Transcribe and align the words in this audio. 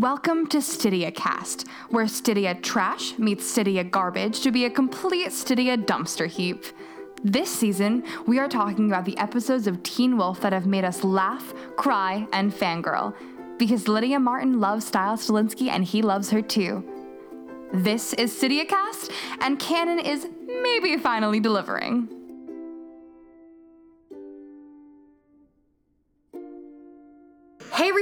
Welcome 0.00 0.46
to 0.46 0.62
Stydia 0.62 1.14
Cast, 1.14 1.68
where 1.90 2.06
Stydia 2.06 2.62
trash 2.62 3.18
meets 3.18 3.44
Stydia 3.44 3.90
garbage 3.90 4.40
to 4.40 4.50
be 4.50 4.64
a 4.64 4.70
complete 4.70 5.28
Stydia 5.28 5.76
dumpster 5.76 6.26
heap. 6.26 6.64
This 7.22 7.54
season, 7.54 8.04
we 8.26 8.38
are 8.38 8.48
talking 8.48 8.86
about 8.86 9.04
the 9.04 9.18
episodes 9.18 9.66
of 9.66 9.82
Teen 9.82 10.16
Wolf 10.16 10.40
that 10.40 10.54
have 10.54 10.64
made 10.64 10.84
us 10.84 11.04
laugh, 11.04 11.52
cry, 11.76 12.26
and 12.32 12.50
fangirl. 12.50 13.14
Because 13.58 13.88
Lydia 13.88 14.18
Martin 14.18 14.58
loves 14.58 14.86
Stiles 14.86 15.28
Stilinski 15.28 15.68
and 15.68 15.84
he 15.84 16.00
loves 16.00 16.30
her 16.30 16.40
too. 16.40 16.82
This 17.74 18.14
is 18.14 18.32
Stydia 18.32 18.66
Cast, 18.66 19.12
and 19.42 19.58
Canon 19.58 19.98
is 19.98 20.26
maybe 20.62 20.96
finally 20.96 21.40
delivering. 21.40 22.08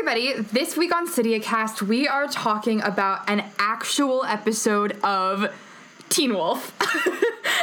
Everybody, 0.09 0.43
this 0.53 0.75
week 0.75 0.95
on 0.95 1.07
Cast, 1.43 1.83
we 1.83 2.09
are 2.09 2.27
talking 2.29 2.81
about 2.81 3.29
an 3.29 3.45
actual 3.59 4.25
episode 4.25 4.93
of 5.05 5.55
Teen 6.09 6.33
Wolf. 6.33 6.73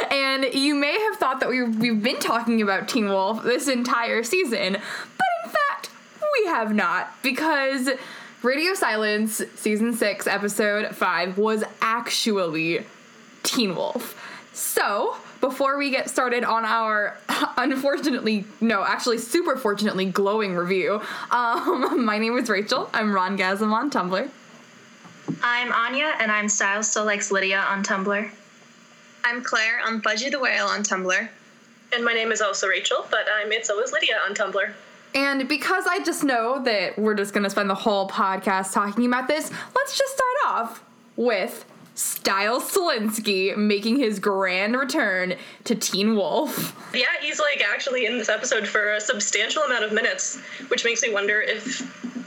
and 0.12 0.44
you 0.54 0.76
may 0.76 0.96
have 0.96 1.16
thought 1.16 1.40
that 1.40 1.48
we, 1.48 1.64
we've 1.64 2.00
been 2.00 2.20
talking 2.20 2.62
about 2.62 2.88
Teen 2.88 3.08
Wolf 3.08 3.42
this 3.42 3.66
entire 3.66 4.22
season, 4.22 4.74
but 4.74 5.26
in 5.44 5.50
fact, 5.50 5.90
we 6.38 6.46
have 6.46 6.72
not, 6.72 7.20
because 7.20 7.90
Radio 8.44 8.74
Silence 8.74 9.42
Season 9.56 9.92
6, 9.92 10.28
Episode 10.28 10.94
5 10.94 11.38
was 11.38 11.64
actually 11.80 12.86
Teen 13.42 13.74
Wolf. 13.74 14.22
So, 14.52 15.16
before 15.40 15.78
we 15.78 15.90
get 15.90 16.08
started 16.10 16.44
on 16.44 16.64
our 16.64 17.16
unfortunately, 17.56 18.44
no, 18.60 18.84
actually 18.84 19.18
super 19.18 19.56
fortunately 19.56 20.06
glowing 20.06 20.54
review, 20.54 21.00
um, 21.30 22.04
my 22.04 22.18
name 22.18 22.36
is 22.38 22.48
Rachel. 22.48 22.90
I'm 22.92 23.12
Ron 23.12 23.36
Gasm 23.36 23.72
on 23.72 23.90
Tumblr. 23.90 24.28
I'm 25.42 25.72
Anya, 25.72 26.14
and 26.20 26.30
I'm 26.30 26.48
Stiles 26.48 26.90
Still 26.90 27.04
Likes 27.04 27.30
Lydia 27.30 27.60
on 27.60 27.82
Tumblr. 27.82 28.30
I'm 29.24 29.42
Claire. 29.42 29.80
I'm 29.84 30.00
Fudgy 30.00 30.30
the 30.30 30.38
Whale 30.38 30.66
on 30.66 30.82
Tumblr. 30.82 31.28
And 31.92 32.04
my 32.04 32.12
name 32.12 32.32
is 32.32 32.40
also 32.40 32.68
Rachel, 32.68 33.06
but 33.10 33.26
I'm 33.34 33.50
It's 33.52 33.70
Always 33.70 33.92
Lydia 33.92 34.18
on 34.28 34.34
Tumblr. 34.34 34.72
And 35.14 35.48
because 35.48 35.86
I 35.86 36.02
just 36.04 36.24
know 36.24 36.62
that 36.64 36.98
we're 36.98 37.14
just 37.14 37.32
going 37.32 37.44
to 37.44 37.50
spend 37.50 37.70
the 37.70 37.74
whole 37.74 38.08
podcast 38.08 38.72
talking 38.72 39.06
about 39.06 39.28
this, 39.28 39.50
let's 39.74 39.98
just 39.98 40.12
start 40.12 40.36
off 40.46 40.84
with 41.16 41.64
Stiles 41.96 42.70
Stilinski 42.70 43.56
making 43.56 43.96
his 43.96 44.18
grand 44.18 44.76
return 44.76 45.34
to 45.64 45.74
Teen 45.74 46.14
Wolf. 46.14 46.76
Yeah, 46.94 47.06
he's 47.22 47.40
like 47.40 47.64
actually 47.66 48.04
in 48.04 48.18
this 48.18 48.28
episode 48.28 48.68
for 48.68 48.92
a 48.92 49.00
substantial 49.00 49.62
amount 49.62 49.84
of 49.84 49.92
minutes, 49.92 50.38
which 50.68 50.84
makes 50.84 51.02
me 51.02 51.12
wonder 51.12 51.40
if 51.40 51.80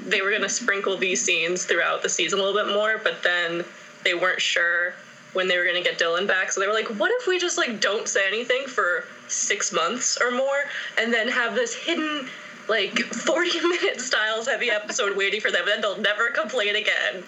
they 0.08 0.22
were 0.22 0.32
going 0.32 0.42
to 0.42 0.50
sprinkle 0.50 0.98
these 0.98 1.24
scenes 1.24 1.66
throughout 1.66 2.02
the 2.02 2.10
season 2.10 2.40
a 2.40 2.42
little 2.42 2.66
bit 2.66 2.74
more, 2.74 3.00
but 3.04 3.22
then 3.22 3.64
they 4.04 4.16
weren't 4.16 4.42
sure 4.42 4.94
when 5.34 5.48
they 5.48 5.56
were 5.56 5.64
going 5.64 5.76
to 5.76 5.88
get 5.88 6.00
Dylan 6.00 6.28
back. 6.28 6.52
So 6.52 6.60
they 6.60 6.66
were 6.66 6.74
like, 6.74 6.88
what 7.00 7.12
if 7.20 7.28
we 7.28 7.38
just 7.38 7.60
like 7.60 7.80
don't 7.80 8.08
say 8.08 8.28
anything 8.28 8.66
for 8.66 9.04
6 9.28 9.72
months 9.72 10.18
or 10.20 10.32
more 10.32 10.64
and 10.98 11.14
then 11.14 11.28
have 11.28 11.54
this 11.54 11.76
hidden 11.76 12.28
like 12.70 13.00
40 13.00 13.60
minute 13.68 14.00
stiles 14.00 14.48
heavy 14.48 14.70
episode 14.70 15.18
waiting 15.18 15.42
for 15.42 15.52
them 15.52 15.66
and 15.68 15.84
they'll 15.84 16.00
never 16.00 16.30
complain 16.30 16.76
again. 16.76 17.24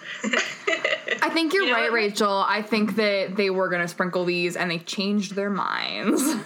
I 1.22 1.30
think 1.30 1.52
you're 1.52 1.64
you 1.64 1.72
know 1.72 1.76
right 1.76 1.92
rachel. 1.92 2.44
I 2.46 2.62
think 2.62 2.96
that 2.96 3.36
they 3.36 3.50
were 3.50 3.68
going 3.68 3.82
to 3.82 3.88
sprinkle 3.88 4.24
these 4.24 4.56
and 4.56 4.70
they 4.70 4.78
changed 4.78 5.34
their 5.34 5.50
minds. 5.50 6.22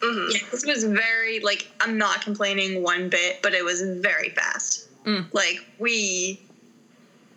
Mm-hmm. 0.00 0.30
yeah, 0.32 0.50
this 0.50 0.64
was 0.64 0.84
very 0.84 1.40
like 1.40 1.70
i'm 1.78 1.98
not 1.98 2.22
complaining 2.22 2.82
one 2.82 3.10
bit 3.10 3.42
but 3.42 3.52
it 3.52 3.62
was 3.62 3.82
very 3.82 4.30
fast. 4.30 4.88
Mm. 5.04 5.26
like 5.34 5.62
we 5.78 6.40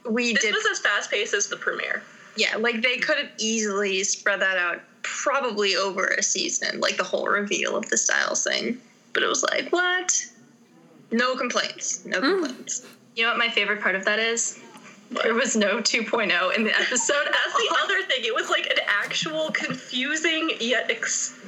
we 0.09 0.27
did 0.27 0.35
this 0.37 0.43
did 0.43 0.53
was 0.53 0.65
as 0.71 0.79
fast 0.79 1.11
paced 1.11 1.33
as 1.33 1.47
the 1.49 1.57
premiere. 1.57 2.03
Yeah 2.37 2.55
like 2.55 2.81
they 2.81 2.99
could 2.99 3.17
have 3.17 3.31
easily 3.37 4.05
spread 4.05 4.39
that 4.39 4.57
out 4.57 4.79
probably 5.01 5.75
over 5.75 6.05
a 6.05 6.23
season 6.23 6.79
like 6.79 6.95
the 6.95 7.03
whole 7.03 7.27
reveal 7.27 7.75
of 7.75 7.89
the 7.89 7.97
stiles 7.97 8.45
thing. 8.45 8.79
But 9.11 9.23
it 9.23 9.27
was 9.27 9.43
like 9.43 9.67
what 9.73 10.25
no 11.13 11.35
complaints. 11.35 12.05
No 12.05 12.19
mm. 12.19 12.41
complaints. 12.41 12.85
You 13.15 13.23
know 13.23 13.29
what 13.29 13.37
my 13.37 13.49
favorite 13.49 13.81
part 13.81 13.95
of 13.95 14.03
that 14.05 14.19
is? 14.19 14.59
There 15.11 15.35
was 15.35 15.55
no 15.55 15.77
2.0 15.77 16.55
in 16.55 16.63
the 16.63 16.75
episode. 16.75 17.25
That's 17.25 17.53
the 17.53 17.77
other 17.83 18.01
thing. 18.07 18.25
It 18.25 18.33
was 18.33 18.49
like 18.49 18.65
an 18.65 18.79
actual 18.87 19.51
confusing 19.51 20.51
yet 20.59 20.89
ex- 20.89 21.39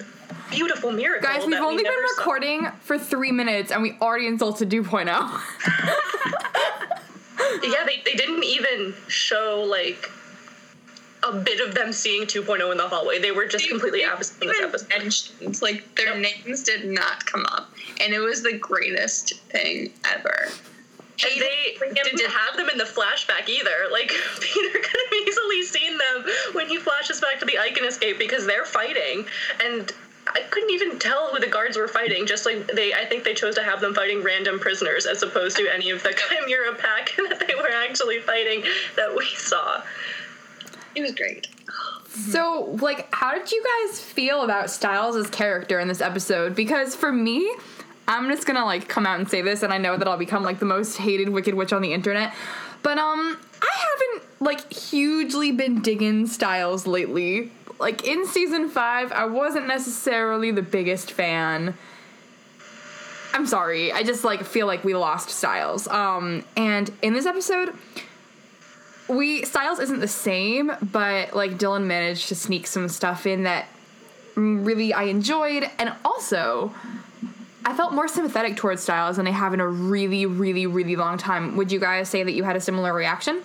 beautiful 0.51 0.91
miracle. 0.91 1.27
Guys, 1.27 1.45
we've 1.45 1.59
only 1.59 1.77
we 1.77 1.83
been 1.83 1.93
recording 2.17 2.65
saw. 2.65 2.71
for 2.81 2.99
three 2.99 3.31
minutes 3.31 3.71
and 3.71 3.81
we 3.81 3.97
already 4.01 4.27
insulted 4.27 4.69
2.0. 4.69 5.05
yeah, 7.63 7.85
they, 7.85 8.01
they 8.05 8.13
didn't 8.13 8.43
even 8.43 8.93
show 9.07 9.65
like 9.67 10.11
a 11.25 11.33
bit 11.33 11.59
of 11.59 11.73
them 11.73 11.91
seeing 11.91 12.23
2.0 12.23 12.71
in 12.71 12.77
the 12.77 12.87
hallway. 12.87 13.19
They 13.19 13.31
were 13.31 13.45
just 13.45 13.65
they, 13.65 13.69
completely 13.69 14.03
absent 14.03 14.43
in 14.43 14.49
this 14.49 14.61
episode. 14.61 14.89
Mentioned, 14.89 15.61
like 15.61 15.95
their 15.95 16.17
names 16.17 16.63
did 16.63 16.85
not 16.85 17.25
come 17.25 17.45
up, 17.51 17.71
and 18.01 18.13
it 18.13 18.19
was 18.19 18.43
the 18.43 18.57
greatest 18.57 19.33
thing 19.49 19.91
ever. 20.13 20.47
And 21.23 21.41
they 21.41 21.77
didn't 22.03 22.29
have 22.29 22.57
them 22.57 22.69
in 22.69 22.77
the 22.77 22.83
flashback 22.83 23.47
either. 23.47 23.89
Like 23.91 24.09
Peter 24.41 24.79
could 24.79 24.99
have 25.05 25.27
easily 25.27 25.63
seen 25.63 25.97
them 25.97 26.25
when 26.53 26.67
he 26.67 26.77
flashes 26.77 27.21
back 27.21 27.39
to 27.39 27.45
the 27.45 27.53
Eichen 27.53 27.87
escape 27.87 28.19
because 28.19 28.45
they're 28.45 28.65
fighting, 28.65 29.25
and 29.63 29.91
I 30.27 30.41
couldn't 30.49 30.71
even 30.71 30.97
tell 30.97 31.29
who 31.29 31.39
the 31.39 31.47
guards 31.47 31.77
were 31.77 31.87
fighting. 31.87 32.25
Just 32.25 32.45
like 32.45 32.67
they, 32.67 32.93
I 32.93 33.05
think 33.05 33.23
they 33.23 33.33
chose 33.33 33.55
to 33.55 33.63
have 33.63 33.79
them 33.79 33.93
fighting 33.93 34.23
random 34.23 34.59
prisoners 34.59 35.05
as 35.05 35.21
opposed 35.21 35.55
to 35.57 35.67
any 35.73 35.91
of 35.91 36.01
the 36.03 36.13
Chimera 36.29 36.75
pack 36.75 37.13
that 37.29 37.47
they 37.47 37.55
were 37.55 37.69
actually 37.69 38.19
fighting 38.19 38.63
that 38.95 39.15
we 39.15 39.25
saw. 39.35 39.81
It 40.95 41.01
was 41.01 41.13
great. 41.13 41.47
So, 42.15 42.77
like, 42.79 43.13
how 43.13 43.33
did 43.37 43.51
you 43.51 43.61
guys 43.61 43.99
feel 43.99 44.43
about 44.43 44.69
Stiles' 44.69 45.29
character 45.29 45.81
in 45.81 45.89
this 45.89 45.99
episode? 45.99 46.55
Because 46.55 46.95
for 46.95 47.11
me, 47.11 47.53
I'm 48.07 48.29
just 48.29 48.47
gonna 48.47 48.63
like 48.63 48.87
come 48.87 49.05
out 49.05 49.19
and 49.19 49.29
say 49.29 49.41
this, 49.41 49.63
and 49.63 49.73
I 49.73 49.77
know 49.77 49.97
that 49.97 50.07
I'll 50.07 50.17
become 50.17 50.41
like 50.41 50.59
the 50.59 50.65
most 50.65 50.95
hated 50.95 51.27
Wicked 51.27 51.53
Witch 51.55 51.73
on 51.73 51.81
the 51.81 51.91
internet. 51.91 52.33
But 52.83 52.97
um, 52.99 53.37
I 53.61 53.85
haven't 53.89 54.29
like 54.39 54.71
hugely 54.71 55.51
been 55.51 55.81
digging 55.81 56.27
Stiles 56.27 56.87
lately. 56.87 57.51
Like 57.79 58.07
in 58.07 58.25
season 58.27 58.69
five, 58.69 59.11
I 59.11 59.25
wasn't 59.25 59.67
necessarily 59.67 60.51
the 60.51 60.61
biggest 60.61 61.11
fan. 61.11 61.73
I'm 63.33 63.45
sorry, 63.45 63.91
I 63.91 64.03
just 64.03 64.23
like 64.23 64.45
feel 64.45 64.67
like 64.67 64.85
we 64.85 64.95
lost 64.95 65.29
Stiles. 65.29 65.87
Um, 65.87 66.45
and 66.55 66.89
in 67.01 67.13
this 67.13 67.25
episode, 67.25 67.73
we 69.07 69.45
Stiles 69.45 69.79
isn't 69.79 69.99
the 69.99 70.07
same, 70.07 70.71
but 70.81 71.35
like 71.35 71.57
Dylan 71.57 71.85
managed 71.85 72.29
to 72.29 72.35
sneak 72.35 72.67
some 72.67 72.89
stuff 72.89 73.25
in 73.25 73.43
that 73.43 73.67
really 74.35 74.93
I 74.93 75.03
enjoyed, 75.03 75.69
and 75.77 75.93
also 76.03 76.73
I 77.65 77.73
felt 77.73 77.93
more 77.93 78.07
sympathetic 78.07 78.55
towards 78.55 78.83
Stiles 78.83 79.17
than 79.17 79.27
I 79.27 79.31
have 79.31 79.53
in 79.53 79.59
a 79.59 79.67
really, 79.67 80.25
really, 80.25 80.67
really 80.67 80.95
long 80.95 81.17
time. 81.17 81.55
Would 81.57 81.71
you 81.71 81.79
guys 81.79 82.09
say 82.09 82.23
that 82.23 82.33
you 82.33 82.43
had 82.43 82.55
a 82.55 82.61
similar 82.61 82.93
reaction? 82.93 83.41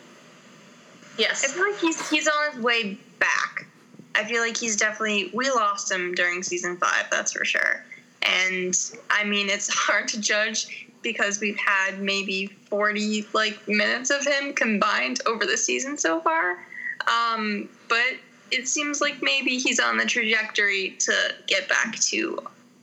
Yes. 1.18 1.44
I 1.44 1.48
feel 1.48 1.70
like 1.70 1.80
he's 1.80 2.10
he's 2.10 2.28
on 2.28 2.52
his 2.52 2.62
way 2.62 2.98
back. 3.18 3.66
I 4.14 4.24
feel 4.24 4.40
like 4.42 4.56
he's 4.56 4.76
definitely 4.76 5.30
we 5.34 5.50
lost 5.50 5.90
him 5.90 6.14
during 6.14 6.42
season 6.42 6.76
five, 6.76 7.06
that's 7.10 7.32
for 7.32 7.44
sure. 7.44 7.84
And 8.22 8.74
I 9.10 9.24
mean 9.24 9.48
it's 9.48 9.68
hard 9.72 10.08
to 10.08 10.20
judge 10.20 10.88
because 11.02 11.40
we've 11.40 11.58
had 11.58 12.00
maybe 12.00 12.46
40 12.46 13.26
like 13.32 13.66
minutes 13.68 14.10
of 14.10 14.24
him 14.26 14.52
combined 14.52 15.20
over 15.26 15.46
the 15.46 15.56
season 15.56 15.96
so 15.96 16.20
far. 16.20 16.58
Um, 17.08 17.68
but 17.88 18.14
it 18.50 18.68
seems 18.68 19.00
like 19.00 19.22
maybe 19.22 19.58
he's 19.58 19.80
on 19.80 19.96
the 19.96 20.04
trajectory 20.04 20.96
to 21.00 21.34
get 21.46 21.68
back 21.68 21.98
to 22.00 22.38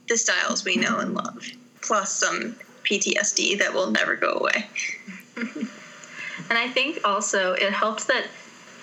the 0.08 0.16
stiles 0.16 0.64
we 0.64 0.76
know 0.76 0.98
and 0.98 1.14
love, 1.14 1.46
plus 1.82 2.12
some 2.12 2.56
PTSD 2.84 3.58
that 3.58 3.72
will 3.72 3.90
never 3.90 4.16
go 4.16 4.32
away. 4.32 4.66
and 5.36 6.58
I 6.58 6.68
think 6.68 7.00
also 7.04 7.52
it 7.52 7.72
helps 7.72 8.06
that 8.06 8.26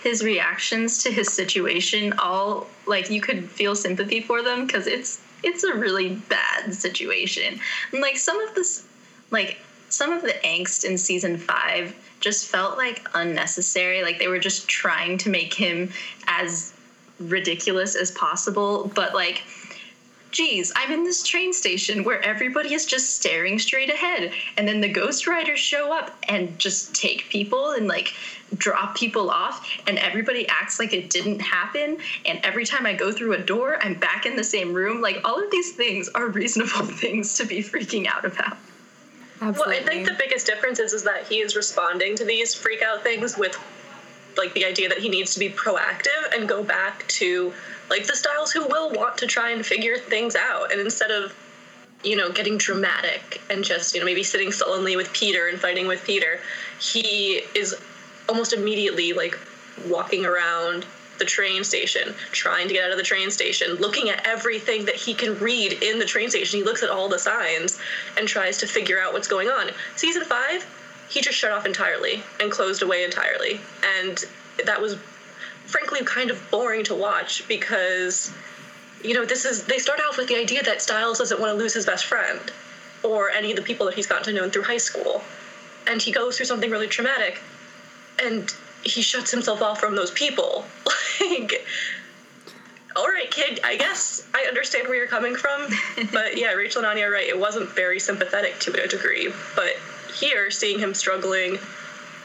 his 0.04 0.24
reactions 0.24 1.02
to 1.02 1.12
his 1.12 1.34
situation 1.34 2.14
all 2.20 2.68
like 2.86 3.10
you 3.10 3.20
could 3.20 3.50
feel 3.50 3.76
sympathy 3.76 4.22
for 4.22 4.44
them 4.44 4.68
because 4.68 4.86
it's 4.86 5.20
it's 5.44 5.64
a 5.64 5.74
really 5.74 6.16
bad 6.30 6.74
situation. 6.74 7.60
And 7.92 8.02
like 8.02 8.18
some 8.18 8.40
of 8.40 8.54
this 8.54 8.86
like 9.31 9.57
some 9.89 10.12
of 10.12 10.22
the 10.22 10.33
angst 10.44 10.83
in 10.83 10.98
season 10.98 11.38
five 11.38 11.95
just 12.19 12.48
felt 12.48 12.77
like 12.77 13.07
unnecessary. 13.13 14.04
Like 14.04 14.19
they 14.19 14.27
were 14.27 14.39
just 14.39 14.68
trying 14.68 15.18
to 15.19 15.30
make 15.30 15.54
him 15.54 15.92
as 16.27 16.74
ridiculous 17.19 17.95
as 17.95 18.12
possible. 18.12 18.92
But 18.95 19.13
like, 19.13 19.44
geez, 20.31 20.74
I'm 20.75 20.92
in 20.92 21.04
this 21.04 21.24
train 21.24 21.54
station 21.54 22.04
where 22.04 22.22
everybody 22.22 22.74
is 22.74 22.86
just 22.86 23.16
staring 23.16 23.60
straight 23.60 23.89
ahead. 23.89 24.33
And 24.57 24.68
then 24.68 24.81
the 24.81 24.89
ghost 24.89 25.27
riders 25.27 25.60
show 25.60 25.94
up 25.94 26.18
and 26.27 26.57
just 26.60 26.94
take 26.94 27.30
people 27.30 27.72
and 27.72 27.88
like 27.88 28.13
drop 28.57 28.95
people 28.98 29.30
off. 29.30 29.69
And 29.88 29.98
everybody 30.00 30.48
acts 30.50 30.80
like 30.80 30.94
it 30.94 31.10
didn't 31.10 31.39
happen. 31.39 32.00
And 32.25 32.39
every 32.44 32.66
time 32.66 32.86
I 32.86 32.94
go 32.94 33.12
through 33.12 33.33
a 33.33 33.42
door, 33.42 33.77
I'm 33.81 33.94
back 33.94 34.25
in 34.25 34.36
the 34.36 34.44
same 34.44 34.74
room. 34.74 35.01
Like 35.01 35.22
all 35.24 35.42
of 35.42 35.51
these 35.51 35.74
things 35.74 36.10
are 36.10 36.27
reasonable 36.27 36.86
things 36.86 37.38
to 37.38 37.45
be 37.45 37.63
freaking 37.63 38.07
out 38.07 38.25
about. 38.25 38.57
Absolutely. 39.46 39.76
Well, 39.76 39.84
I 39.84 39.88
think 39.88 40.08
the 40.08 40.16
biggest 40.16 40.48
difference 40.48 40.80
is, 40.80 40.92
is 40.94 41.04
that 41.04 41.28
he 41.28 41.36
is 41.36 41.56
responding 41.56 42.16
to 42.16 42.26
these 42.26 42.56
freak 42.56 42.82
out 42.82 43.04
things 43.04 43.38
with 43.38 43.56
like 44.38 44.54
the 44.54 44.66
idea 44.66 44.90
that 44.90 44.98
he 44.98 45.08
needs 45.08 45.34
to 45.34 45.40
be 45.40 45.50
proactive 45.50 46.34
and 46.34 46.50
go 46.50 46.64
back 46.64 47.08
to 47.08 47.54
like 47.90 48.08
the 48.08 48.16
stiles 48.16 48.52
who 48.52 48.66
will 48.66 48.92
want 48.92 49.18
to 49.20 49.28
try 49.28 49.52
and 49.52 49.66
figure 49.66 49.98
things 49.98 50.36
out 50.36 50.72
and 50.72 50.82
instead 50.82 51.12
of 51.12 51.34
you 52.04 52.16
know 52.16 52.32
getting 52.32 52.58
dramatic 52.58 53.40
and 53.50 53.64
just 53.64 53.94
you 53.94 54.00
know 54.00 54.06
maybe 54.06 54.24
sitting 54.24 54.52
sullenly 54.52 54.96
with 54.96 55.12
Peter 55.14 55.48
and 55.48 55.60
fighting 55.60 55.88
with 55.88 56.04
Peter 56.04 56.40
he 56.82 57.44
is 57.56 57.76
almost 58.28 58.52
immediately 58.52 59.14
like 59.14 59.40
walking 59.88 60.26
around 60.26 60.86
the 61.18 61.26
train 61.26 61.64
station, 61.64 62.14
trying 62.32 62.68
to 62.68 62.74
get 62.74 62.86
out 62.86 62.92
of 62.92 62.98
the 62.98 63.04
train 63.04 63.32
station, 63.32 63.76
looking 63.76 64.10
at 64.10 64.26
everything 64.26 64.86
that 64.86 64.96
he 64.96 65.14
can 65.14 65.38
read 65.40 65.74
in 65.84 66.00
the 66.00 66.06
train 66.06 66.30
station. 66.30 66.60
He 66.60 66.66
looks 66.66 66.84
at 66.84 66.90
all 66.90 67.10
the 67.10 67.20
signs 67.20 67.80
and 68.18 68.28
tries 68.28 68.58
to 68.60 68.68
figure 68.68 69.00
out 69.00 69.14
what's 69.14 69.28
going 69.28 69.48
on. 69.48 69.72
Season 69.96 70.24
five, 70.24 70.66
he 71.10 71.22
just 71.22 71.38
shut 71.38 71.52
off 71.52 71.66
entirely 71.66 72.24
and 72.40 72.52
closed 72.52 72.82
away 72.82 73.04
entirely. 73.04 73.60
And 74.00 74.24
that 74.66 74.82
was 74.82 74.98
frankly 75.66 76.04
kind 76.04 76.30
of 76.30 76.42
boring 76.52 76.84
to 76.86 76.96
watch 76.96 77.48
because 77.48 78.32
you 79.04 79.14
know, 79.14 79.26
this 79.26 79.46
is 79.46 79.66
they 79.66 79.78
start 79.78 80.00
off 80.08 80.18
with 80.18 80.28
the 80.28 80.36
idea 80.36 80.64
that 80.64 80.82
Stiles 80.82 81.20
doesn't 81.20 81.40
want 81.40 81.52
to 81.52 81.58
lose 81.58 81.74
his 81.74 81.86
best 81.86 82.06
friend 82.06 82.40
or 83.04 83.30
any 83.30 83.52
of 83.52 83.56
the 83.56 83.62
people 83.62 83.86
that 83.86 83.96
he's 83.96 84.08
gotten 84.08 84.24
to 84.24 84.34
know 84.34 84.50
through 84.50 84.64
high 84.64 84.78
school. 84.78 85.22
And 85.88 86.02
he 86.02 86.12
goes 86.12 86.38
through 86.38 86.48
something 86.48 86.72
really 86.72 86.88
traumatic 86.88 87.40
and 88.20 88.54
he 88.86 89.02
shuts 89.02 89.32
himself 89.32 89.62
off 89.62 89.80
from 89.80 89.96
those 89.96 90.12
people. 90.12 90.64
like, 91.20 91.66
all 92.96 93.08
right, 93.08 93.30
kid, 93.30 93.60
I 93.64 93.76
guess 93.76 94.28
I 94.34 94.46
understand 94.48 94.88
where 94.88 94.96
you're 94.96 95.08
coming 95.08 95.36
from. 95.36 95.68
but 96.14 96.38
yeah, 96.38 96.54
Rachel 96.54 96.82
and 96.82 96.90
Anya 96.90 97.08
are 97.08 97.12
right. 97.12 97.28
It 97.28 97.38
wasn't 97.38 97.70
very 97.70 98.00
sympathetic 98.00 98.60
to 98.60 98.84
a 98.84 98.88
degree. 98.88 99.34
But 99.56 99.74
here, 100.14 100.50
seeing 100.52 100.80
him 100.80 100.94
struggling 100.94 101.58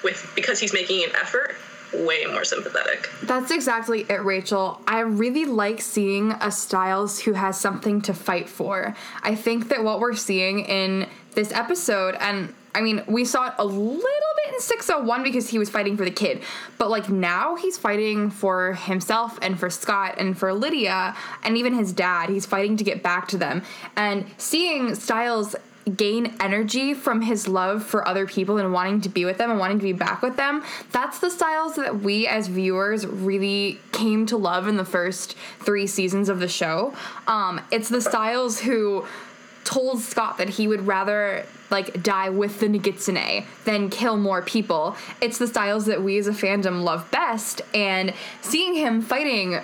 with, 0.05 0.31
because 0.37 0.61
he's 0.61 0.73
making 0.73 1.03
an 1.05 1.11
effort, 1.17 1.57
way 1.93 2.25
more 2.27 2.45
sympathetic. 2.45 3.11
That's 3.23 3.51
exactly 3.51 4.07
it, 4.09 4.23
Rachel. 4.25 4.81
I 4.87 5.01
really 5.01 5.45
like 5.45 5.81
seeing 5.81 6.33
a 6.33 6.51
Stiles 6.53 7.21
who 7.21 7.33
has 7.33 7.59
something 7.59 8.01
to 8.03 8.15
fight 8.15 8.49
for. 8.49 8.95
I 9.23 9.35
think 9.35 9.69
that 9.71 9.83
what 9.83 9.99
we're 9.99 10.15
seeing 10.15 10.61
in 10.61 11.09
this 11.35 11.53
episode, 11.53 12.17
and 12.21 12.55
I 12.75 12.81
mean, 12.81 13.03
we 13.09 13.25
saw 13.25 13.49
it 13.49 13.55
a 13.59 13.65
little 13.65 13.99
bit 13.99 14.03
in 14.03 14.30
601 14.61 15.23
because 15.23 15.49
he 15.49 15.59
was 15.59 15.71
fighting 15.71 15.97
for 15.97 16.05
the 16.05 16.11
kid, 16.11 16.43
but 16.79 16.91
like 16.91 17.09
now 17.09 17.57
he's 17.57 17.79
fighting 17.79 18.31
for 18.31 18.75
himself 18.75 19.39
and 19.43 19.59
for 19.59 19.71
Scott 19.71 20.17
and 20.19 20.37
for 20.37 20.53
Lydia 20.53 21.17
and 21.43 21.57
even 21.57 21.75
his 21.75 21.93
dad. 21.93 22.31
He's 22.31 22.47
fighting 22.47 22.77
to 22.77 22.85
get 22.85 23.03
back 23.03 23.29
to 23.29 23.39
them. 23.39 23.63
And 23.97 24.27
seeing 24.39 24.95
Stiles 24.95 25.57
gain 25.97 26.37
energy 26.41 26.95
from 26.95 27.23
his 27.23 27.49
love 27.49 27.83
for 27.83 28.07
other 28.07 28.27
people 28.27 28.59
and 28.59 28.73
wanting 28.73 29.01
to 29.01 29.09
be 29.09 29.25
with 29.25 29.39
them 29.39 29.51
and 29.51 29.59
wanting 29.59 29.79
to 29.79 29.85
be 29.85 29.93
back 29.93 30.23
with 30.23 30.37
them. 30.37 30.63
That's 30.93 31.19
the 31.19 31.31
stiles 31.31 31.77
that 31.77 32.01
we 32.01 32.27
as 32.27 32.49
viewers 32.49 33.07
really 33.07 33.79
came 33.93 34.27
to 34.27 34.37
love 34.37 34.69
in 34.69 34.77
the 34.77 34.85
first 34.85 35.37
three 35.61 35.87
seasons 35.87 36.29
of 36.29 36.41
the 36.41 36.49
show. 36.49 36.95
Um, 37.27 37.61
it's 37.71 37.89
the 37.89 38.01
stiles 38.01 38.61
who 38.61 39.07
told 39.65 40.01
Scott 40.01 40.39
that 40.39 40.49
he 40.51 40.67
would 40.67 40.87
rather 40.87 41.45
like 41.71 42.03
die 42.03 42.29
with 42.31 42.59
the 42.61 42.67
Nogitsune 42.67 43.45
than 43.65 43.91
kill 43.91 44.17
more 44.17 44.43
people. 44.43 44.97
It's 45.21 45.39
the 45.39 45.47
stiles 45.47 45.87
that 45.87 46.03
we 46.03 46.19
as 46.19 46.27
a 46.27 46.33
fandom 46.33 46.83
love 46.83 47.09
best, 47.11 47.63
and 47.75 48.13
seeing 48.41 48.75
him 48.75 49.03
fighting 49.03 49.61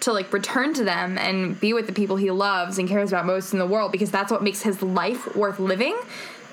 to 0.00 0.12
like 0.12 0.30
return 0.32 0.74
to 0.74 0.84
them 0.84 1.16
and 1.16 1.58
be 1.58 1.72
with 1.72 1.86
the 1.86 1.92
people 1.92 2.16
he 2.16 2.30
loves 2.30 2.78
and 2.78 2.88
cares 2.88 3.10
about 3.10 3.24
most 3.24 3.52
in 3.54 3.58
the 3.58 3.66
world 3.66 3.90
because 3.90 4.10
that's 4.10 4.30
what 4.30 4.42
makes 4.42 4.62
his 4.62 4.82
life 4.82 5.34
worth 5.34 5.58
living. 5.58 5.98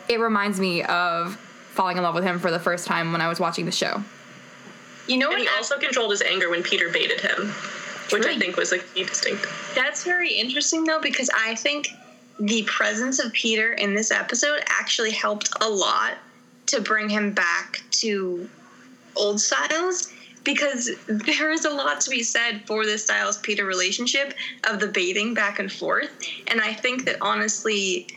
It 0.08 0.20
reminds 0.20 0.60
me 0.60 0.82
of 0.84 1.36
falling 1.72 1.98
in 1.98 2.04
love 2.04 2.16
with 2.16 2.24
him 2.24 2.40
for 2.40 2.52
the 2.52 2.60
first 2.60 2.88
time 2.88 3.12
when 3.12 3.20
I 3.20 3.28
was 3.28 3.40
watching 3.40 3.66
the 3.66 3.72
show. 3.72 4.02
You 5.08 5.18
know 5.18 5.28
And 5.32 5.40
what? 5.40 5.42
he 5.42 5.48
also 5.58 5.78
controlled 5.78 6.12
his 6.12 6.22
anger 6.22 6.50
when 6.50 6.64
Peter 6.64 6.90
baited 6.90 7.20
him, 7.20 7.50
which 8.12 8.26
I 8.26 8.40
think 8.40 8.56
was 8.56 8.72
a 8.72 8.80
key 8.80 9.04
distinct. 9.04 9.46
That's 9.76 10.06
very 10.06 10.32
interesting 10.34 10.86
though, 10.86 11.02
because 11.02 11.30
I 11.38 11.56
think 11.56 11.90
the 12.40 12.64
presence 12.64 13.20
of 13.20 13.32
Peter 13.34 13.74
in 13.74 13.94
this 13.94 14.12
episode 14.12 14.64
actually 14.68 15.12
helped 15.12 15.50
a 15.62 15.70
lot 15.70 16.18
to 16.68 16.82
bring 16.82 17.10
him 17.10 17.32
back 17.32 17.82
to 17.92 18.50
old 19.16 19.40
stiles 19.40 20.12
because 20.44 20.90
there 21.08 21.52
is 21.52 21.66
a 21.66 21.70
lot 21.70 22.02
to 22.02 22.10
be 22.10 22.24
said 22.24 22.62
for 22.66 22.86
the 22.86 22.98
Stiles 22.98 23.38
Peter 23.38 23.66
relationship 23.66 24.34
of 24.66 24.80
the 24.80 24.88
baiting 24.88 25.34
back 25.34 25.60
and 25.60 25.72
forth. 25.72 26.10
And 26.48 26.60
I 26.60 26.74
think 26.74 27.06
that 27.06 27.18
honestly, 27.22 28.08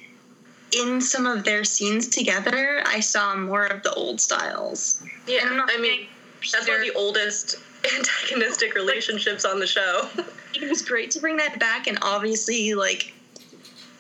in 0.73 1.01
some 1.01 1.27
of 1.27 1.45
their 1.45 1.65
scenes 1.65 2.09
together, 2.09 2.83
I 2.85 3.01
saw 3.01 3.37
more 3.37 3.67
of 3.67 3.83
the 3.83 3.93
old 3.95 4.21
stiles. 4.21 5.03
Yeah, 5.27 5.43
And 5.43 5.51
I'm 5.51 5.57
not 5.57 5.71
I 5.73 5.79
mean, 5.79 6.07
that's 6.53 6.67
one 6.67 6.79
of 6.79 6.83
the 6.83 6.95
oldest 6.95 7.57
antagonistic 7.97 8.75
relationships 8.75 9.45
on 9.45 9.61
the 9.61 9.67
show. 9.67 10.09
it 10.55 10.69
was 10.69 10.83
great 10.83 11.11
to 11.13 11.21
bring 11.21 11.37
that 11.37 11.61
back 11.61 11.87
and 11.87 11.99
obviously 12.03 12.75
like 12.75 13.13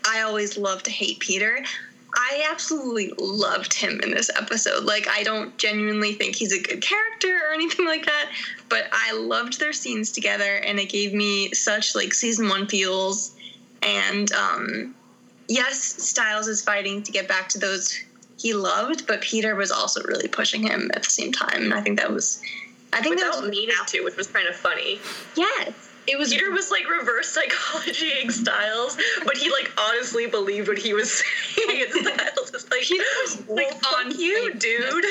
i 0.09 0.23
always 0.23 0.57
love 0.57 0.83
to 0.83 0.91
hate 0.91 1.19
peter. 1.21 1.63
I 2.19 2.49
absolutely 2.51 3.13
loved 3.19 3.75
him 3.75 4.01
in 4.03 4.11
this 4.11 4.31
episode. 4.37 4.85
Like 4.85 5.07
i 5.09 5.23
don't 5.23 5.57
genuinely 5.59 6.15
think 6.15 6.35
he's 6.35 6.53
a 6.53 6.63
good 6.63 6.81
character 6.81 7.29
or 7.29 7.53
anything 7.53 7.85
like 7.87 8.07
that 8.07 8.31
but 8.69 8.89
i 8.93 9.13
loved 9.13 9.61
their 9.61 9.73
scenes 9.73 10.11
together 10.13 10.57
and 10.57 10.79
it 10.79 10.89
gave 10.89 11.13
me 11.13 11.53
such 11.53 11.95
like 11.95 12.15
season 12.15 12.49
one 12.49 12.67
feels. 12.67 13.35
And 13.83 14.33
um 14.33 14.95
yes 15.49 15.79
stiles 15.79 16.49
is 16.49 16.63
fighting 16.63 17.03
to 17.03 17.13
get 17.13 17.29
back 17.29 17.49
to 17.51 17.59
those 17.59 17.97
he 18.39 18.53
loved 18.53 19.07
but 19.07 19.21
peter 19.21 19.55
was 19.55 19.71
also 19.71 20.03
really 20.05 20.29
pushing 20.29 20.63
him 20.63 20.91
at 20.95 21.03
the 21.03 21.11
same 21.11 21.33
time 21.33 21.63
and 21.63 21.75
i 21.75 21.81
think 21.81 21.99
that 21.99 22.13
was 22.13 22.43
i 22.93 23.01
think 23.01 23.19
that 23.19 23.41
was 23.41 23.49
meaning 23.49 23.77
to, 23.87 24.01
which 24.01 24.17
was 24.17 24.27
kind 24.27 24.49
of 24.49 24.57
funny. 24.57 24.99
yes 25.37 25.91
it 26.07 26.19
was 26.19 26.31
Peter 26.31 26.51
was 26.51 26.71
like 26.71 26.89
reverse 26.89 27.37
psychologying 27.37 28.31
Stiles, 28.31 28.97
but 29.25 29.37
he 29.37 29.51
like 29.51 29.71
honestly 29.79 30.27
believed 30.27 30.69
what 30.69 30.79
he 30.79 30.95
was 30.95 31.13
saying. 31.57 31.83
And 31.83 31.93
Stiles 32.07 32.55
is 32.55 32.71
like, 32.71 32.83
Peter 32.83 33.05
was 33.23 33.49
like 33.49 33.75
on 33.99 34.19
you, 34.19 34.55
dude. 34.55 35.05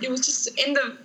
it 0.00 0.10
was 0.10 0.26
just 0.26 0.48
in 0.58 0.74
the 0.74 0.96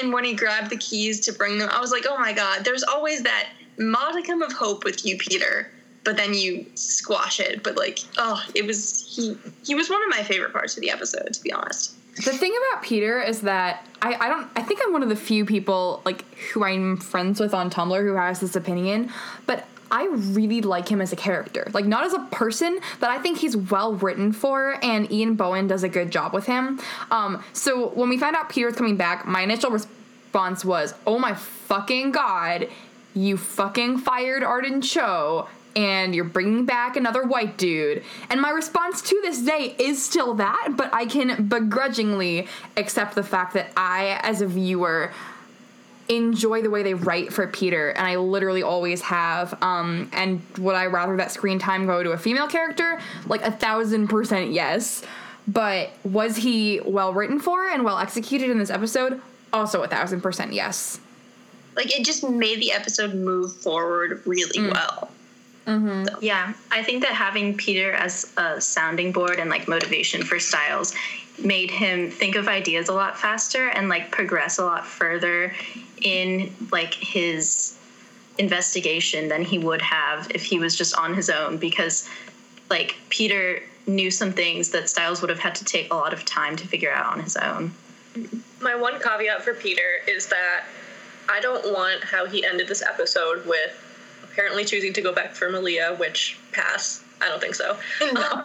and 0.00 0.12
when 0.12 0.24
he 0.24 0.34
grabbed 0.34 0.70
the 0.70 0.76
keys 0.76 1.18
to 1.18 1.32
bring 1.32 1.56
them 1.56 1.66
i 1.72 1.80
was 1.80 1.90
like 1.90 2.04
oh 2.06 2.18
my 2.18 2.30
god 2.30 2.62
there's 2.62 2.82
always 2.82 3.22
that 3.22 3.48
modicum 3.78 4.42
of 4.42 4.52
hope 4.52 4.84
with 4.84 5.02
you 5.06 5.16
peter 5.16 5.70
but 6.04 6.14
then 6.14 6.34
you 6.34 6.66
squash 6.74 7.40
it 7.40 7.62
but 7.62 7.74
like 7.74 8.00
oh 8.18 8.38
it 8.54 8.66
was 8.66 9.06
he 9.08 9.34
he 9.64 9.74
was 9.74 9.88
one 9.88 10.02
of 10.02 10.10
my 10.10 10.22
favorite 10.22 10.52
parts 10.52 10.76
of 10.76 10.82
the 10.82 10.90
episode 10.90 11.32
to 11.32 11.40
be 11.40 11.50
honest 11.50 11.95
The 12.16 12.32
thing 12.32 12.54
about 12.70 12.82
Peter 12.82 13.20
is 13.20 13.42
that 13.42 13.86
I, 14.00 14.14
I 14.14 14.28
don't 14.28 14.48
I 14.56 14.62
think 14.62 14.80
I'm 14.82 14.92
one 14.92 15.02
of 15.02 15.10
the 15.10 15.16
few 15.16 15.44
people 15.44 16.00
like 16.04 16.24
who 16.34 16.64
I'm 16.64 16.96
friends 16.96 17.40
with 17.40 17.52
on 17.52 17.70
Tumblr 17.70 18.00
who 18.00 18.14
has 18.14 18.40
this 18.40 18.56
opinion, 18.56 19.12
but 19.46 19.66
I 19.90 20.06
really 20.06 20.62
like 20.62 20.88
him 20.88 21.00
as 21.00 21.12
a 21.12 21.16
character. 21.16 21.68
Like 21.72 21.84
not 21.84 22.04
as 22.04 22.14
a 22.14 22.20
person, 22.32 22.80
but 23.00 23.10
I 23.10 23.18
think 23.18 23.38
he's 23.38 23.56
well 23.56 23.94
written 23.94 24.32
for 24.32 24.78
and 24.82 25.10
Ian 25.12 25.36
Bohen 25.36 25.66
does 25.66 25.82
a 25.84 25.88
good 25.88 26.10
job 26.10 26.32
with 26.32 26.46
him. 26.46 26.80
Um 27.10 27.44
so 27.52 27.88
when 27.90 28.08
we 28.08 28.16
found 28.16 28.34
out 28.34 28.48
Peter's 28.48 28.76
coming 28.76 28.96
back, 28.96 29.26
my 29.26 29.42
initial 29.42 29.70
response 29.70 30.64
was, 30.64 30.94
"Oh 31.06 31.18
my 31.18 31.34
fucking 31.34 32.12
god, 32.12 32.68
you 33.14 33.36
fucking 33.36 33.98
fired 33.98 34.42
Arden 34.42 34.80
Cho." 34.80 35.48
And 35.76 36.14
you're 36.14 36.24
bringing 36.24 36.64
back 36.64 36.96
another 36.96 37.22
white 37.22 37.58
dude. 37.58 38.02
And 38.30 38.40
my 38.40 38.50
response 38.50 39.02
to 39.02 39.20
this 39.22 39.42
day 39.42 39.76
is 39.78 40.04
still 40.04 40.34
that, 40.34 40.72
but 40.76 40.92
I 40.92 41.04
can 41.04 41.46
begrudgingly 41.46 42.48
accept 42.78 43.14
the 43.14 43.22
fact 43.22 43.52
that 43.54 43.70
I, 43.76 44.18
as 44.22 44.40
a 44.40 44.46
viewer, 44.46 45.12
enjoy 46.08 46.62
the 46.62 46.70
way 46.70 46.82
they 46.82 46.94
write 46.94 47.32
for 47.32 47.46
Peter, 47.46 47.90
and 47.90 48.06
I 48.06 48.16
literally 48.16 48.62
always 48.62 49.02
have. 49.02 49.60
Um, 49.62 50.08
and 50.12 50.40
would 50.58 50.74
I 50.74 50.86
rather 50.86 51.16
that 51.18 51.30
screen 51.30 51.58
time 51.58 51.84
go 51.86 52.02
to 52.02 52.12
a 52.12 52.18
female 52.18 52.48
character? 52.48 52.98
Like 53.26 53.42
a 53.42 53.52
thousand 53.52 54.08
percent 54.08 54.52
yes. 54.52 55.02
But 55.48 55.90
was 56.04 56.36
he 56.36 56.80
well 56.84 57.12
written 57.12 57.38
for 57.38 57.68
and 57.68 57.84
well 57.84 57.98
executed 57.98 58.50
in 58.50 58.58
this 58.58 58.70
episode? 58.70 59.20
Also 59.52 59.82
a 59.82 59.88
thousand 59.88 60.22
percent 60.22 60.52
yes. 60.52 61.00
like 61.76 61.96
it 61.96 62.04
just 62.04 62.28
made 62.28 62.60
the 62.60 62.72
episode 62.72 63.14
move 63.14 63.54
forward 63.54 64.22
really 64.26 64.68
well 64.70 65.10
Mm-hmm. 65.66 66.22
Yeah, 66.22 66.54
I 66.70 66.82
think 66.82 67.02
that 67.02 67.12
having 67.12 67.56
Peter 67.56 67.92
as 67.92 68.32
a 68.36 68.60
sounding 68.60 69.10
board 69.10 69.38
and 69.40 69.50
like 69.50 69.66
motivation 69.66 70.22
for 70.22 70.38
Stiles 70.38 70.94
made 71.38 71.70
him 71.70 72.10
think 72.10 72.36
of 72.36 72.48
ideas 72.48 72.88
a 72.88 72.92
lot 72.92 73.18
faster 73.18 73.68
and 73.68 73.88
like 73.88 74.10
progress 74.10 74.58
a 74.58 74.64
lot 74.64 74.86
further 74.86 75.52
in 76.00 76.54
like 76.70 76.94
his 76.94 77.76
investigation 78.38 79.28
than 79.28 79.42
he 79.42 79.58
would 79.58 79.82
have 79.82 80.30
if 80.30 80.42
he 80.44 80.58
was 80.58 80.76
just 80.76 80.94
on 80.96 81.14
his 81.14 81.28
own 81.28 81.56
because 81.56 82.08
like 82.70 82.96
Peter 83.08 83.62
knew 83.86 84.10
some 84.10 84.32
things 84.32 84.70
that 84.70 84.88
Stiles 84.88 85.20
would 85.20 85.30
have 85.30 85.38
had 85.38 85.54
to 85.56 85.64
take 85.64 85.92
a 85.92 85.96
lot 85.96 86.12
of 86.12 86.24
time 86.24 86.56
to 86.56 86.66
figure 86.66 86.92
out 86.92 87.12
on 87.12 87.20
his 87.20 87.36
own. 87.36 87.72
My 88.60 88.74
one 88.74 89.00
caveat 89.00 89.42
for 89.42 89.54
Peter 89.54 90.00
is 90.08 90.26
that 90.28 90.64
I 91.28 91.40
don't 91.40 91.72
want 91.72 92.04
how 92.04 92.26
he 92.26 92.44
ended 92.44 92.68
this 92.68 92.82
episode 92.82 93.46
with 93.46 93.82
apparently 94.36 94.66
choosing 94.66 94.92
to 94.92 95.00
go 95.00 95.14
back 95.14 95.32
for 95.34 95.48
Malia, 95.48 95.94
which 95.96 96.38
pass. 96.52 97.02
I 97.22 97.28
don't 97.28 97.40
think 97.40 97.54
so. 97.54 97.78
No. 98.12 98.22
Um, 98.22 98.44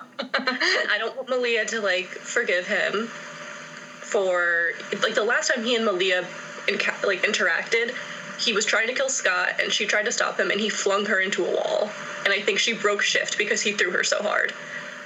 I 0.89 0.95
don't 0.98 1.13
want 1.17 1.27
Malia 1.27 1.65
to 1.65 1.81
like 1.81 2.05
forgive 2.05 2.65
him 2.65 3.07
for 3.07 4.71
like 5.03 5.15
the 5.15 5.24
last 5.24 5.53
time 5.53 5.65
he 5.65 5.75
and 5.75 5.83
Malia 5.83 6.25
inca- 6.69 7.05
like 7.05 7.24
interacted. 7.24 7.93
He 8.39 8.53
was 8.53 8.65
trying 8.65 8.88
to 8.88 8.93
kill 8.93 9.10
Scott, 9.10 9.60
and 9.62 9.71
she 9.71 9.86
tried 9.86 10.05
to 10.05 10.12
stop 10.12 10.39
him, 10.39 10.50
and 10.50 10.60
he 10.60 10.69
flung 10.69 11.05
her 11.05 11.19
into 11.19 11.45
a 11.45 11.51
wall. 11.51 11.91
And 12.24 12.33
I 12.33 12.39
think 12.39 12.57
she 12.57 12.74
broke 12.74 13.01
shift 13.01 13.38
because 13.38 13.62
he 13.62 13.74
threw 13.74 13.91
her 13.91 14.03
so 14.03 14.21
hard. 14.21 14.53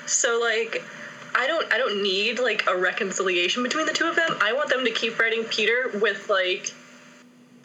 So 0.05 0.39
like, 0.39 0.83
I 1.33 1.47
don't 1.47 1.73
I 1.73 1.79
don't 1.79 2.03
need 2.03 2.37
like 2.37 2.63
a 2.67 2.77
reconciliation 2.77 3.63
between 3.63 3.87
the 3.87 3.93
two 3.93 4.05
of 4.05 4.15
them. 4.15 4.37
I 4.39 4.53
want 4.53 4.69
them 4.69 4.85
to 4.85 4.91
keep 4.91 5.17
writing 5.17 5.45
Peter 5.45 5.89
with 5.95 6.29
like 6.29 6.71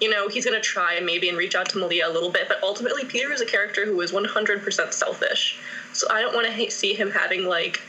you 0.01 0.09
know, 0.09 0.29
he's 0.29 0.45
going 0.45 0.61
to 0.61 0.67
try 0.67 0.99
maybe 1.01 1.29
and 1.29 1.37
reach 1.37 1.55
out 1.55 1.69
to 1.71 1.79
Malia 1.79 2.09
a 2.09 2.13
little 2.13 2.31
bit, 2.31 2.49
but 2.49 2.63
ultimately, 2.63 3.05
Peter 3.05 3.33
is 3.33 3.41
a 3.41 3.47
character 3.47 3.85
who 3.85 4.01
is 4.01 4.13
100% 4.13 4.93
selfish. 4.93 5.59
So 5.93 6.07
I 6.11 6.21
don't 6.23 6.35
want 6.35 6.47
to 6.47 6.53
ha- 6.53 6.71
see 6.71 6.95
him 6.95 7.11
having, 7.11 7.45
like, 7.45 7.81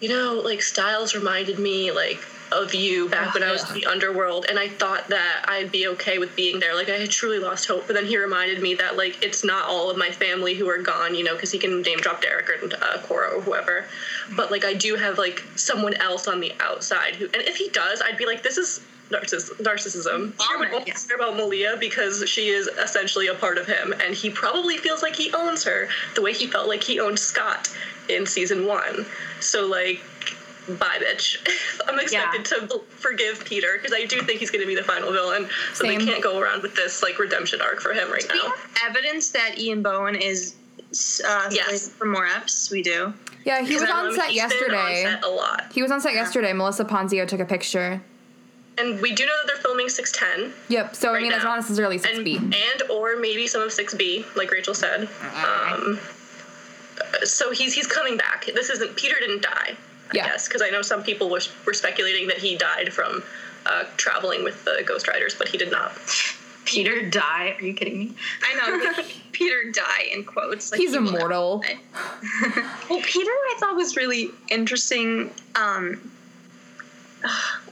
you 0.00 0.08
know, 0.08 0.40
like, 0.44 0.60
Stiles 0.60 1.14
reminded 1.14 1.58
me, 1.58 1.90
like, 1.90 2.18
of 2.52 2.74
you 2.74 3.08
back 3.08 3.32
when 3.34 3.42
I 3.42 3.50
was 3.50 3.68
in 3.68 3.74
the 3.74 3.86
underworld, 3.86 4.46
and 4.48 4.58
I 4.58 4.68
thought 4.68 5.08
that 5.08 5.44
I'd 5.48 5.72
be 5.72 5.88
okay 5.88 6.18
with 6.18 6.36
being 6.36 6.60
there. 6.60 6.74
Like, 6.74 6.88
I 6.88 6.98
had 6.98 7.10
truly 7.10 7.38
lost 7.38 7.66
hope, 7.66 7.86
but 7.86 7.94
then 7.94 8.04
he 8.06 8.18
reminded 8.18 8.60
me 8.60 8.74
that, 8.74 8.96
like, 8.96 9.22
it's 9.24 9.42
not 9.42 9.66
all 9.66 9.90
of 9.90 9.96
my 9.96 10.10
family 10.10 10.54
who 10.54 10.68
are 10.68 10.78
gone, 10.78 11.14
you 11.14 11.24
know, 11.24 11.34
because 11.34 11.50
he 11.50 11.58
can 11.58 11.80
name 11.80 11.98
drop 11.98 12.20
Derek 12.20 12.62
and 12.62 12.74
uh, 12.74 12.98
Cora 12.98 13.30
or 13.30 13.40
whoever. 13.40 13.86
But, 14.36 14.50
like, 14.50 14.64
I 14.64 14.74
do 14.74 14.96
have, 14.96 15.16
like, 15.16 15.42
someone 15.56 15.94
else 15.94 16.28
on 16.28 16.40
the 16.40 16.52
outside 16.60 17.16
who, 17.16 17.24
and 17.26 17.42
if 17.42 17.56
he 17.56 17.70
does, 17.70 18.02
I'd 18.02 18.18
be 18.18 18.26
like, 18.26 18.42
this 18.42 18.58
is 18.58 18.80
narciss- 19.14 19.50
narcissism. 19.62 20.32
He 20.40 20.56
would 20.56 20.68
only 20.72 20.84
Yeah. 20.86 20.94
care 20.94 21.16
about 21.16 21.36
Malia 21.36 21.76
because 21.78 22.28
she 22.28 22.48
is 22.48 22.66
essentially 22.66 23.28
a 23.28 23.34
part 23.34 23.58
of 23.58 23.66
him, 23.66 23.92
and 24.04 24.14
he 24.14 24.30
probably 24.30 24.76
feels 24.78 25.02
like 25.02 25.14
he 25.16 25.32
owns 25.32 25.64
her 25.64 25.88
the 26.14 26.22
way 26.22 26.32
he 26.32 26.46
felt 26.46 26.68
like 26.68 26.82
he 26.82 27.00
owned 27.00 27.18
Scott 27.18 27.68
in 28.08 28.26
season 28.26 28.66
one. 28.66 29.06
So 29.40 29.66
like, 29.66 30.00
bye, 30.68 30.98
bitch. 31.00 31.38
I'm 31.88 31.98
expected 31.98 32.44
to 32.46 32.66
b- 32.66 32.80
forgive 32.98 33.44
Peter 33.44 33.78
because 33.80 33.92
I 33.96 34.04
do 34.06 34.20
think 34.22 34.40
he's 34.40 34.50
going 34.50 34.62
to 34.62 34.66
be 34.66 34.74
the 34.74 34.82
final 34.82 35.12
villain. 35.12 35.48
So 35.74 35.84
Same. 35.84 35.98
they 36.00 36.04
can't 36.06 36.22
go 36.22 36.38
around 36.38 36.62
with 36.62 36.74
this 36.74 37.02
like 37.02 37.18
redemption 37.18 37.60
arc 37.60 37.80
for 37.80 37.92
him 37.92 38.10
right 38.10 38.24
We 38.32 38.38
now. 38.38 38.44
have 38.74 38.96
evidence 38.96 39.30
that 39.30 39.58
Ian 39.58 39.82
Bohen 39.82 40.16
is 40.20 40.54
uh, 41.26 41.48
Yes. 41.50 41.88
for 41.88 42.06
more 42.06 42.26
eps. 42.26 42.70
We 42.70 42.82
do. 42.82 43.12
Yeah, 43.44 43.60
he 43.62 43.74
was 43.74 43.82
on 43.90 44.14
set 44.14 44.32
yesterday. 44.32 45.04
On 45.04 45.12
set 45.12 45.24
a 45.24 45.28
lot, 45.28 45.66
He 45.72 45.82
was 45.82 45.90
on 45.90 46.00
set 46.00 46.14
yesterday. 46.14 46.52
Melissa 46.54 46.84
Ponzio 46.86 47.28
took 47.28 47.40
a 47.40 47.44
picture. 47.44 48.00
And 48.78 49.00
we 49.00 49.12
do 49.14 49.24
know 49.26 49.32
that 49.42 49.46
they're 49.52 49.62
filming 49.62 49.88
610. 49.88 50.52
Yep. 50.68 50.94
So 50.96 51.10
I 51.10 51.12
Right 51.14 51.22
mean, 51.22 51.32
it's 51.32 51.44
now. 51.44 51.50
not 51.50 51.60
necessarily 51.60 51.98
six 51.98 52.16
and 52.16 52.24
B. 52.24 52.36
and 52.36 52.82
or 52.90 53.16
maybe 53.16 53.46
some 53.46 53.62
of 53.62 53.68
6B, 53.70 54.36
like 54.36 54.50
Rachel 54.50 54.74
said. 54.74 55.08
Um, 55.44 55.98
so 57.24 57.50
he's 57.52 57.72
he's 57.74 57.86
coming 57.86 58.16
back. 58.16 58.46
This 58.54 58.70
isn't 58.70 58.96
Peter 58.96 59.16
didn't 59.20 59.42
die. 59.42 59.70
I 59.70 59.76
Yeah. 60.12 60.26
guess 60.26 60.46
because 60.48 60.62
I 60.62 60.70
know 60.70 60.82
some 60.82 61.02
people 61.02 61.30
were 61.30 61.40
were 61.66 61.74
speculating 61.74 62.26
that 62.28 62.38
he 62.38 62.56
died 62.56 62.92
from 62.92 63.22
uh, 63.66 63.84
traveling 63.96 64.44
with 64.44 64.64
the 64.64 64.82
Ghost 64.86 65.08
Riders, 65.08 65.34
but 65.34 65.48
he 65.48 65.56
did 65.58 65.70
not. 65.70 65.92
Peter 66.66 67.08
die? 67.10 67.54
Are 67.58 67.62
you 67.62 67.74
kidding 67.74 67.98
me? 67.98 68.14
I 68.42 68.54
know. 68.54 69.02
Peter 69.32 69.70
die 69.72 70.04
in 70.12 70.24
quotes. 70.24 70.70
Like 70.72 70.80
He's 70.80 70.92
he 70.92 70.96
immortal. 70.96 71.62
well, 72.90 73.00
Peter, 73.02 73.30
I 73.30 73.56
thought 73.58 73.74
was 73.76 73.96
really 73.96 74.30
interesting. 74.50 75.30
Um, 75.56 76.10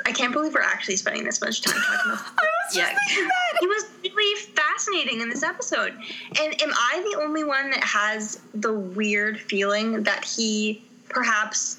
I 0.07 0.13
can't 0.13 0.33
believe 0.33 0.55
we're 0.55 0.61
actually 0.63 0.97
spending 0.97 1.25
this 1.25 1.41
much 1.41 1.63
time 1.63 1.81
talking 1.81 2.13
about. 2.13 2.25
I 2.39 2.43
was 2.43 2.75
just 2.75 2.77
Yeah. 2.77 2.95
that. 2.95 3.59
He 3.61 3.67
was 3.67 3.85
really 4.15 4.41
fascinating 4.55 5.21
in 5.21 5.29
this 5.29 5.43
episode. 5.43 5.95
And 6.41 6.63
am 6.63 6.71
I 6.75 7.09
the 7.13 7.21
only 7.23 7.45
one 7.45 7.71
that 7.71 7.83
has 7.85 8.41
the 8.55 8.73
weird 8.73 9.41
feeling 9.41 10.03
that 10.05 10.25
he 10.25 10.83
perhaps 11.09 11.79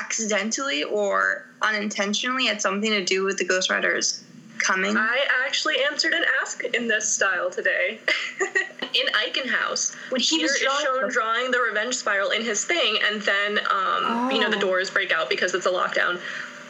accidentally 0.00 0.84
or 0.84 1.46
unintentionally 1.62 2.46
had 2.46 2.60
something 2.60 2.90
to 2.90 3.04
do 3.04 3.24
with 3.24 3.38
the 3.38 3.44
Ghost 3.44 3.70
Riders 3.70 4.22
coming? 4.58 4.96
I 4.96 5.26
actually 5.46 5.76
answered 5.90 6.12
an 6.12 6.24
ask 6.40 6.62
in 6.64 6.88
this 6.88 7.12
style 7.12 7.50
today. 7.50 7.98
in 8.40 9.06
Eichen 9.12 9.48
House, 9.48 9.94
when 10.10 10.20
he 10.20 10.36
Peter 10.36 10.44
was 10.44 10.52
is 10.52 10.60
shown 10.62 11.02
the- 11.06 11.12
drawing 11.12 11.50
the 11.50 11.60
revenge 11.60 11.94
spiral 11.94 12.30
in 12.30 12.42
his 12.42 12.64
thing, 12.64 12.98
and 13.10 13.20
then 13.22 13.58
um, 13.70 14.30
you 14.30 14.40
know 14.40 14.48
the 14.50 14.56
Oh. 14.56 14.60
doors 14.60 14.88
break 14.90 15.12
out 15.12 15.28
because 15.28 15.54
it's 15.54 15.66
a 15.66 15.70
lockdown. 15.70 16.18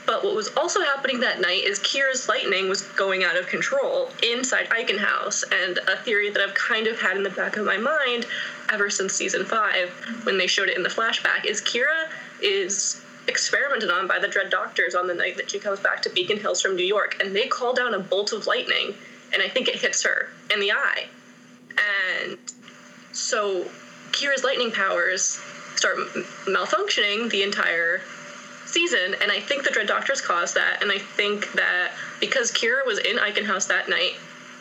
But 0.07 0.23
what 0.23 0.37
was 0.37 0.49
also 0.57 0.81
happening 0.81 1.21
that 1.21 1.41
night 1.41 1.65
is 1.65 1.81
Kira's 1.81 2.29
lightning 2.29 2.69
was 2.69 2.83
going 2.83 3.25
out 3.25 3.37
of 3.37 3.49
control 3.49 4.09
inside 4.23 4.69
Eichen 4.69 4.99
House, 4.99 5.45
and 5.51 5.79
a 5.89 5.97
theory 5.97 6.31
that 6.31 6.41
I've 6.41 6.55
kind 6.55 6.87
of 6.87 7.01
had 7.01 7.17
in 7.17 7.25
the 7.25 7.31
back 7.31 7.57
of 7.57 7.67
my 7.67 7.77
mind 7.77 8.27
ever 8.73 8.89
since 8.89 9.15
season 9.15 9.45
five, 9.45 9.91
when 10.23 10.39
they 10.39 10.47
showed 10.47 10.69
it 10.69 10.77
in 10.77 10.85
the 10.85 10.89
flashback, 10.89 11.45
is 11.45 11.61
Kira 11.61 12.09
is 12.41 13.03
experimented 13.27 13.91
on 13.91 14.07
by 14.07 14.21
the 14.21 14.29
Dread 14.29 14.51
Doctors 14.51 14.95
on 14.95 15.09
the 15.09 15.15
night 15.15 15.37
that 15.37 15.51
she 15.51 15.59
comes 15.59 15.81
back 15.81 16.03
to 16.03 16.11
Beacon 16.11 16.39
Hills 16.39 16.63
from 16.63 16.77
New 16.77 16.85
York, 16.85 17.21
and 17.21 17.35
they 17.35 17.49
call 17.49 17.75
down 17.75 17.93
a 17.93 17.99
bolt 17.99 18.33
of 18.33 18.47
lightning, 18.47 18.95
and 19.33 19.43
I 19.43 19.49
think 19.49 19.67
it 19.67 19.75
hits 19.75 20.05
her 20.05 20.29
in 20.53 20.61
the 20.61 20.71
eye. 20.71 21.07
And 22.21 22.39
so 23.13 23.65
Kira's 24.13 24.45
lightning 24.45 24.71
powers 24.71 25.41
start 25.75 25.97
malfunctioning 26.47 27.29
the 27.31 27.43
entire 27.43 28.01
season, 28.77 29.17
and 29.23 29.33
I 29.33 29.41
think 29.41 29.65
the 29.65 29.71
Dread 29.71 29.87
Doctors 29.87 30.21
caused 30.21 30.55
that, 30.55 30.83
and 30.83 30.93
I 30.93 30.99
think 30.99 31.51
that 31.53 31.93
because 32.21 32.53
Kira 32.53 32.85
was 32.85 32.99
in 32.99 33.17
Eichen 33.17 33.45
House 33.45 33.65
that 33.67 33.89
night, 33.89 34.17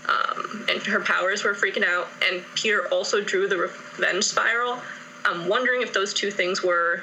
um, 0.07 0.65
and 0.69 0.81
her 0.83 1.01
powers 1.01 1.43
were 1.43 1.53
freaking 1.53 1.83
out, 1.83 2.07
and 2.29 2.41
Peter 2.55 2.87
also 2.93 3.19
drew 3.21 3.47
the 3.49 3.57
revenge 3.57 4.23
spiral, 4.23 4.79
I'm 5.25 5.49
wondering 5.49 5.81
if 5.81 5.91
those 5.91 6.13
two 6.13 6.31
things 6.31 6.63
were 6.63 7.01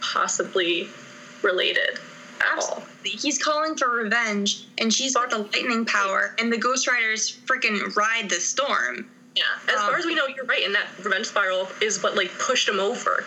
possibly 0.00 0.88
related 1.42 1.98
at 2.40 2.58
all. 2.58 2.82
Absolutely. 2.82 3.10
He's 3.10 3.38
calling 3.42 3.76
for 3.76 3.90
revenge, 3.90 4.64
and 4.78 4.92
she's 4.92 5.14
got 5.14 5.28
the 5.28 5.38
lightning 5.38 5.84
power, 5.84 6.34
and 6.38 6.50
the 6.50 6.58
Ghost 6.58 6.86
Riders 6.86 7.38
freaking 7.44 7.94
ride 7.96 8.30
the 8.30 8.40
storm. 8.40 9.06
Yeah, 9.34 9.42
as 9.68 9.78
Um, 9.78 9.88
far 9.88 9.98
as 9.98 10.06
we 10.06 10.14
know, 10.14 10.26
you're 10.26 10.46
right, 10.46 10.64
and 10.64 10.74
that 10.74 10.86
revenge 11.02 11.26
spiral 11.26 11.68
is 11.82 12.02
what 12.02 12.16
like 12.16 12.30
pushed 12.38 12.66
him 12.66 12.80
over, 12.80 13.24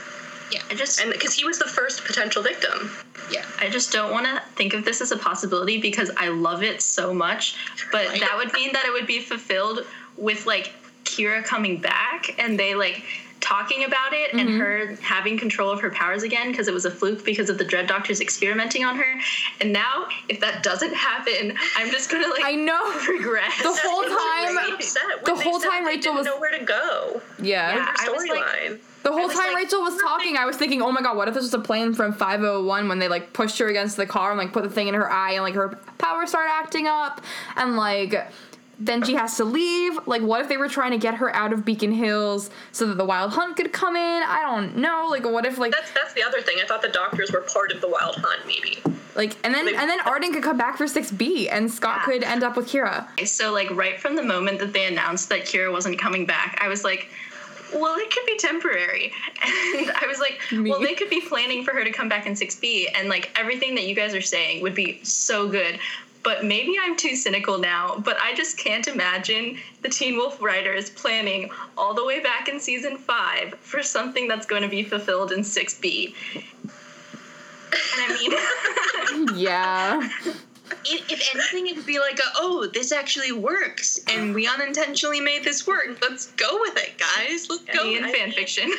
Yeah. 0.52 0.62
I 0.70 0.76
just 0.76 1.00
and 1.00 1.12
because 1.12 1.34
he 1.34 1.46
was 1.46 1.60
the 1.60 1.68
first 1.68 2.04
potential 2.06 2.42
victim. 2.42 2.92
Yeah. 3.32 3.46
I 3.60 3.70
just 3.70 3.92
don't 3.92 4.12
want 4.12 4.26
to 4.26 4.42
think 4.56 4.74
of 4.74 4.84
this 4.86 5.02
as 5.02 5.12
a 5.12 5.18
possibility 5.18 5.80
because 5.80 6.10
I 6.18 6.30
love 6.30 6.64
it 6.64 6.82
so 6.82 7.14
much. 7.14 7.56
But 7.92 8.08
Right. 8.10 8.20
that 8.22 8.36
would 8.38 8.52
mean 8.54 8.74
that 8.74 8.86
it 8.86 8.92
would 8.94 9.08
be 9.08 9.20
fulfilled 9.20 9.86
with 10.18 10.46
like 10.46 10.74
Kira 11.06 11.44
coming 11.44 11.80
back 11.80 12.36
and 12.40 12.58
they 12.60 12.76
like 12.76 13.04
talking 13.42 13.86
about 13.86 14.12
it 14.12 14.34
and 14.34 14.50
mm-hmm. 14.50 14.60
her 14.60 14.96
having 15.02 15.38
control 15.38 15.72
of 15.72 15.80
her 15.80 15.90
powers 15.92 16.24
again 16.24 16.52
because 16.52 16.68
it 16.68 16.74
was 16.74 16.84
a 16.86 16.92
fluke 16.92 17.24
because 17.24 17.50
of 17.50 17.58
the 17.58 17.64
Dread 17.64 17.88
Doctors 17.88 18.20
experimenting 18.20 18.84
on 18.84 18.98
her. 18.98 19.20
And 19.62 19.72
now, 19.72 20.08
if 20.28 20.42
that 20.42 20.62
doesn't 20.62 20.94
happen, 20.94 21.56
I'm 21.78 21.90
just 21.90 22.12
gonna 22.12 22.28
like 22.28 22.44
I 22.44 22.56
know. 22.56 22.94
regret 23.08 23.50
The 23.62 23.64
whole 23.72 24.02
That's 24.02 24.12
what 24.12 24.46
time- 24.46 24.56
made 24.56 24.74
upset 24.74 25.04
when 25.24 25.36
the 25.38 25.42
whole 25.44 25.60
time 25.60 25.86
Rachel 25.86 26.02
didn't 26.14 26.16
was- 26.18 26.26
know 26.26 26.38
where 26.40 26.58
to 26.58 26.66
go. 26.66 27.22
Yeah. 27.42 27.76
Yeah. 27.76 27.76
Their 27.76 27.94
I 27.98 28.10
was 28.12 28.28
like- 28.28 28.42
storyline. 28.42 28.80
The 29.04 29.12
whole 29.12 29.28
was 29.28 29.36
time 29.36 29.54
like, 29.54 29.64
Rachel 29.64 29.82
was 29.82 30.00
talking, 30.02 30.36
I 30.38 30.46
was 30.46 30.58
thinking, 30.58 30.82
oh 30.82 30.92
my 30.92 31.02
god, 31.02 31.16
what 31.18 31.28
if 31.28 31.34
this 31.34 31.44
was 31.44 31.54
a 31.54 31.60
plane 31.60 31.94
from 31.94 32.12
501 32.14 32.88
when 32.90 33.00
they 33.00 33.08
like 33.08 33.32
pushed 33.34 33.58
her 33.60 33.68
against 33.68 33.96
the 33.98 34.06
car 34.06 34.32
and 34.32 34.38
like 34.38 34.52
put 34.54 34.64
the 34.64 34.70
thing 34.70 34.88
in 34.88 34.94
her 34.94 35.10
eye 35.10 35.32
and 35.34 35.44
like 35.44 35.56
her 35.56 35.70
power 35.98 36.26
started 36.28 36.52
acting 36.52 36.86
up 36.88 37.22
and 37.56 37.78
like 37.78 38.30
then 38.82 39.04
she 39.04 39.14
has 39.16 39.36
to 39.36 39.44
leave. 39.44 40.00
Like, 40.08 40.22
what 40.22 40.40
if 40.40 40.48
they 40.48 40.56
were 40.56 40.70
trying 40.70 40.92
to 40.92 40.98
get 40.98 41.16
her 41.16 41.36
out 41.36 41.52
of 41.52 41.66
Beacon 41.66 41.92
Hills 41.92 42.50
so 42.72 42.88
that 42.88 42.94
the 42.98 43.04
Wild 43.04 43.32
Hunt 43.34 43.58
could 43.58 43.74
come 43.74 43.98
in? 43.98 44.24
I 44.24 44.42
don't 44.42 44.78
know. 44.78 45.08
Like, 45.10 45.26
what 45.26 45.46
if 45.46 45.58
like 45.58 45.74
That's 45.74 45.92
that's 45.92 46.14
the 46.14 46.24
other 46.24 46.40
thing. 46.42 46.60
I 46.64 46.66
thought 46.66 46.82
the 46.82 46.88
doctors 46.88 47.30
were 47.34 47.42
part 47.42 47.74
of 47.74 47.82
the 47.82 47.90
Wild 47.90 48.16
Hunt, 48.16 48.46
maybe. 48.48 48.82
like 49.16 49.36
and 49.44 49.54
then 49.54 49.66
They- 49.66 49.76
and 49.76 49.90
then 49.90 50.00
Arden 50.02 50.32
could 50.32 50.44
come 50.44 50.58
back 50.58 50.78
for 50.78 50.86
6B 50.86 51.50
and 51.52 51.70
Scott 51.70 52.00
Yeah. 52.02 52.06
could 52.06 52.24
end 52.24 52.42
up 52.44 52.56
with 52.56 52.70
Kira. 52.70 53.06
So 53.28 53.52
like 53.52 53.70
right 53.72 54.00
from 54.00 54.16
the 54.16 54.24
moment 54.24 54.60
that 54.60 54.72
they 54.72 54.86
announced 54.86 55.28
that 55.30 55.42
Kira 55.42 55.72
wasn't 55.74 56.00
coming 56.00 56.26
back, 56.26 56.58
I 56.62 56.70
was 56.70 56.86
like, 56.86 57.10
well, 57.74 57.96
it 57.98 58.12
could 58.12 58.26
be 58.26 58.38
temporary. 58.38 59.12
And 59.44 59.92
I 59.92 60.06
was 60.08 60.20
like, 60.20 60.40
Me. 60.52 60.70
well, 60.70 60.80
they 60.80 60.94
could 60.96 61.10
be 61.10 61.22
planning 61.22 61.64
for 61.64 61.72
her 61.74 61.84
to 61.84 61.92
come 61.92 62.10
back 62.10 62.26
in 62.26 62.34
6B 62.34 62.88
and 62.96 63.10
like 63.10 63.32
everything 63.40 63.76
that 63.76 63.86
you 63.86 63.96
guys 63.96 64.14
are 64.14 64.22
saying 64.22 64.62
would 64.62 64.76
be 64.76 65.00
so 65.04 65.48
good. 65.48 65.80
But 66.22 66.44
maybe 66.44 66.76
I'm 66.82 66.98
too 66.98 67.16
cynical 67.16 67.58
now, 67.58 67.98
but 68.04 68.18
I 68.22 68.36
just 68.36 68.58
can't 68.58 68.86
imagine 68.88 69.58
the 69.82 69.90
Teen 69.90 70.18
Wolf 70.18 70.42
writers 70.42 70.90
planning 70.90 71.50
all 71.78 71.94
the 71.94 72.04
way 72.04 72.20
back 72.20 72.50
in 72.50 72.60
season 72.60 72.98
5 72.98 73.56
for 73.62 73.82
something 73.82 74.28
that's 74.28 74.46
going 74.46 74.62
to 74.64 74.68
be 74.68 74.84
fulfilled 74.84 75.32
in 75.32 75.40
6B. 75.40 76.14
And 77.72 78.02
I 78.02 79.28
mean, 79.28 79.38
Yeah. 79.38 80.10
if 80.86 81.36
anything, 81.36 81.68
it 81.68 81.76
would 81.78 81.86
be 81.86 82.00
like, 82.00 82.20
a, 82.20 82.24
oh, 82.38 82.68
this 82.74 82.92
actually 82.92 83.32
works, 83.32 84.00
and 84.08 84.34
we 84.36 84.48
unintentionally 84.48 85.20
made 85.20 85.44
this 85.44 85.66
work. 85.68 85.98
Let's 86.02 86.28
go 86.38 86.60
with 86.62 86.78
it, 86.78 86.98
guys. 86.98 87.48
Let's 87.50 87.64
go. 87.66 87.90
in 87.92 88.04
I- 88.06 88.12
fan 88.12 88.32
fiction. 88.32 88.72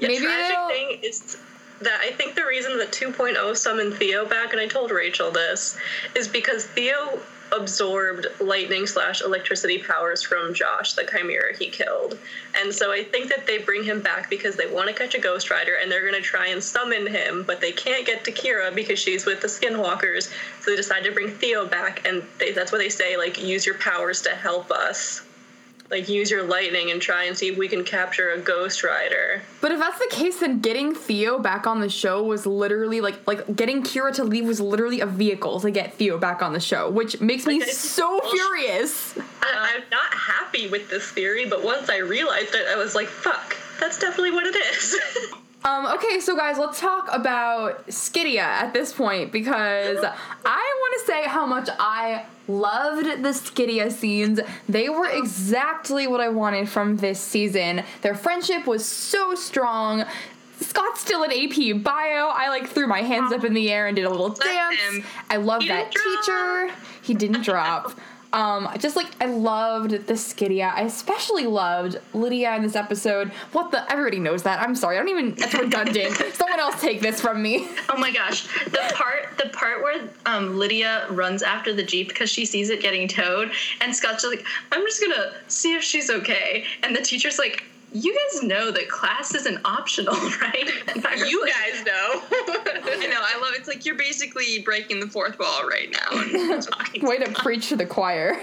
The 0.00 0.08
Maybe 0.08 0.18
tragic 0.24 0.48
they'll- 0.56 0.68
thing 0.68 1.00
is 1.02 1.36
that 1.80 2.00
I 2.02 2.10
think 2.10 2.34
the 2.34 2.44
reason 2.44 2.76
that 2.78 2.90
2.0 2.92 3.56
summoned 3.56 3.94
Theo 3.94 4.26
back, 4.26 4.52
and 4.52 4.60
I 4.60 4.66
told 4.66 4.90
Rachel 4.90 5.30
this, 5.30 5.78
is 6.14 6.26
because 6.28 6.66
Theo 6.66 7.20
absorbed 7.52 8.26
lightning 8.40 8.86
slash 8.86 9.22
electricity 9.22 9.78
powers 9.78 10.22
from 10.22 10.54
Josh, 10.54 10.92
the 10.94 11.04
chimera 11.04 11.56
he 11.56 11.68
killed. 11.68 12.18
And 12.60 12.72
so 12.72 12.92
I 12.92 13.02
think 13.04 13.28
that 13.28 13.46
they 13.46 13.58
bring 13.58 13.84
him 13.84 14.00
back 14.00 14.30
because 14.30 14.56
they 14.56 14.66
want 14.66 14.88
to 14.88 14.94
catch 14.94 15.14
a 15.14 15.18
Ghost 15.20 15.50
Rider 15.50 15.76
and 15.80 15.90
they're 15.90 16.08
going 16.08 16.14
to 16.14 16.20
try 16.20 16.48
and 16.48 16.62
summon 16.62 17.06
him, 17.06 17.44
but 17.46 17.60
they 17.60 17.72
can't 17.72 18.06
get 18.06 18.24
to 18.24 18.32
Kira 18.32 18.74
because 18.74 18.98
she's 18.98 19.26
with 19.26 19.40
the 19.40 19.48
Skinwalkers. 19.48 20.32
So 20.62 20.70
they 20.70 20.76
decide 20.76 21.04
to 21.04 21.12
bring 21.12 21.30
Theo 21.30 21.66
back, 21.66 22.06
and 22.06 22.22
they, 22.38 22.52
that's 22.52 22.72
what 22.72 22.78
they 22.78 22.88
say, 22.88 23.16
like, 23.16 23.40
use 23.40 23.64
your 23.66 23.76
powers 23.76 24.22
to 24.22 24.30
help 24.30 24.70
us. 24.70 25.22
Like, 25.90 26.08
use 26.08 26.30
your 26.30 26.44
lightning 26.44 26.90
and 26.90 27.02
try 27.02 27.24
and 27.24 27.36
see 27.36 27.48
if 27.48 27.58
we 27.58 27.66
can 27.68 27.84
capture 27.84 28.30
a 28.30 28.38
Ghost 28.38 28.84
Rider. 28.84 29.42
But 29.60 29.72
if 29.72 29.80
that's 29.80 29.98
the 29.98 30.08
case, 30.10 30.38
then 30.40 30.60
getting 30.60 30.94
Theo 30.94 31.38
back 31.38 31.66
on 31.66 31.80
the 31.80 31.88
show 31.88 32.22
was 32.22 32.46
literally 32.46 33.00
like 33.00 33.26
like 33.26 33.56
getting 33.56 33.82
Kira 33.82 34.14
to 34.14 34.24
leave 34.24 34.46
was 34.46 34.60
literally 34.60 35.00
a 35.00 35.06
vehicle 35.06 35.60
to 35.60 35.70
get 35.70 35.94
Theo 35.94 36.16
back 36.18 36.42
on 36.42 36.52
the 36.52 36.60
show, 36.60 36.88
which 36.90 37.20
makes 37.20 37.46
me 37.46 37.60
so 37.72 38.20
furious. 38.30 39.18
I, 39.18 39.74
I'm 39.74 39.82
not 39.90 40.14
happy 40.14 40.68
with 40.68 40.88
this 40.88 41.10
theory, 41.10 41.46
but 41.46 41.64
once 41.64 41.90
I 41.90 41.98
realized 41.98 42.54
it, 42.54 42.66
I 42.68 42.76
was 42.76 42.94
like, 42.94 43.08
fuck, 43.08 43.56
that's 43.80 43.98
definitely 43.98 44.30
what 44.32 44.46
it 44.46 44.56
is. 44.56 44.96
Um, 45.62 45.86
okay, 45.86 46.20
so 46.20 46.34
guys, 46.36 46.56
let's 46.58 46.80
talk 46.80 47.08
about 47.12 47.86
Skidia 47.88 48.38
at 48.38 48.72
this 48.72 48.92
point 48.94 49.30
because 49.30 49.98
I 50.02 50.74
want 50.80 51.00
to 51.00 51.06
say 51.06 51.24
how 51.24 51.44
much 51.44 51.68
I 51.78 52.24
loved 52.48 53.22
the 53.22 53.28
Skidia 53.28 53.92
scenes. 53.92 54.40
They 54.68 54.88
were 54.88 55.08
exactly 55.08 56.06
what 56.06 56.20
I 56.22 56.28
wanted 56.30 56.68
from 56.68 56.96
this 56.96 57.20
season. 57.20 57.82
Their 58.00 58.14
friendship 58.14 58.66
was 58.66 58.86
so 58.86 59.34
strong. 59.34 60.04
Scott's 60.60 61.00
still 61.00 61.24
in 61.24 61.30
AP 61.30 61.82
bio. 61.82 62.28
I 62.32 62.48
like 62.48 62.66
threw 62.68 62.86
my 62.86 63.02
hands 63.02 63.32
up 63.32 63.44
in 63.44 63.52
the 63.52 63.70
air 63.70 63.86
and 63.86 63.94
did 63.96 64.06
a 64.06 64.10
little 64.10 64.30
dance. 64.30 64.80
him. 64.80 65.04
I 65.28 65.36
love 65.36 65.62
He 65.62 65.68
that 65.68 65.92
teacher. 65.92 66.70
He 67.02 67.12
didn't 67.14 67.42
drop. 67.42 67.92
Um, 68.32 68.68
just 68.78 68.96
like 68.96 69.08
I 69.20 69.26
loved 69.26 69.90
the 69.90 70.14
Skidia. 70.14 70.72
I 70.72 70.82
especially 70.82 71.46
loved 71.46 71.98
Lydia 72.14 72.54
in 72.54 72.62
this 72.62 72.76
episode. 72.76 73.28
What 73.52 73.70
the? 73.70 73.90
Everybody 73.90 74.20
knows 74.20 74.44
that. 74.44 74.60
I'm 74.60 74.74
sorry. 74.74 74.96
I 74.96 75.00
don't 75.00 75.08
even. 75.08 75.34
That's 75.34 75.54
redundant. 75.54 76.14
Someone 76.34 76.60
else 76.60 76.80
take 76.80 77.00
this 77.00 77.20
from 77.20 77.42
me. 77.42 77.68
Oh 77.88 77.98
my 77.98 78.12
gosh, 78.12 78.42
the 78.66 78.92
part 78.94 79.36
the 79.38 79.48
part 79.50 79.82
where 79.82 80.08
um, 80.26 80.58
Lydia 80.58 81.06
runs 81.10 81.42
after 81.42 81.72
the 81.72 81.82
jeep 81.82 82.08
because 82.08 82.30
she 82.30 82.44
sees 82.44 82.70
it 82.70 82.80
getting 82.80 83.08
towed, 83.08 83.50
and 83.80 83.94
Scott's 83.94 84.22
just 84.22 84.34
like, 84.34 84.46
"I'm 84.70 84.82
just 84.82 85.00
gonna 85.00 85.32
see 85.48 85.74
if 85.74 85.82
she's 85.82 86.10
okay," 86.10 86.64
and 86.82 86.94
the 86.94 87.02
teacher's 87.02 87.38
like, 87.38 87.64
"You 87.92 88.14
guys 88.14 88.42
know 88.44 88.70
that 88.70 88.88
class 88.88 89.34
isn't 89.34 89.60
optional, 89.64 90.14
right?" 90.40 90.70
And 90.88 91.04
I 91.04 91.14
you 91.26 91.46
guys 91.46 91.84
know. 91.84 92.22
I 92.30 93.06
know. 93.08 93.20
I 93.20 93.40
love. 93.40 93.54
It's 93.54 93.59
like 93.70 93.86
you're 93.86 93.94
basically 93.96 94.58
breaking 94.62 95.00
the 95.00 95.06
fourth 95.06 95.38
wall 95.38 95.66
right 95.66 95.90
now. 95.90 96.08
And. 96.20 96.68
Way 97.08 97.18
to 97.18 97.30
preach 97.32 97.68
to 97.70 97.76
the 97.76 97.86
choir. 97.86 98.38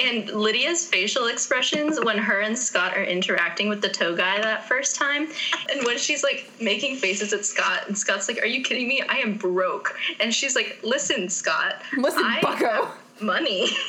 And 0.00 0.28
Lydia's 0.28 0.86
facial 0.86 1.28
expressions 1.28 1.98
when 2.02 2.18
her 2.18 2.40
and 2.40 2.58
Scott 2.58 2.96
are 2.96 3.04
interacting 3.04 3.68
with 3.68 3.80
the 3.80 3.88
tow 3.88 4.14
guy 4.14 4.40
that 4.40 4.66
first 4.68 4.96
time, 4.96 5.28
and 5.72 5.84
when 5.86 5.96
she's 5.96 6.22
like 6.22 6.50
making 6.60 6.96
faces 6.96 7.32
at 7.32 7.44
Scott, 7.46 7.84
and 7.86 7.96
Scott's 7.96 8.28
like, 8.28 8.42
"Are 8.42 8.46
you 8.46 8.62
kidding 8.62 8.88
me? 8.88 9.02
I 9.08 9.18
am 9.18 9.34
broke," 9.38 9.96
and 10.20 10.34
she's 10.34 10.54
like, 10.56 10.78
"Listen, 10.82 11.28
Scott, 11.28 11.76
Listen, 11.96 12.22
I 12.24 12.40
Bucko. 12.42 12.66
have 12.66 13.22
money." 13.22 13.68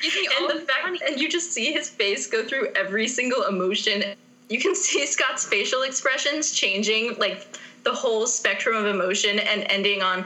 Give 0.00 0.14
me 0.14 0.28
all 0.40 0.50
and 0.50 0.56
the 0.56 0.60
the 0.60 0.66
fact, 0.66 0.84
money. 0.84 1.00
and 1.06 1.20
you 1.20 1.28
just 1.28 1.52
see 1.52 1.72
his 1.72 1.88
face 1.88 2.26
go 2.26 2.44
through 2.44 2.68
every 2.74 3.06
single 3.08 3.44
emotion. 3.44 4.02
You 4.48 4.58
can 4.60 4.74
see 4.74 5.06
Scott's 5.06 5.46
facial 5.46 5.82
expressions 5.82 6.52
changing, 6.52 7.16
like 7.18 7.46
the 7.84 7.92
whole 7.92 8.26
spectrum 8.26 8.76
of 8.76 8.86
emotion, 8.86 9.38
and 9.38 9.66
ending 9.68 10.02
on, 10.02 10.24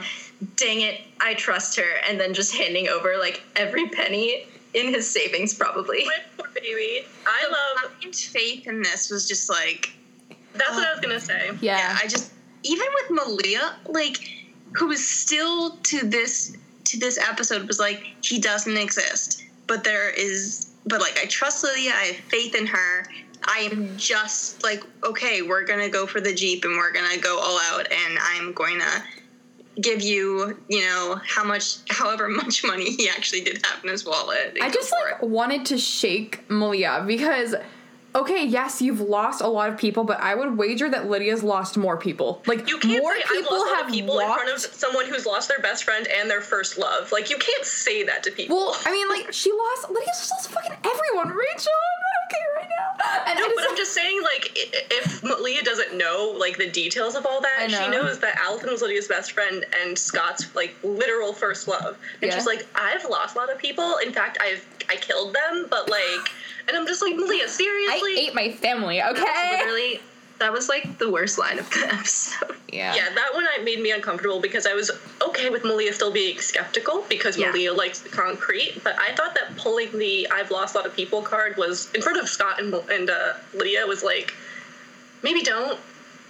"Dang 0.55 0.81
it, 0.81 1.01
I 1.19 1.33
trust 1.33 1.75
her," 1.77 1.91
and 2.07 2.19
then 2.19 2.33
just 2.33 2.55
handing 2.55 2.87
over 2.87 3.17
like 3.17 3.41
every 3.55 3.87
penny 3.87 4.47
in 4.73 4.93
his 4.93 5.09
savings, 5.09 5.53
probably. 5.53 6.05
My 6.05 6.17
poor 6.37 6.49
baby. 6.53 7.05
I 7.25 7.47
love. 7.47 7.91
blind 7.99 8.15
faith 8.15 8.67
in 8.67 8.81
this 8.81 9.09
was 9.09 9.27
just 9.27 9.49
like 9.49 9.91
That's 10.53 10.71
what 10.71 10.87
I 10.87 10.91
was 10.91 10.99
gonna 10.99 11.19
say. 11.19 11.51
Yeah. 11.61 11.77
yeah, 11.77 11.97
I 12.01 12.07
just 12.07 12.31
even 12.63 12.87
with 13.01 13.11
Malia, 13.11 13.75
like 13.87 14.17
who 14.73 14.91
is 14.91 15.07
still 15.07 15.71
to 15.77 16.07
this 16.07 16.55
to 16.85 16.99
this 16.99 17.17
episode 17.17 17.67
was 17.67 17.79
like 17.79 18.03
he 18.21 18.39
doesn't 18.39 18.77
exist, 18.77 19.43
but 19.67 19.83
there 19.83 20.09
is, 20.09 20.67
but 20.85 21.01
like 21.01 21.19
I 21.21 21.25
trust 21.25 21.63
Lydia, 21.63 21.91
I 21.93 22.05
have 22.05 22.15
faith 22.25 22.55
in 22.55 22.65
her. 22.67 23.07
I 23.47 23.69
am 23.71 23.97
just 23.97 24.63
like 24.63 24.83
okay, 25.03 25.41
we're 25.41 25.65
gonna 25.65 25.89
go 25.89 26.05
for 26.05 26.19
the 26.21 26.33
jeep 26.33 26.63
and 26.65 26.75
we're 26.77 26.91
gonna 26.91 27.17
go 27.17 27.39
all 27.39 27.59
out, 27.71 27.91
and 27.91 28.19
I'm 28.21 28.53
going 28.53 28.79
to 28.79 29.03
give 29.81 30.01
you, 30.01 30.57
you 30.69 30.81
know, 30.81 31.19
how 31.25 31.43
much, 31.43 31.77
however 31.89 32.27
much 32.29 32.63
money 32.63 32.91
he 32.95 33.07
actually 33.09 33.41
did 33.41 33.63
have 33.65 33.83
in 33.83 33.89
his 33.91 34.03
wallet. 34.05 34.57
I 34.61 34.69
just 34.71 34.91
like 34.91 35.21
it. 35.21 35.27
wanted 35.29 35.65
to 35.67 35.77
shake 35.77 36.49
Malia 36.49 37.03
because 37.05 37.53
okay, 38.15 38.43
yes, 38.47 38.81
you've 38.81 38.99
lost 39.01 39.41
a 39.41 39.47
lot 39.47 39.69
of 39.69 39.77
people, 39.77 40.03
but 40.03 40.19
I 40.19 40.33
would 40.33 40.57
wager 40.57 40.89
that 40.89 41.07
Lydia's 41.07 41.43
lost 41.43 41.77
more 41.77 41.97
people. 41.97 42.41
Like 42.47 42.67
You 42.67 42.79
can't 42.79 43.03
more 43.03 43.13
say 43.15 43.21
people 43.31 43.59
lost 43.59 43.75
have 43.75 43.87
people 43.91 44.19
in 44.19 44.25
front 44.25 44.49
of 44.49 44.59
someone 44.59 45.05
who's 45.05 45.27
lost 45.27 45.47
their 45.49 45.59
best 45.59 45.83
friend 45.83 46.07
and 46.07 46.27
their 46.27 46.41
first 46.41 46.79
love. 46.79 47.11
Like 47.11 47.29
you 47.29 47.37
can't 47.37 47.63
say 47.65 48.03
that 48.05 48.23
to 48.23 48.31
people. 48.31 48.55
Well, 48.57 48.75
I 48.87 48.91
mean, 48.91 49.07
like 49.09 49.31
she 49.31 49.51
lost. 49.51 49.89
Lydia's 49.91 50.17
just 50.17 50.31
lost 50.31 50.49
fucking 50.49 50.71
everyone. 50.83 51.27
Rachel, 51.37 51.71
I'm 51.71 52.01
not 52.07 52.17
okay 52.25 52.43
right 52.57 52.69
now. 52.69 53.23
And 53.27 53.39
No, 53.39 53.45
I 53.45 53.47
but 53.49 53.55
just, 53.61 53.69
I'm 53.69 53.77
just 53.77 53.93
saying, 53.93 54.21
like, 54.23 54.45
i- 54.45 54.46
if 54.91 55.23
Leah 55.23 55.63
doesn't 55.63 55.97
know, 55.97 56.33
like, 56.37 56.57
the 56.57 56.69
details 56.69 57.15
of 57.15 57.25
all 57.25 57.41
that, 57.41 57.55
I 57.59 57.67
she 57.67 57.89
knows 57.89 58.19
that 58.19 58.37
Allison 58.37 58.71
was 58.71 58.81
Lydia's 58.81 59.07
best 59.07 59.31
friend 59.31 59.65
and 59.81 59.97
Scott's, 59.97 60.53
like, 60.55 60.75
literal 60.83 61.33
first 61.33 61.67
love. 61.67 61.97
And 62.21 62.29
Yeah. 62.29 62.35
she's 62.35 62.45
like, 62.45 62.65
I've 62.75 63.05
lost 63.05 63.35
a 63.35 63.39
lot 63.39 63.51
of 63.51 63.57
people. 63.57 63.97
In 63.97 64.11
fact, 64.13 64.37
I've 64.41 64.65
I 64.89 64.95
killed 64.95 65.33
them, 65.35 65.67
but, 65.69 65.89
like, 65.89 66.29
and 66.67 66.77
I'm 66.77 66.87
just 66.87 67.01
like, 67.01 67.15
Malia, 67.15 67.47
seriously 67.49 68.11
I 68.11 68.15
ate 68.19 68.33
my 68.35 68.51
family. 68.51 68.99
That 68.99 69.11
Okay. 69.17 69.57
literally, 69.57 69.99
that 70.39 70.53
was 70.53 70.69
like 70.69 70.97
the 70.97 71.09
worst 71.11 71.37
line 71.37 71.59
of 71.59 71.69
the 71.71 71.87
episode. 71.93 72.55
Yeah. 72.71 72.95
yeah, 72.95 73.09
that 73.13 73.29
one 73.33 73.45
I 73.57 73.61
made 73.63 73.79
me 73.81 73.91
uncomfortable 73.91 74.39
because 74.39 74.65
I 74.67 74.73
was 74.75 74.91
okay 75.25 75.49
with 75.49 75.63
Malia 75.65 75.91
still 75.93 76.11
being 76.11 76.39
skeptical 76.39 77.03
because 77.09 77.37
Yeah. 77.37 77.47
Malia 77.47 77.73
likes 77.73 77.99
the 77.99 78.09
concrete, 78.09 78.79
but 78.83 78.95
I 78.99 79.13
thought 79.15 79.33
that 79.35 79.57
pulling 79.57 79.97
the 79.97 80.27
"I've 80.31 80.51
lost 80.51 80.75
a 80.75 80.77
lot 80.79 80.85
of 80.87 80.93
people" 80.95 81.21
card 81.21 81.57
was 81.57 81.89
in 81.93 82.01
front 82.01 82.19
of 82.19 82.29
Scott 82.29 82.61
and, 82.61 82.73
and 82.89 83.09
uh, 83.09 83.33
Lydia 83.55 83.85
was 83.87 84.03
like, 84.03 84.33
maybe 85.23 85.41
don't. 85.41 85.79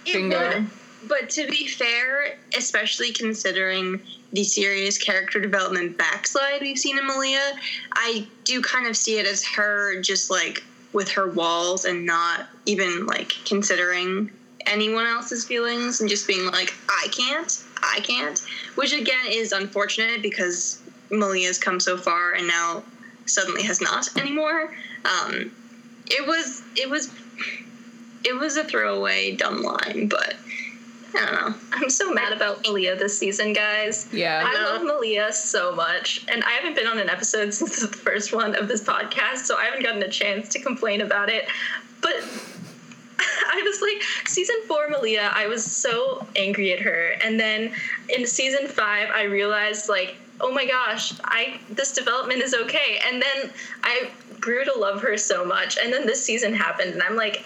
Bingo. 0.04 0.64
But 1.06 1.30
to 1.30 1.46
be 1.46 1.66
fair, 1.68 2.38
especially 2.56 3.12
considering 3.12 4.00
the 4.32 4.44
serious 4.44 4.98
character 4.98 5.40
development 5.40 5.96
backslide 5.96 6.60
we've 6.60 6.78
seen 6.78 6.98
in 6.98 7.06
Malia, 7.06 7.52
I 7.92 8.26
do 8.44 8.60
kind 8.60 8.86
of 8.86 8.96
see 8.96 9.18
it 9.18 9.26
as 9.26 9.44
her 9.44 10.00
just 10.00 10.30
like 10.30 10.64
with 10.92 11.08
her 11.10 11.28
walls 11.30 11.84
and 11.84 12.04
not 12.04 12.46
even 12.66 13.06
like 13.06 13.32
considering 13.44 14.30
anyone 14.66 15.06
else's 15.06 15.44
feelings 15.44 16.00
and 16.00 16.10
just 16.10 16.26
being 16.26 16.46
like, 16.46 16.74
I 16.88 17.08
can't, 17.10 17.62
I 17.82 18.00
can't. 18.00 18.42
Which 18.74 18.92
again 18.92 19.26
is 19.28 19.52
unfortunate 19.52 20.20
because 20.22 20.80
Malia's 21.10 21.58
come 21.58 21.80
so 21.80 21.96
far 21.96 22.32
and 22.32 22.46
now 22.46 22.82
suddenly 23.26 23.62
has 23.62 23.80
not 23.80 24.08
anymore. 24.16 24.74
Um, 25.04 25.52
it 26.06 26.26
was 26.26 26.62
it 26.76 26.88
was 26.88 27.10
it 28.28 28.38
was 28.38 28.56
a 28.56 28.64
throwaway 28.64 29.34
dumb 29.34 29.62
line, 29.62 30.06
but 30.08 30.36
I 31.14 31.24
don't 31.24 31.34
know. 31.34 31.54
I'm 31.72 31.90
so 31.90 32.12
mad 32.12 32.34
about 32.34 32.62
Malia 32.62 32.94
this 32.94 33.18
season, 33.18 33.54
guys. 33.54 34.08
Yeah. 34.12 34.42
I 34.44 34.62
love 34.62 34.82
Malia 34.82 35.32
so 35.32 35.74
much, 35.74 36.26
and 36.28 36.44
I 36.44 36.50
haven't 36.50 36.74
been 36.74 36.86
on 36.86 36.98
an 36.98 37.08
episode 37.08 37.54
since 37.54 37.80
the 37.80 37.88
first 37.88 38.34
one 38.34 38.54
of 38.54 38.68
this 38.68 38.82
podcast, 38.82 39.38
so 39.38 39.56
I 39.56 39.64
haven't 39.64 39.82
gotten 39.82 40.02
a 40.02 40.10
chance 40.10 40.48
to 40.50 40.60
complain 40.60 41.00
about 41.00 41.30
it. 41.30 41.48
But 42.00 42.16
I 43.18 43.62
was 43.64 43.80
like, 43.80 44.28
season 44.28 44.56
four, 44.66 44.88
Malia, 44.88 45.30
I 45.32 45.46
was 45.46 45.64
so 45.64 46.26
angry 46.36 46.72
at 46.72 46.80
her, 46.80 47.14
and 47.24 47.40
then 47.40 47.72
in 48.14 48.26
season 48.26 48.68
five, 48.68 49.08
I 49.10 49.22
realized 49.22 49.88
like, 49.88 50.16
oh 50.40 50.52
my 50.52 50.66
gosh, 50.66 51.14
I 51.24 51.58
this 51.70 51.94
development 51.94 52.42
is 52.42 52.54
okay, 52.54 53.00
and 53.06 53.22
then 53.22 53.50
I 53.82 54.10
grew 54.40 54.64
to 54.64 54.74
love 54.78 55.00
her 55.02 55.16
so 55.16 55.44
much, 55.44 55.78
and 55.82 55.92
then 55.92 56.06
this 56.06 56.22
season 56.22 56.52
happened, 56.52 56.92
and 56.92 57.02
I'm 57.02 57.16
like, 57.16 57.44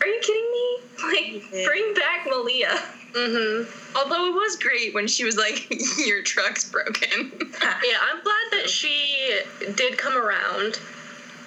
are 0.00 0.06
you 0.06 0.20
kidding 0.20 0.50
me? 0.50 0.76
Like, 1.00 1.64
bring 1.64 1.94
back 1.94 2.26
Malia. 2.28 2.78
Mm-hmm. 3.12 3.96
Although 3.96 4.26
it 4.26 4.34
was 4.34 4.56
great 4.56 4.92
when 4.92 5.08
she 5.08 5.24
was 5.24 5.36
like, 5.36 5.66
"Your 5.98 6.22
truck's 6.22 6.68
broken." 6.70 7.32
Yeah, 7.62 7.96
I'm 8.02 8.22
glad 8.22 8.46
that 8.52 8.68
she 8.68 9.40
did 9.74 9.96
come 9.96 10.16
around. 10.16 10.78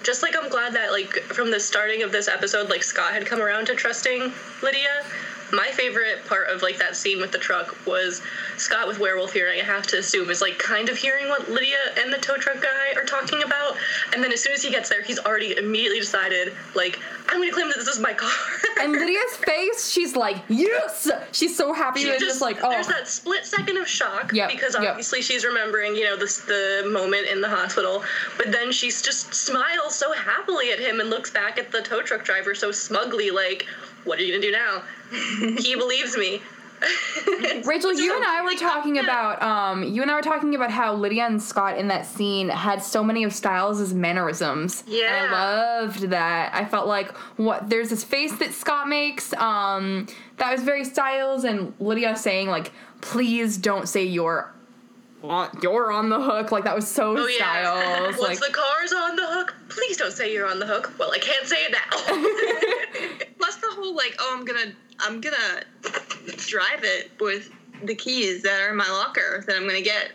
Just 0.04 0.24
like 0.24 0.36
I'm 0.36 0.50
glad 0.50 0.74
that 0.74 0.92
like 0.92 1.12
from 1.12 1.52
the 1.52 1.60
starting 1.60 2.02
of 2.02 2.12
this 2.12 2.28
episode, 2.28 2.70
like 2.70 2.84
Scott 2.84 3.14
had 3.14 3.26
come 3.26 3.42
around 3.42 3.68
to 3.68 3.76
trusting 3.76 4.32
Lydia. 4.62 5.06
My 5.54 5.68
favorite 5.68 6.26
part 6.26 6.50
of 6.50 6.62
like 6.62 6.78
that 6.80 6.96
scene 6.96 7.22
with 7.22 7.32
the 7.32 7.38
truck 7.38 7.76
was 7.86 8.22
Scott 8.58 8.88
with 8.88 9.00
werewolf 9.00 9.34
hearing. 9.34 9.60
I 9.60 9.64
have 9.64 9.88
to 9.88 10.00
assume 10.00 10.30
is 10.30 10.42
like 10.42 10.58
kind 10.58 10.90
of 10.90 10.98
hearing 10.98 11.30
what 11.30 11.50
Lydia 11.50 11.78
and 12.00 12.12
the 12.12 12.18
tow 12.18 12.38
truck 12.38 12.62
guy 12.62 12.94
are 12.96 13.06
talking 13.06 13.44
about, 13.44 13.78
and 14.14 14.24
then 14.24 14.32
as 14.32 14.42
soon 14.42 14.54
as 14.54 14.64
he 14.64 14.72
gets 14.72 14.90
there, 14.90 15.04
he's 15.04 15.20
already 15.20 15.56
immediately 15.58 16.00
decided 16.00 16.54
like 16.76 17.00
I'm 17.30 17.38
going 17.38 17.50
to 17.50 17.54
claim 17.54 17.68
that 17.70 17.78
this 17.78 17.88
is 17.88 18.00
my 18.00 18.14
car. 18.14 18.30
and 18.82 18.92
Lydia's 18.92 19.38
face, 19.38 19.90
she's 19.90 20.16
like, 20.16 20.38
yes! 20.50 21.10
She's 21.32 21.56
so 21.56 21.74
happy 21.74 22.02
She 22.02 22.10
and 22.10 22.20
just, 22.20 22.42
like, 22.42 22.58
oh. 22.62 22.70
there's 22.70 22.88
that 22.88 23.08
split 23.08 23.46
second 23.46 23.78
of 23.78 23.88
shock 23.88 24.32
Yep, 24.34 24.50
because 24.52 24.76
yep. 24.80 24.90
obviously 24.90 25.22
she's 25.22 25.46
remembering, 25.46 25.96
you 25.96 26.04
know, 26.04 26.18
this 26.18 26.42
the 26.42 26.88
moment 26.92 27.28
in 27.28 27.42
the 27.42 27.50
hospital, 27.50 28.04
but 28.38 28.52
then 28.52 28.72
she's 28.72 29.02
just 29.02 29.34
smiles 29.34 29.96
so 29.96 30.12
happily 30.14 30.72
at 30.72 30.80
him 30.80 31.00
and 31.00 31.10
looks 31.10 31.32
back 31.32 31.58
at 31.58 31.72
the 31.72 31.82
tow 31.82 32.02
truck 32.02 32.24
driver 32.24 32.54
so 32.54 32.72
smugly, 32.72 33.32
like, 33.32 33.66
"What 34.06 34.20
are 34.20 34.24
you 34.24 34.34
gonna 34.34 34.42
do 34.42 34.52
now?" 34.52 34.84
he 35.58 35.76
believes 35.84 36.18
me. 36.18 36.42
Rachel, 37.66 37.94
you 37.98 38.14
and 38.14 38.26
I 38.26 38.42
were 38.44 38.60
talking 38.60 39.00
about 39.00 39.42
um, 39.42 39.84
you 39.84 40.02
and 40.02 40.12
I 40.12 40.16
were 40.16 40.22
talking 40.22 40.54
about 40.56 40.70
how 40.70 40.94
Lydia 40.94 41.26
and 41.26 41.42
Scott 41.42 41.78
in 41.78 41.88
that 41.88 42.06
scene 42.06 42.50
had 42.50 42.84
so 42.84 43.04
many 43.04 43.24
of 43.24 43.34
Stiles' 43.34 43.94
mannerisms. 43.94 44.84
Yeah. 44.86 45.26
and 45.26 45.34
I 45.36 45.80
loved 45.82 46.10
that. 46.10 46.54
I 46.54 46.66
felt 46.66 46.88
like 46.88 47.16
what 47.38 47.70
there's 47.70 47.90
this 47.90 48.04
face 48.04 48.34
that 48.40 48.54
Scott 48.54 48.90
makes 48.90 49.32
um, 49.34 50.08
that 50.38 50.52
was 50.52 50.62
very 50.64 50.84
Stiles, 50.84 51.46
and 51.46 51.74
Lydia 51.80 52.18
saying 52.18 52.50
like, 52.50 52.72
"Please 53.02 53.58
don't 53.58 53.88
say 53.88 54.04
you're." 54.04 54.50
on- 55.24 55.58
You're 55.62 55.90
on 55.90 56.10
the 56.10 56.20
hook, 56.20 56.52
like 56.52 56.66
that 56.66 56.76
was 56.76 56.86
so 56.86 57.18
Oh 57.18 57.28
yeah. 57.28 57.62
Stiles. 57.64 58.18
Once 58.20 58.42
like, 58.42 58.50
the 58.52 58.54
car's 58.54 58.92
on 58.92 59.16
the 59.16 59.26
hook, 59.26 59.56
please 59.70 59.96
don't 59.96 60.12
say 60.12 60.34
you're 60.34 60.50
on 60.50 60.60
the 60.60 60.66
hook. 60.68 60.92
Well, 61.00 61.14
I 61.14 61.18
can't 61.20 61.48
say 61.48 61.56
it 61.64 61.72
now. 61.72 63.03
Plus 63.94 63.94
the 63.94 63.94
whole 63.94 63.96
like, 63.96 64.16
oh, 64.20 64.36
I'm 64.38 64.46
gonna, 64.46 64.74
I'm 65.00 65.22
gonna 65.22 65.64
drive 66.38 66.84
it 66.84 67.12
with 67.20 67.52
the 67.84 67.96
keys 67.96 68.44
that 68.44 68.62
are 68.62 68.70
in 68.70 68.78
my 68.78 68.90
locker 68.90 69.44
that 69.46 69.56
I'm 69.56 69.68
gonna 69.68 69.82
get 69.82 70.12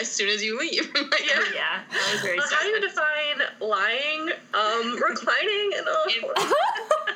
as 0.00 0.10
soon 0.10 0.28
as 0.28 0.42
you 0.42 0.58
leave. 0.58 0.90
like, 0.94 1.26
Yeah. 1.26 1.42
Yeah, 1.54 1.80
that 1.90 2.10
was 2.12 2.20
very 2.22 2.38
Uh, 2.38 2.42
how 2.50 2.62
do 2.62 2.68
you 2.68 2.80
define 2.80 3.42
lying, 3.60 4.30
um, 4.54 5.00
reclining, 5.02 5.70
and 5.76 5.86
oh, 5.86 6.54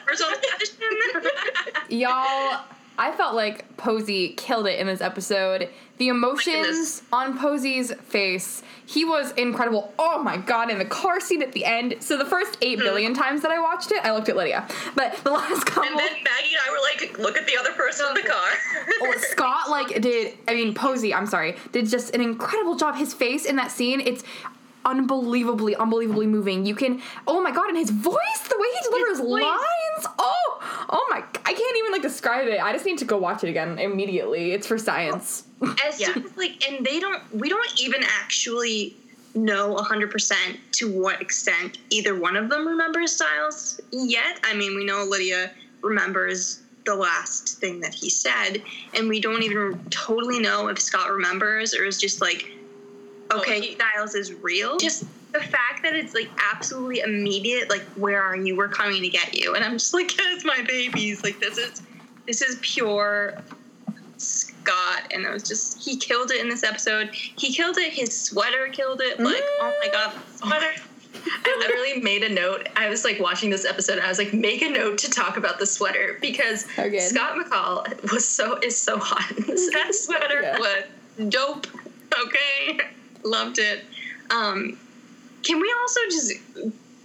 horizontal. 0.04 0.40
Y'all, 1.88 2.64
I 2.98 3.12
felt 3.12 3.34
like 3.34 3.76
Posey 3.76 4.30
killed 4.30 4.66
it 4.66 4.78
in 4.78 4.86
this 4.86 5.00
episode. 5.00 5.68
The 5.98 6.08
emotions 6.08 7.02
on 7.12 7.38
Posey's 7.38 7.92
face, 7.94 8.62
he 8.84 9.04
was 9.04 9.32
incredible. 9.32 9.92
Oh 9.98 10.22
my 10.22 10.36
god, 10.36 10.70
in 10.70 10.78
the 10.78 10.84
car 10.84 11.20
scene 11.20 11.42
at 11.42 11.52
the 11.52 11.64
end. 11.64 11.96
So 12.00 12.18
the 12.18 12.24
first 12.24 12.58
eight 12.60 12.78
hmm. 12.78 12.84
billion 12.84 13.14
times 13.14 13.42
that 13.42 13.50
I 13.50 13.60
watched 13.60 13.92
it, 13.92 14.04
I 14.04 14.12
looked 14.12 14.28
at 14.28 14.36
Lydia. 14.36 14.66
But 14.94 15.16
the 15.24 15.30
last 15.30 15.64
couple 15.64 15.84
And 15.84 15.98
then 15.98 16.12
Maggie 16.24 16.54
and 16.54 16.62
I 16.66 16.70
were 16.70 16.80
like, 16.82 17.18
look 17.18 17.36
at 17.36 17.46
the 17.46 17.56
other 17.56 17.72
person 17.72 18.06
in 18.08 18.14
the 18.14 18.28
car. 18.28 18.48
Oh, 19.02 19.14
Scott 19.18 19.70
like 19.70 20.00
did 20.00 20.36
I 20.48 20.54
mean 20.54 20.74
Posey, 20.74 21.14
I'm 21.14 21.26
sorry, 21.26 21.56
did 21.72 21.88
just 21.88 22.14
an 22.14 22.20
incredible 22.20 22.76
job. 22.76 22.96
His 22.96 23.14
face 23.14 23.44
in 23.44 23.56
that 23.56 23.70
scene, 23.70 24.00
it's 24.00 24.24
unbelievably, 24.84 25.76
unbelievably 25.76 26.26
moving. 26.26 26.66
You 26.66 26.74
can 26.74 27.02
oh 27.26 27.40
my 27.42 27.50
god, 27.50 27.68
and 27.68 27.78
his 27.78 27.90
voice, 27.90 28.48
the 28.48 28.58
way 28.58 28.66
he 28.74 28.90
delivers 28.90 29.20
lines. 29.20 30.06
Oh, 30.18 30.86
oh 30.90 31.06
my 31.10 31.18
I 31.44 31.52
can't 31.52 31.76
even 31.78 31.92
like 31.92 32.02
describe 32.02 32.48
it. 32.48 32.60
I 32.62 32.72
just 32.72 32.84
need 32.86 32.98
to 32.98 33.04
go 33.04 33.16
watch 33.18 33.44
it 33.44 33.48
again 33.50 33.78
immediately. 33.78 34.52
It's 34.52 34.66
for 34.66 34.78
science. 34.78 35.44
as 35.86 36.00
Yeah. 36.00 36.12
soon 36.14 36.24
as, 36.24 36.36
like 36.36 36.68
and 36.70 36.84
they 36.84 36.98
don't 37.00 37.22
we 37.34 37.48
don't 37.48 37.80
even 37.80 38.02
actually 38.22 38.96
know 39.34 39.74
100% 39.76 40.58
to 40.72 40.92
what 40.92 41.22
extent 41.22 41.78
either 41.90 42.14
one 42.18 42.36
of 42.36 42.50
them 42.50 42.68
remembers 42.68 43.12
stiles 43.12 43.80
yet 43.90 44.38
i 44.44 44.52
mean 44.54 44.76
we 44.76 44.84
know 44.84 45.04
lydia 45.08 45.50
remembers 45.80 46.60
the 46.84 46.94
last 46.94 47.58
thing 47.58 47.80
that 47.80 47.94
he 47.94 48.10
said 48.10 48.62
and 48.94 49.08
we 49.08 49.20
don't 49.22 49.42
even 49.42 49.78
totally 49.88 50.38
know 50.38 50.68
if 50.68 50.78
scott 50.78 51.10
remembers 51.10 51.74
or 51.74 51.84
is 51.86 51.96
just 51.96 52.20
like 52.20 52.50
okay 53.32 53.60
he- 53.60 53.74
stiles 53.74 54.14
is 54.14 54.32
real 54.34 54.78
just 54.78 55.04
the 55.32 55.40
fact 55.40 55.82
that 55.82 55.94
it's 55.94 56.14
like 56.14 56.28
absolutely 56.52 57.00
immediate 57.00 57.70
like 57.70 57.82
where 57.96 58.22
are 58.22 58.36
you 58.36 58.56
we're 58.56 58.68
coming 58.68 59.02
to 59.02 59.08
get 59.08 59.36
you 59.36 59.54
and 59.54 59.64
i'm 59.64 59.72
just 59.72 59.94
like 59.94 60.10
it's 60.18 60.44
my 60.44 60.62
babies 60.66 61.22
like 61.22 61.38
this 61.40 61.58
is 61.58 61.82
this 62.26 62.42
is 62.42 62.58
pure 62.62 63.42
Scott, 64.18 65.12
and 65.12 65.24
it 65.24 65.32
was 65.32 65.42
just 65.42 65.82
he 65.82 65.96
killed 65.96 66.30
it 66.30 66.40
in 66.40 66.48
this 66.48 66.62
episode. 66.62 67.10
He 67.12 67.52
killed 67.52 67.76
it. 67.78 67.92
His 67.92 68.16
sweater 68.16 68.68
killed 68.68 69.00
it. 69.00 69.18
Like 69.18 69.42
oh 69.60 69.72
my 69.80 69.88
god, 69.90 70.12
mm. 70.12 70.38
sweater. 70.38 70.80
I 71.44 71.56
literally 71.58 72.00
made 72.00 72.22
a 72.22 72.28
note. 72.28 72.68
I 72.76 72.88
was 72.88 73.04
like 73.04 73.18
watching 73.20 73.50
this 73.50 73.64
episode. 73.64 73.98
And 73.98 74.02
I 74.06 74.08
was 74.08 74.18
like, 74.18 74.32
make 74.32 74.62
a 74.62 74.68
note 74.68 74.98
to 74.98 75.10
talk 75.10 75.36
about 75.36 75.58
the 75.58 75.66
sweater 75.66 76.18
because 76.20 76.64
So 76.76 76.90
good. 76.90 77.00
Scott 77.00 77.36
McCall 77.36 78.12
was 78.12 78.28
so 78.28 78.58
is 78.58 78.80
so 78.80 78.98
hot. 78.98 79.30
in 79.36 79.44
this 79.46 79.70
that 79.72 79.94
sweater 79.94 80.42
Yeah. 80.42 80.58
was 80.58 80.84
dope. 81.28 81.66
Okay, 82.26 82.78
loved 83.24 83.58
it. 83.58 83.84
Um, 84.30 84.78
can 85.42 85.60
we 85.60 85.72
also 85.82 86.00
just 86.10 86.32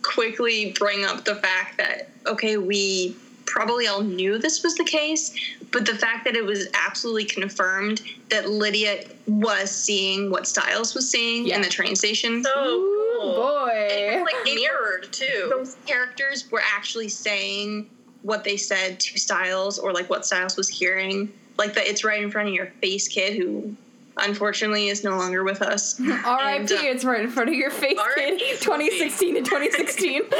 quickly 0.01 0.71
bring 0.77 1.03
up 1.03 1.25
the 1.25 1.35
fact 1.35 1.77
that 1.77 2.09
okay, 2.27 2.57
we 2.57 3.15
probably 3.45 3.87
all 3.87 4.01
knew 4.03 4.37
this 4.37 4.61
was 4.61 4.75
the 4.75 4.83
case, 4.83 5.33
but 5.71 5.85
the 5.85 5.95
fact 5.95 6.25
that 6.25 6.35
it 6.35 6.43
was 6.45 6.67
absolutely 6.73 7.23
confirmed 7.25 8.01
that 8.29 8.49
Lydia 8.49 9.05
was 9.25 9.71
seeing 9.71 10.29
what 10.29 10.45
Stiles 10.45 10.93
was 10.93 11.09
seeing 11.09 11.47
Yeah. 11.47 11.55
in 11.55 11.61
the 11.61 11.69
train 11.69 11.95
station. 11.95 12.43
so 12.43 12.49
Ooh, 12.67 13.17
cool. 13.21 13.35
boy. 13.35 14.21
like 14.23 14.35
Mirrored 14.43 15.07
too. 15.13 15.47
those 15.49 15.77
characters 15.85 16.51
were 16.51 16.61
actually 16.75 17.07
saying 17.09 17.89
what 18.21 18.43
they 18.43 18.57
said 18.57 18.99
to 18.99 19.17
Stiles 19.17 19.79
or 19.79 19.93
like 19.93 20.09
what 20.09 20.25
Stiles 20.25 20.57
was 20.57 20.67
hearing. 20.67 21.31
Like 21.57 21.73
the 21.73 21.87
it's 21.89 22.03
right 22.03 22.21
in 22.21 22.29
front 22.29 22.49
of 22.49 22.53
your 22.53 22.67
face 22.81 23.07
kid 23.07 23.37
who 23.37 23.73
unfortunately 24.19 24.87
is 24.89 25.03
no 25.03 25.17
longer 25.17 25.43
with 25.43 25.61
us. 25.61 25.99
R.I.P. 26.01 26.61
And, 26.61 26.71
uh, 26.71 26.75
it's 26.81 27.03
right 27.05 27.21
in 27.21 27.29
front 27.29 27.49
of 27.49 27.55
your 27.55 27.69
face, 27.71 27.97
R.I.P. 27.97 28.37
kid. 28.39 28.61
2016 28.61 29.35
to 29.35 29.41
2016. 29.41 30.23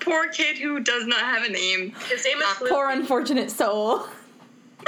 Poor 0.00 0.28
kid 0.28 0.58
who 0.58 0.80
does 0.80 1.06
not 1.06 1.20
have 1.20 1.44
a 1.44 1.48
name. 1.50 1.92
His 2.10 2.24
name 2.24 2.38
is 2.38 2.44
Uh, 2.62 2.66
Poor 2.68 2.90
unfortunate 2.90 3.50
soul. 3.50 4.06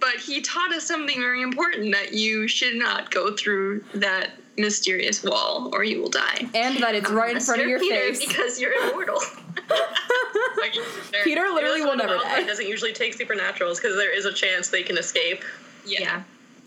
But 0.00 0.16
he 0.16 0.40
taught 0.40 0.72
us 0.72 0.84
something 0.86 1.18
very 1.18 1.42
important 1.42 1.92
that 1.92 2.14
you 2.14 2.48
should 2.48 2.74
not 2.74 3.10
go 3.10 3.36
through 3.36 3.84
that 3.92 4.30
mysterious 4.60 5.22
wall 5.22 5.70
or 5.72 5.82
you 5.84 6.00
will 6.02 6.08
die. 6.10 6.46
And 6.54 6.76
that 6.82 6.94
it's 6.94 7.10
right 7.10 7.34
in 7.36 7.42
front 7.42 7.60
of 7.62 7.68
your 7.68 7.78
Peter, 7.78 7.96
face. 8.14 8.26
because 8.26 8.60
you're 8.60 8.72
immortal. 8.88 9.20
Peter 11.24 11.42
literally 11.52 11.82
will 11.82 11.96
never 11.96 12.14
It 12.16 12.22
die. 12.22 12.42
doesn't 12.44 12.66
usually 12.68 12.92
take 12.92 13.16
supernaturals 13.18 13.76
because 13.76 13.96
there 13.96 14.14
is 14.16 14.24
a 14.24 14.32
chance 14.32 14.68
they 14.68 14.82
can 14.82 14.98
escape. 14.98 15.42
yeah. 15.86 16.22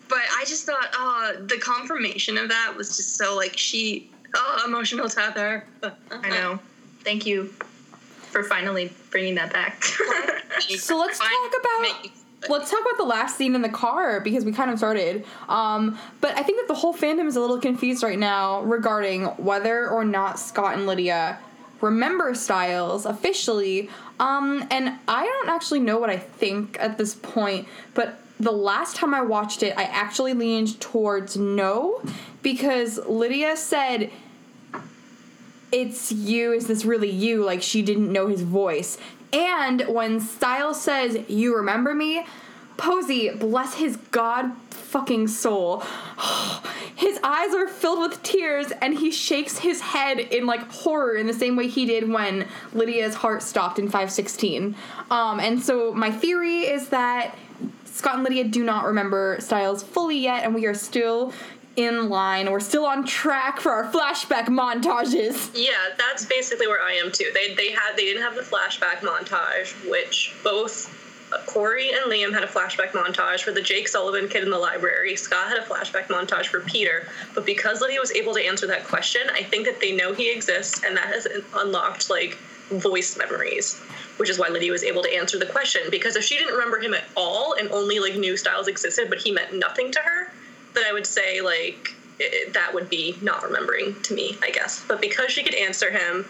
But 0.10 0.20
I 0.38 0.44
just 0.46 0.66
thought, 0.66 0.90
uh, 0.98 1.34
the 1.48 1.58
confirmation 1.60 2.38
of 2.38 2.50
that 2.50 2.74
was 2.78 2.98
just 2.98 3.16
so 3.16 3.36
like 3.36 3.58
she, 3.58 4.12
oh, 4.36 4.64
emotional 4.68 5.08
tether. 5.10 5.66
I 6.12 6.30
know. 6.30 6.60
Thank 7.04 7.26
you 7.26 7.46
for 8.32 8.44
finally 8.44 8.92
bringing 9.12 9.36
that 9.36 9.52
back. 9.54 9.84
So 10.78 10.98
let's 11.00 11.18
talk 11.18 11.54
about 11.60 12.08
let's 12.50 12.70
talk 12.70 12.82
about 12.82 12.98
the 12.98 13.06
last 13.06 13.38
scene 13.38 13.56
in 13.56 13.62
the 13.62 13.70
car 13.70 14.20
because 14.20 14.46
we 14.46 14.52
kind 14.52 14.72
of 14.72 14.78
started. 14.78 15.26
Um, 15.50 15.98
but 16.22 16.38
I 16.38 16.44
think 16.44 16.60
that 16.60 16.68
the 16.68 16.80
whole 16.80 16.94
fandom 16.94 17.28
is 17.28 17.36
a 17.36 17.42
little 17.42 17.60
confused 17.60 18.04
right 18.04 18.20
now 18.20 18.62
regarding 18.64 19.26
whether 19.26 19.90
or 19.90 20.04
not 20.06 20.40
Scott 20.40 20.76
and 20.76 20.86
Lydia 20.86 21.40
remember 21.82 22.34
Stiles 22.34 23.06
officially. 23.06 23.90
Um, 24.20 24.66
and 24.72 24.98
I 25.08 25.26
don't 25.26 25.50
actually 25.50 25.82
know 25.82 26.00
what 26.00 26.10
I 26.10 26.18
think 26.18 26.78
at 26.80 26.98
this 26.98 27.14
point, 27.14 27.68
but 27.94 28.20
the 28.40 28.52
last 28.52 28.96
time 28.96 29.14
I 29.14 29.22
watched 29.22 29.64
it, 29.64 29.78
I 29.78 29.84
actually 29.84 30.34
leaned 30.34 30.80
towards 30.80 31.38
no 31.38 32.02
because 32.42 32.98
Lydia 33.06 33.56
said 33.58 34.12
it's 35.72 36.12
you, 36.12 36.54
is 36.54 36.68
this 36.68 36.86
really 36.86 37.10
you? 37.10 37.44
Like 37.44 37.62
she 37.62 37.82
didn't 37.82 38.12
know 38.12 38.28
his 38.28 38.42
voice. 38.42 38.98
And 39.34 39.82
when 39.88 40.20
Stiles 40.20 40.80
says, 40.80 41.18
You 41.28 41.58
remember 41.58 41.94
me? 41.94 42.26
Posey, 42.78 43.30
bless 43.30 43.76
his 43.76 43.98
god 43.98 44.52
fucking 44.70 45.28
soul. 45.28 45.84
his 46.96 47.20
eyes 47.24 47.54
are 47.54 47.68
filled 47.68 48.00
with 48.00 48.22
tears 48.24 48.72
and 48.82 48.98
he 48.98 49.12
shakes 49.12 49.58
his 49.60 49.82
head 49.82 50.20
in 50.20 50.46
like 50.46 50.72
horror 50.72 51.16
in 51.16 51.28
the 51.28 51.34
same 51.34 51.56
way 51.56 51.68
he 51.68 51.86
did 51.86 52.08
when 52.08 52.48
Lydia's 52.74 53.16
heart 53.16 53.42
stopped 53.42 53.80
in 53.80 53.86
516. 53.86 54.76
Um, 55.10 55.40
and 55.40 55.62
so 55.62 55.94
my 55.94 56.12
theory 56.12 56.60
is 56.60 56.90
that 56.90 57.36
Scott 57.86 58.16
and 58.16 58.24
Lydia 58.24 58.46
do 58.46 58.64
not 58.64 58.86
remember 58.86 59.38
Stiles 59.40 59.84
fully 59.84 60.18
yet, 60.18 60.44
and 60.44 60.56
we 60.56 60.66
are 60.66 60.74
still 60.74 61.32
in 61.76 62.10
line. 62.10 62.52
We're 62.52 62.60
still 62.60 62.86
on 62.86 63.06
track 63.06 63.60
for 63.60 63.72
our 63.72 63.92
flashback 63.92 64.46
montages. 64.46 65.50
Yeah, 65.54 65.72
that's 65.98 66.26
basically 66.26 66.68
where 66.68 66.82
I 66.82 66.94
am 66.94 67.12
too. 67.12 67.32
They 67.34 67.54
they 67.56 67.72
had 67.72 67.96
they 67.96 68.06
didn't 68.06 68.24
have 68.24 68.36
the 68.36 68.42
flashback 68.42 68.98
montage, 68.98 69.74
which 69.90 70.36
both 70.44 71.00
Corey 71.48 71.90
and 71.90 72.12
Liam 72.12 72.34
had 72.34 72.44
a 72.44 72.48
flashback 72.48 72.92
montage 72.92 73.42
for 73.42 73.52
the 73.52 73.62
Jake 73.62 73.88
Sullivan 73.88 74.28
kid 74.28 74.44
in 74.44 74.50
the 74.50 74.58
library. 74.58 75.16
Scott 75.16 75.48
had 75.48 75.58
a 75.58 75.66
flashback 75.66 76.06
montage 76.08 76.46
for 76.46 76.60
Peter. 76.62 77.08
But 77.34 77.46
because 77.46 77.82
Lydia 77.82 78.00
was 78.00 78.12
able 78.12 78.34
to 78.36 78.46
answer 78.46 78.68
that 78.68 78.86
question, 78.86 79.22
I 79.32 79.44
think 79.44 79.66
that 79.66 79.80
they 79.80 79.96
know 79.96 80.14
he 80.14 80.32
exists, 80.32 80.84
and 80.84 80.96
that 80.96 81.08
has 81.08 81.28
unlocked 81.56 82.10
like 82.10 82.38
voice 82.70 83.18
memories. 83.18 83.80
Which 84.18 84.30
is 84.30 84.38
why 84.38 84.50
Lydia 84.50 84.72
was 84.72 84.84
able 84.84 85.02
to 85.02 85.12
answer 85.12 85.40
the 85.40 85.48
question. 85.48 85.82
Because 85.90 86.16
if 86.16 86.24
she 86.24 86.38
didn't 86.38 86.54
remember 86.54 86.80
him 86.80 86.94
at 86.94 87.06
all 87.18 87.54
and 87.54 87.72
only 87.72 88.00
like 88.00 88.16
new 88.16 88.38
stiles 88.38 88.68
existed, 88.68 89.10
but 89.10 89.18
he 89.18 89.32
meant 89.32 89.56
nothing 89.56 89.92
to 89.92 90.00
her, 90.00 90.32
then 90.74 90.84
I 90.88 90.94
would 90.94 91.08
say 91.08 91.42
like 91.42 91.96
i 92.20 92.46
that 92.54 92.74
would 92.74 92.90
be 92.90 93.16
not 93.22 93.44
remembering 93.44 94.00
to 94.04 94.14
me, 94.14 94.38
I 94.42 94.52
guess. 94.52 94.84
But 94.88 95.02
because 95.02 95.32
she 95.32 95.44
could 95.44 95.56
answer 95.56 95.92
him, 95.92 96.26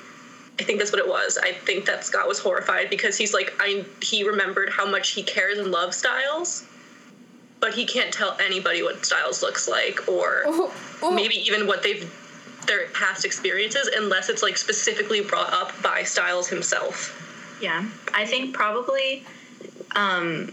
I 0.60 0.64
think 0.64 0.80
that's 0.80 0.92
what 0.92 1.00
it 1.00 1.08
was. 1.08 1.38
I 1.38 1.52
think 1.52 1.86
that 1.86 2.06
Scott 2.06 2.28
was 2.28 2.40
horrified 2.40 2.90
because 2.90 3.18
he's 3.18 3.34
like, 3.34 3.54
I 3.60 3.86
he 4.02 4.24
remembered 4.24 4.70
how 4.70 4.86
much 4.90 5.12
he 5.12 5.24
cares 5.24 5.58
and 5.58 5.72
loves 5.72 5.98
Stiles, 5.98 6.66
but 7.60 7.74
he 7.74 7.86
can't 7.86 8.14
tell 8.14 8.38
anybody 8.40 8.84
what 8.84 9.06
Stiles 9.06 9.42
looks 9.42 9.68
like 9.68 10.08
or 10.08 10.44
Oh, 10.46 10.74
oh. 11.02 11.12
maybe 11.12 11.36
even 11.36 11.68
what 11.68 11.84
they've 11.84 12.12
their 12.68 12.88
past 12.90 13.26
experiences 13.26 13.90
unless 13.94 14.30
it's 14.30 14.42
like 14.42 14.56
specifically 14.56 15.20
brought 15.20 15.52
up 15.52 15.74
by 15.82 16.04
Stiles 16.04 16.48
himself. 16.48 17.20
Yeah, 17.62 17.86
I 18.14 18.26
think 18.26 18.54
probably 18.54 19.26
um, 19.96 20.52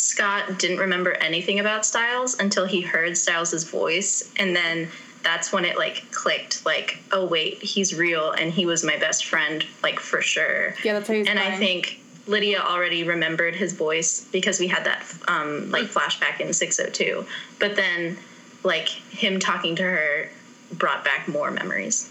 Scott 0.00 0.58
didn't 0.58 0.78
remember 0.78 1.12
anything 1.12 1.60
about 1.60 1.84
Stiles 1.84 2.38
until 2.38 2.64
he 2.64 2.80
heard 2.80 3.16
Stiles' 3.16 3.64
voice, 3.64 4.30
and 4.36 4.56
then 4.56 4.88
that's 5.22 5.52
when 5.52 5.64
it 5.64 5.76
like 5.76 6.10
clicked. 6.10 6.64
Like, 6.64 6.98
oh 7.12 7.26
wait, 7.26 7.62
he's 7.62 7.94
real, 7.94 8.30
and 8.32 8.52
he 8.52 8.66
was 8.66 8.82
my 8.82 8.96
best 8.96 9.26
friend, 9.26 9.64
like 9.82 10.00
for 10.00 10.22
sure. 10.22 10.74
Yeah, 10.82 10.94
that's 10.94 11.08
how 11.08 11.14
he's 11.14 11.28
And 11.28 11.38
I 11.38 11.56
think 11.56 12.00
Lydia 12.26 12.60
already 12.60 13.04
remembered 13.04 13.54
his 13.54 13.74
voice 13.74 14.26
because 14.32 14.58
we 14.58 14.68
had 14.68 14.84
that 14.84 15.04
um, 15.28 15.70
like 15.70 15.84
flashback 15.84 16.40
in 16.40 16.52
602. 16.52 17.26
But 17.58 17.76
then, 17.76 18.16
like 18.64 18.88
him 18.88 19.38
talking 19.38 19.76
to 19.76 19.82
her 19.82 20.30
brought 20.72 21.04
back 21.04 21.28
more 21.28 21.50
memories. 21.50 22.10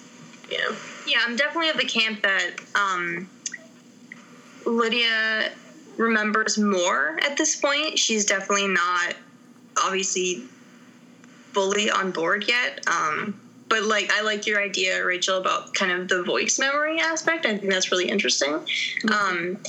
Yeah. 0.49 0.75
Yeah, 1.07 1.19
I'm 1.25 1.35
definitely 1.35 1.69
of 1.69 1.77
the 1.77 1.85
camp 1.85 2.21
that 2.21 2.51
um, 2.75 3.29
Lydia 4.65 5.51
remembers 5.99 6.57
more 6.57 7.19
at 7.21 7.37
this 7.37 7.57
point. 7.57 7.99
She's 7.99 8.25
definitely 8.25 8.69
not 8.69 9.15
obviously 9.83 10.43
fully 11.51 11.91
on 11.91 12.11
board 12.11 12.45
yet. 12.47 12.81
Um, 12.87 13.39
but 13.67 13.83
like, 13.83 14.09
I 14.11 14.21
like 14.21 14.47
your 14.47 14.61
idea, 14.61 15.05
Rachel, 15.05 15.37
about 15.37 15.73
kind 15.75 15.91
of 15.91 16.07
the 16.07 16.23
voice 16.23 16.57
memory 16.57 16.99
aspect. 16.99 17.45
I 17.45 17.57
think 17.57 17.71
that's 17.71 17.91
really 17.91 18.09
interesting. 18.09 18.65
Um, 19.11 19.59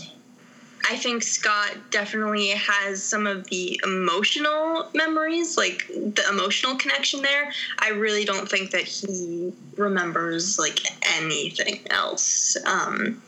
I 0.88 0.96
think 0.96 1.22
Scott 1.22 1.76
definitely 1.90 2.48
has 2.48 3.02
some 3.02 3.26
of 3.26 3.44
the 3.48 3.78
emotional 3.84 4.88
memories, 4.94 5.58
like 5.58 5.86
the 5.88 6.24
emotional 6.30 6.76
connection 6.76 7.20
there. 7.20 7.52
I 7.78 7.90
really 7.90 8.24
don't 8.24 8.48
think 8.48 8.70
that 8.70 8.82
he 8.82 9.52
remembers 9.76 10.58
like 10.58 10.80
anything 11.18 11.80
else. 11.90 12.56
Um, 12.64 13.22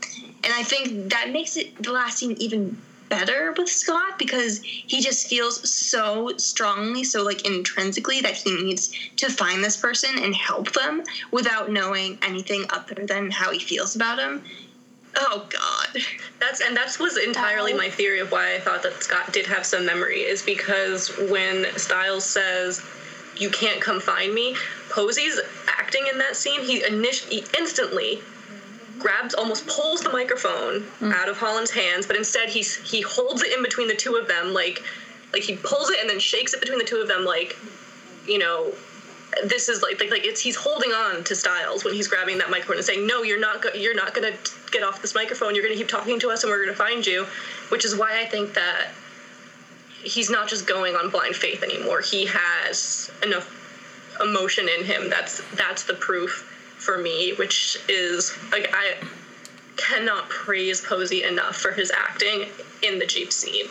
and 0.45 0.53
I 0.53 0.63
think 0.63 1.11
that 1.11 1.31
makes 1.31 1.57
it 1.57 1.81
the 1.83 1.93
last 1.93 2.19
scene 2.19 2.37
even 2.39 2.77
better 3.13 3.53
with 3.53 3.69
Scott 3.69 4.19
because 4.19 4.63
he 4.63 5.03
just 5.03 5.29
feels 5.29 5.69
so 5.69 6.33
strongly, 6.39 7.05
so 7.05 7.23
like 7.23 7.47
intrinsically 7.47 8.23
that 8.23 8.35
he 8.35 8.63
needs 8.63 8.95
to 9.17 9.29
find 9.29 9.63
this 9.63 9.77
person 9.77 10.19
and 10.19 10.35
help 10.35 10.73
them 10.73 11.03
without 11.31 11.71
knowing 11.71 12.19
anything 12.23 12.65
other 12.71 13.07
than 13.07 13.31
how 13.31 13.53
he 13.53 13.59
feels 13.59 13.95
about 13.95 14.19
him. 14.19 14.43
Oh 15.15 15.47
God. 15.51 16.03
That's 16.41 16.63
and 16.63 16.75
that 16.75 16.97
was 16.99 17.19
entirely 17.19 17.75
my 17.75 17.91
theory 17.91 18.21
of 18.21 18.33
why 18.33 18.55
I 18.55 18.61
thought 18.61 18.83
that 18.83 19.03
Scott 19.03 19.31
did 19.31 19.47
have 19.47 19.67
some 19.67 19.85
memory 19.85 20.21
is 20.21 20.41
because 20.41 21.11
when 21.29 21.67
Stiles 21.77 22.25
says 22.25 22.83
you 23.37 23.51
can't 23.51 23.81
come 23.81 24.01
find 24.01 24.33
me, 24.33 24.57
Posey's 24.89 25.39
acting 25.69 26.07
in 26.11 26.17
that 26.17 26.35
scene, 26.35 26.63
he 26.63 26.83
initially 26.83 27.45
instantly 27.59 28.23
grabs 29.03 29.35
almost 29.35 29.67
pulls 29.67 30.01
the 30.03 30.11
microphone 30.11 30.83
mm. 31.01 31.13
out 31.13 31.29
of 31.29 31.37
Holland's 31.37 31.71
hands, 31.71 32.07
but 32.07 32.17
instead 32.17 32.49
he's 32.49 32.77
he 32.89 33.01
holds 33.01 33.43
it 33.43 33.53
in 33.53 33.63
between 33.63 33.89
the 33.89 33.95
two 33.95 34.17
of 34.17 34.29
them 34.29 34.55
like 34.55 34.83
like 35.33 35.43
he 35.43 35.57
pulls 35.57 35.91
it 35.91 35.99
and 36.01 36.09
then 36.09 36.19
shakes 36.19 36.55
it 36.55 36.61
between 36.61 36.79
the 36.79 36.85
two 36.85 36.99
of 36.99 37.09
them 37.09 37.25
like 37.25 37.57
you 38.27 38.39
know 38.39 38.73
this 39.45 39.69
is 39.69 39.83
like 39.83 39.99
like, 40.01 40.11
like 40.11 40.25
it's 40.25 40.41
he's 40.41 40.57
holding 40.57 40.91
on 40.93 41.25
to 41.25 41.35
Stiles 41.35 41.85
when 41.85 41.95
he's 41.95 42.09
grabbing 42.09 42.39
that 42.39 42.51
microphone 42.51 42.77
and 42.77 42.85
saying 42.85 43.07
no 43.07 43.23
you're 43.23 43.41
not 43.41 43.63
go- 43.63 43.73
you're 43.75 43.95
not 43.95 44.15
gonna 44.15 44.33
get 44.71 44.83
off 44.83 45.03
this 45.03 45.15
microphone. 45.15 45.55
You're 45.55 45.65
gonna 45.65 45.77
keep 45.77 45.89
talking 45.89 46.19
to 46.21 46.31
us 46.31 46.45
and 46.45 46.51
we're 46.51 46.65
gonna 46.65 46.77
find 46.77 47.07
you 47.07 47.27
which 47.71 47.85
is 47.85 47.97
why 47.97 48.21
I 48.21 48.27
think 48.27 48.55
that 48.55 48.89
he's 50.03 50.31
not 50.31 50.49
just 50.49 50.67
going 50.67 50.95
on 50.95 51.11
blind 51.11 51.37
faith 51.37 51.63
anymore. 51.63 52.01
He 52.01 52.27
has 52.27 53.11
enough 53.23 53.59
emotion 54.21 54.69
in 54.69 54.85
him 54.85 55.09
that's 55.09 55.43
that's 55.57 55.85
the 55.85 55.95
proof 55.95 56.49
for 56.83 56.99
me 56.99 57.33
which 57.35 57.79
is 57.89 58.37
like 58.51 58.71
I 58.73 58.95
cannot 59.77 60.29
praise 60.29 60.81
Posey 60.81 61.23
enough 61.25 61.57
for 61.57 61.73
his 61.73 61.91
acting 61.91 62.47
in 62.83 62.99
the 62.99 63.07
Jeep 63.07 63.33
scene 63.33 63.67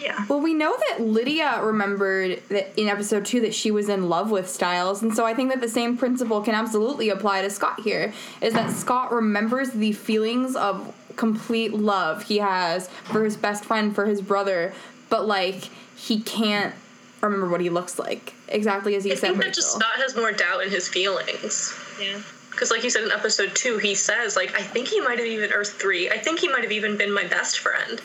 Yeah. 0.00 0.24
Well, 0.28 0.40
we 0.40 0.54
know 0.54 0.76
that 0.88 1.00
Lydia 1.02 1.60
remembered 1.62 2.40
that 2.50 2.72
in 2.80 2.86
episode 2.88 3.24
two 3.26 3.40
that 3.40 3.52
she 3.54 3.70
was 3.72 3.88
in 3.88 4.08
love 4.08 4.30
with 4.30 4.48
Stiles, 4.48 5.02
and 5.02 5.12
so 5.14 5.26
I 5.26 5.34
think 5.34 5.50
that 5.50 5.60
the 5.60 5.68
same 5.68 5.96
principle 5.96 6.40
can 6.40 6.54
absolutely 6.54 7.08
apply 7.10 7.42
to 7.42 7.50
Scott 7.50 7.80
here. 7.80 8.12
Is 8.40 8.54
that 8.54 8.70
Scott 8.70 9.12
remembers 9.12 9.70
the 9.70 9.92
feelings 9.92 10.54
of 10.54 10.94
complete 11.16 11.72
love 11.74 12.22
he 12.22 12.38
has 12.38 12.88
for 13.10 13.24
his 13.24 13.36
best 13.36 13.64
friend, 13.64 13.92
for 13.94 14.06
his 14.06 14.22
brother, 14.22 14.72
but 15.10 15.26
like 15.26 15.68
he 15.96 16.20
can't 16.20 16.74
remember 17.20 17.48
what 17.48 17.60
he 17.60 17.68
looks 17.70 17.98
like 17.98 18.34
exactly 18.48 18.94
as 18.94 19.04
you 19.04 19.10
I 19.12 19.14
said. 19.16 19.20
think 19.30 19.38
that 19.38 19.46
Rachel. 19.46 19.54
just 19.62 19.72
Scott 19.74 19.96
has 19.96 20.14
more 20.14 20.30
doubt 20.30 20.62
in 20.62 20.70
his 20.70 20.88
feelings 20.88 21.74
Yeah. 22.00 22.20
because 22.50 22.70
like 22.70 22.82
you 22.84 22.90
said 22.90 23.04
in 23.04 23.10
episode 23.12 23.54
two 23.54 23.78
he 23.78 23.94
says 23.94 24.36
like 24.36 24.54
i 24.58 24.62
think 24.62 24.88
he 24.88 25.00
might 25.00 25.18
have 25.18 25.26
even 25.26 25.52
or 25.52 25.64
three 25.64 26.10
i 26.10 26.18
think 26.18 26.38
he 26.40 26.48
might 26.48 26.62
have 26.62 26.72
even 26.72 26.96
been 26.96 27.12
my 27.12 27.24
best 27.24 27.58
friend. 27.60 28.00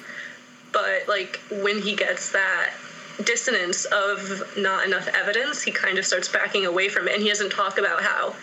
But 0.72 1.08
like 1.08 1.40
when 1.52 1.80
he 1.80 1.96
gets 1.96 2.32
that 2.32 2.72
dissonance 3.24 3.86
of 3.86 4.44
not 4.58 4.86
enough 4.88 5.08
evidence 5.10 5.62
he 5.62 5.72
kind 5.72 6.00
of 6.00 6.06
starts 6.06 6.28
backing 6.28 6.66
away 6.66 6.90
from 6.90 7.08
it. 7.08 7.14
And 7.14 7.22
he 7.22 7.30
doesn't 7.30 7.52
talk 7.52 7.78
about 7.78 8.02
how 8.02 8.34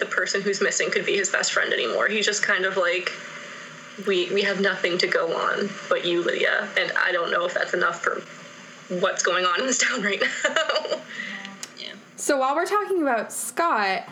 the 0.00 0.06
person 0.06 0.40
who's 0.42 0.60
missing 0.60 0.90
could 0.90 1.06
be 1.06 1.16
his 1.16 1.30
best 1.30 1.52
friend 1.52 1.72
anymore. 1.72 2.08
He's 2.08 2.26
just 2.26 2.42
kind 2.42 2.64
of 2.64 2.76
like 2.76 3.12
we 4.08 4.28
we 4.34 4.42
have 4.42 4.60
nothing 4.60 4.98
to 4.98 5.06
go 5.06 5.32
on 5.36 5.68
but 5.88 6.04
you 6.04 6.22
lydia. 6.24 6.68
And 6.76 6.90
i 6.98 7.12
don't 7.12 7.30
know 7.30 7.44
if 7.44 7.54
that's 7.54 7.74
enough 7.74 8.02
for 8.02 8.22
what's 9.00 9.22
going 9.22 9.44
on 9.44 9.60
in 9.60 9.66
this 9.66 9.78
town 9.78 10.02
right 10.02 10.20
now. 10.44 10.98
Yeah. 11.78 11.92
So 12.16 12.38
while 12.38 12.56
we're 12.56 12.66
talking 12.66 13.02
about 13.02 13.32
Scott, 13.32 14.08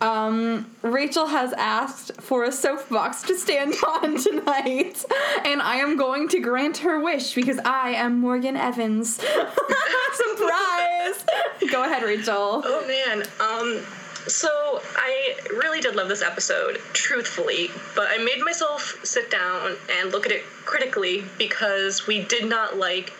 um, 0.00 0.70
Rachel 0.82 1.26
has 1.26 1.52
asked 1.54 2.20
for 2.20 2.44
a 2.44 2.52
soapbox 2.52 3.22
to 3.22 3.36
stand 3.36 3.74
on 3.86 4.16
tonight, 4.16 5.04
and 5.44 5.60
I 5.60 5.76
am 5.76 5.96
going 5.96 6.28
to 6.28 6.40
grant 6.40 6.78
her 6.78 7.00
wish 7.02 7.34
because 7.34 7.58
I 7.64 7.90
am 7.90 8.20
Morgan 8.20 8.56
Evans. 8.56 9.14
Surprise! 10.12 11.24
Go 11.70 11.84
ahead, 11.84 12.02
Rachel. 12.02 12.62
Oh 12.64 12.84
man. 12.86 13.22
Um 13.40 13.84
so 14.28 14.80
I 14.96 15.36
really 15.50 15.80
did 15.80 15.96
love 15.96 16.08
this 16.08 16.22
episode, 16.22 16.76
truthfully, 16.92 17.70
but 17.96 18.08
I 18.10 18.18
made 18.18 18.44
myself 18.44 19.00
sit 19.02 19.30
down 19.30 19.74
and 19.90 20.12
look 20.12 20.26
at 20.26 20.32
it 20.32 20.42
critically 20.66 21.24
because 21.38 22.06
we 22.06 22.24
did 22.24 22.46
not 22.46 22.76
like 22.76 23.12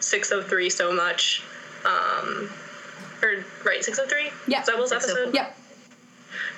603 0.00 0.70
so 0.70 0.92
much. 0.92 1.42
Um 1.84 2.50
or 3.22 3.44
right, 3.64 3.82
603? 3.82 4.30
Yeah. 4.46 4.60
Is 4.60 4.66
that 4.66 4.76
Will's 4.76 4.92
episode? 4.92 5.34
Yep, 5.34 5.56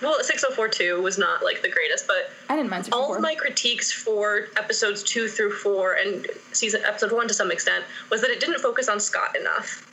Well, 0.01 0.17
604 0.23 0.69
too 0.69 1.03
was 1.03 1.19
not 1.19 1.43
like 1.43 1.63
the 1.63 1.69
greatest, 1.69 2.07
but 2.07 2.31
I 2.49 2.57
didn't 2.57 2.71
mind 2.71 2.89
all 2.93 3.13
of 3.13 3.19
oh 3.19 3.21
my 3.21 3.35
critiques 3.35 3.91
for 3.91 4.49
episodes 4.57 5.03
two 5.03 5.29
through 5.29 5.53
four 5.53 5.95
and 5.95 6.27
season 6.53 6.83
episode 6.85 7.13
one 7.13 7.27
to 7.29 7.35
some 7.35 7.51
extent 7.51 7.85
was 8.11 8.21
that 8.21 8.31
it 8.31 8.41
didn't 8.41 8.61
focus 8.61 8.89
on 8.89 9.01
Scott 9.01 9.37
enough. 9.37 9.85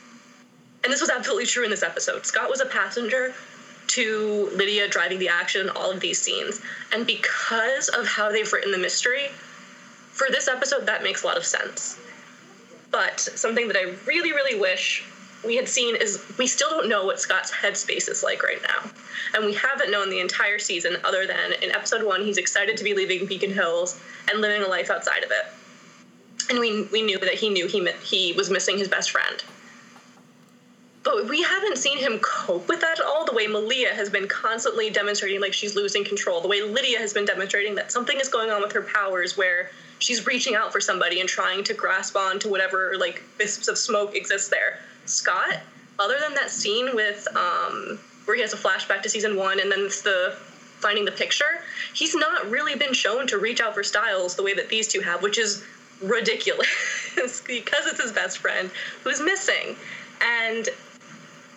And 0.84 0.92
this 0.92 1.00
was 1.00 1.10
absolutely 1.10 1.46
true 1.46 1.64
in 1.64 1.70
this 1.70 1.82
episode. 1.82 2.24
Scott 2.24 2.48
was 2.48 2.60
a 2.60 2.66
passenger 2.66 3.34
to 3.88 4.50
Lydia 4.54 4.88
driving 4.88 5.18
the 5.18 5.28
action 5.28 5.62
in 5.62 5.70
all 5.70 5.90
of 5.90 6.00
these 6.00 6.20
scenes. 6.20 6.60
And 6.92 7.06
because 7.06 7.88
of 7.88 8.06
how 8.06 8.30
they've 8.30 8.52
written 8.52 8.70
the 8.70 8.78
mystery, 8.78 9.30
for 10.12 10.28
this 10.30 10.48
episode, 10.48 10.86
that 10.86 11.02
makes 11.02 11.22
a 11.22 11.26
lot 11.26 11.36
of 11.36 11.44
sense. 11.44 11.98
But 12.90 13.20
something 13.20 13.68
that 13.68 13.76
I 13.76 13.94
really, 14.06 14.32
really 14.32 14.58
wish 14.58 15.04
we 15.46 15.56
had 15.56 15.68
seen 15.68 15.96
is 15.96 16.22
we 16.38 16.46
still 16.46 16.70
don't 16.70 16.88
know 16.88 17.04
what 17.04 17.20
Scott's 17.20 17.52
headspace 17.52 18.08
is 18.08 18.22
like 18.22 18.42
right 18.42 18.60
now. 18.62 18.90
And 19.34 19.44
we 19.44 19.54
haven't 19.54 19.90
known 19.90 20.10
the 20.10 20.20
entire 20.20 20.58
season, 20.58 20.96
other 21.04 21.26
than 21.26 21.52
in 21.62 21.70
episode 21.70 22.04
one, 22.04 22.24
he's 22.24 22.38
excited 22.38 22.76
to 22.76 22.84
be 22.84 22.94
leaving 22.94 23.26
Beacon 23.26 23.52
Hills 23.52 24.00
and 24.30 24.40
living 24.40 24.62
a 24.62 24.68
life 24.68 24.90
outside 24.90 25.24
of 25.24 25.30
it. 25.30 25.46
And 26.50 26.58
we, 26.60 26.84
we 26.84 27.02
knew 27.02 27.18
that 27.18 27.34
he 27.34 27.48
knew 27.48 27.66
he, 27.66 27.88
he 28.02 28.32
was 28.32 28.50
missing 28.50 28.78
his 28.78 28.88
best 28.88 29.10
friend. 29.10 29.42
But 31.02 31.28
we 31.28 31.40
haven't 31.42 31.78
seen 31.78 31.98
him 31.98 32.18
cope 32.18 32.68
with 32.68 32.80
that 32.80 32.98
at 32.98 33.04
all. 33.04 33.24
The 33.24 33.32
way 33.32 33.46
Malia 33.46 33.94
has 33.94 34.10
been 34.10 34.26
constantly 34.26 34.90
demonstrating 34.90 35.40
like 35.40 35.52
she's 35.52 35.76
losing 35.76 36.04
control. 36.04 36.40
The 36.40 36.48
way 36.48 36.62
Lydia 36.62 36.98
has 36.98 37.12
been 37.12 37.24
demonstrating 37.24 37.76
that 37.76 37.92
something 37.92 38.18
is 38.18 38.28
going 38.28 38.50
on 38.50 38.60
with 38.60 38.72
her 38.72 38.82
powers 38.82 39.36
where 39.36 39.70
she's 40.00 40.26
reaching 40.26 40.56
out 40.56 40.72
for 40.72 40.80
somebody 40.80 41.20
and 41.20 41.28
trying 41.28 41.62
to 41.64 41.74
grasp 41.74 42.16
on 42.16 42.40
to 42.40 42.48
whatever 42.48 42.94
like 42.98 43.22
wisps 43.38 43.68
of 43.68 43.78
smoke 43.78 44.16
exists 44.16 44.48
there. 44.48 44.80
Scott, 45.08 45.60
other 45.98 46.16
than 46.20 46.34
that 46.34 46.50
scene 46.50 46.94
with 46.94 47.26
um, 47.36 47.98
where 48.24 48.36
he 48.36 48.42
has 48.42 48.52
a 48.52 48.56
flashback 48.56 49.02
to 49.02 49.08
season 49.08 49.36
one 49.36 49.60
and 49.60 49.70
then 49.70 49.80
it's 49.80 50.02
the 50.02 50.36
finding 50.78 51.04
the 51.04 51.12
picture, 51.12 51.62
he's 51.94 52.14
not 52.14 52.50
really 52.50 52.74
been 52.76 52.92
shown 52.92 53.26
to 53.26 53.38
reach 53.38 53.60
out 53.60 53.74
for 53.74 53.82
Stiles 53.82 54.36
the 54.36 54.42
way 54.42 54.54
that 54.54 54.68
these 54.68 54.88
two 54.88 55.00
have, 55.00 55.22
which 55.22 55.38
is 55.38 55.64
ridiculous 56.02 57.42
because 57.46 57.86
it's 57.86 58.02
his 58.02 58.12
best 58.12 58.38
friend 58.38 58.70
who's 59.02 59.20
missing. 59.20 59.76
And 60.20 60.68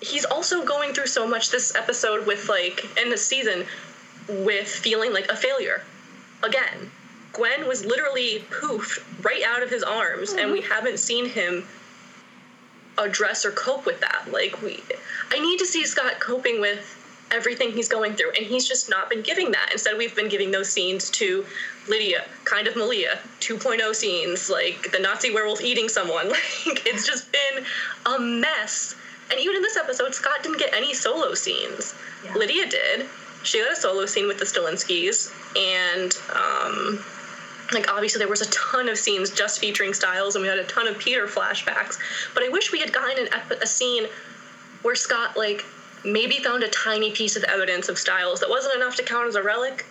he's 0.01 0.23
also 0.25 0.63
going 0.63 0.93
through 0.93 1.07
so 1.07 1.27
much 1.27 1.51
this 1.51 1.75
episode 1.75 2.25
with 2.25 2.47
like 2.47 2.85
in 2.97 3.09
this 3.09 3.25
season 3.25 3.65
with 4.29 4.67
feeling 4.67 5.11
like 5.11 5.27
a 5.29 5.35
failure 5.35 5.83
again, 6.43 6.91
Gwen 7.33 7.67
was 7.67 7.85
literally 7.85 8.43
poofed 8.49 9.23
right 9.23 9.43
out 9.43 9.63
of 9.63 9.69
his 9.69 9.83
arms, 9.83 10.29
mm-hmm. 10.29 10.39
and 10.39 10.51
we 10.51 10.61
haven't 10.61 10.99
seen 10.99 11.29
him 11.29 11.65
address 12.99 13.45
or 13.45 13.51
cope 13.51 13.85
with 13.85 13.99
that. 14.01 14.25
Like 14.31 14.61
we, 14.61 14.83
I 15.31 15.39
need 15.39 15.59
to 15.59 15.65
see 15.65 15.85
Scott 15.85 16.19
coping 16.19 16.59
with 16.61 16.95
everything 17.31 17.71
he's 17.71 17.87
going 17.87 18.15
through, 18.15 18.31
and 18.31 18.45
he's 18.45 18.67
just 18.67 18.89
not 18.89 19.09
been 19.09 19.21
giving 19.21 19.51
that. 19.51 19.69
Instead, 19.71 19.97
we've 19.97 20.15
been 20.15 20.29
giving 20.29 20.51
those 20.51 20.69
scenes 20.69 21.09
to 21.11 21.45
Lydia, 21.87 22.25
kind 22.45 22.67
of 22.67 22.75
Malia, 22.75 23.19
2.0 23.39 23.93
scenes, 23.95 24.49
like 24.49 24.91
the 24.91 24.99
Nazi 24.99 25.33
werewolf 25.33 25.61
eating 25.61 25.89
someone. 25.89 26.27
Like 26.65 26.85
it's 26.85 27.05
just 27.05 27.31
been 27.31 27.65
a 28.05 28.19
mess. 28.19 28.95
And 29.31 29.39
even 29.39 29.55
in 29.55 29.61
this 29.61 29.77
episode, 29.77 30.13
Scott 30.13 30.43
didn't 30.43 30.59
get 30.59 30.73
any 30.73 30.93
solo 30.93 31.33
scenes. 31.33 31.95
Yeah. 32.23 32.33
Lydia 32.35 32.67
did. 32.67 33.07
She 33.43 33.59
got 33.61 33.71
a 33.71 33.75
solo 33.75 34.05
scene 34.05 34.27
with 34.27 34.37
the 34.37 34.45
Stilinskis, 34.45 35.31
and 35.55 36.15
um, 36.35 37.03
like 37.71 37.91
obviously 37.91 38.19
there 38.19 38.27
was 38.27 38.41
a 38.41 38.49
ton 38.49 38.89
of 38.89 38.97
scenes 38.97 39.29
just 39.29 39.59
featuring 39.59 39.93
Stiles 39.93 40.35
and 40.35 40.41
we 40.41 40.47
had 40.47 40.59
a 40.59 40.63
ton 40.65 40.87
of 40.87 40.97
Peter 40.97 41.27
flashbacks. 41.27 41.97
But 42.33 42.43
I 42.43 42.49
wish 42.49 42.71
we 42.71 42.79
had 42.79 42.91
gotten 42.91 43.27
an, 43.27 43.41
a 43.61 43.67
scene 43.67 44.07
where 44.81 44.95
Scott 44.95 45.37
like 45.37 45.65
maybe 46.03 46.37
found 46.37 46.63
a 46.63 46.69
tiny 46.69 47.11
piece 47.11 47.35
of 47.35 47.43
evidence 47.43 47.89
of 47.89 47.97
Stiles 47.97 48.39
that 48.39 48.49
wasn't 48.49 48.75
enough 48.75 48.95
to 48.95 49.03
count 49.03 49.27
as 49.27 49.35
a 49.35 49.43
relic, 49.43 49.85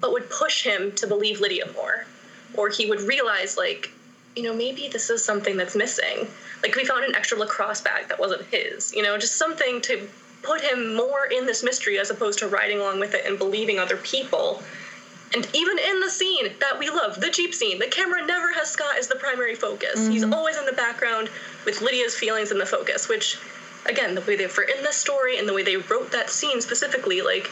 but 0.00 0.12
would 0.12 0.28
push 0.30 0.62
him 0.62 0.92
to 0.92 1.06
believe 1.06 1.40
Lydia 1.40 1.70
more, 1.72 2.06
or 2.54 2.68
he 2.68 2.86
would 2.86 3.00
realize 3.00 3.56
like, 3.56 3.90
you 4.34 4.42
know, 4.42 4.54
maybe 4.54 4.88
this 4.88 5.08
is 5.08 5.24
something 5.24 5.56
that's 5.56 5.74
missing. 5.74 6.28
Like 6.62 6.74
we 6.74 6.84
found 6.84 7.04
an 7.04 7.14
extra 7.14 7.38
lacrosse 7.38 7.80
bag 7.80 8.08
that 8.08 8.18
wasn't 8.18 8.42
his. 8.46 8.94
You 8.94 9.02
know, 9.02 9.16
just 9.16 9.36
something 9.36 9.80
to 9.82 10.06
put 10.42 10.60
him 10.60 10.94
more 10.94 11.26
in 11.26 11.46
this 11.46 11.64
mystery 11.64 11.98
as 11.98 12.10
opposed 12.10 12.38
to 12.38 12.46
riding 12.46 12.78
along 12.78 13.00
with 13.00 13.14
it 13.14 13.24
and 13.26 13.38
believing 13.38 13.78
other 13.78 13.96
people 13.96 14.62
and 15.34 15.48
even 15.54 15.78
in 15.78 16.00
the 16.00 16.08
scene 16.08 16.52
that 16.60 16.78
we 16.78 16.88
love, 16.88 17.20
the 17.20 17.30
Jeep 17.30 17.54
scene, 17.54 17.78
the 17.78 17.86
camera 17.86 18.24
never 18.24 18.52
has 18.52 18.70
Scott 18.70 18.96
as 18.98 19.08
the 19.08 19.16
primary 19.16 19.54
focus. 19.54 20.00
Mm-hmm. 20.00 20.10
He's 20.12 20.24
always 20.24 20.56
in 20.56 20.64
the 20.66 20.72
background 20.72 21.28
with 21.64 21.80
Lydia's 21.82 22.14
feelings 22.14 22.52
in 22.52 22.58
the 22.58 22.66
focus, 22.66 23.08
which, 23.08 23.38
again, 23.86 24.14
the 24.14 24.20
way 24.22 24.36
they've 24.36 24.56
written 24.56 24.82
this 24.84 24.96
story 24.96 25.38
and 25.38 25.48
the 25.48 25.52
way 25.52 25.62
they 25.62 25.76
wrote 25.76 26.12
that 26.12 26.30
scene 26.30 26.60
specifically, 26.60 27.22
like, 27.22 27.50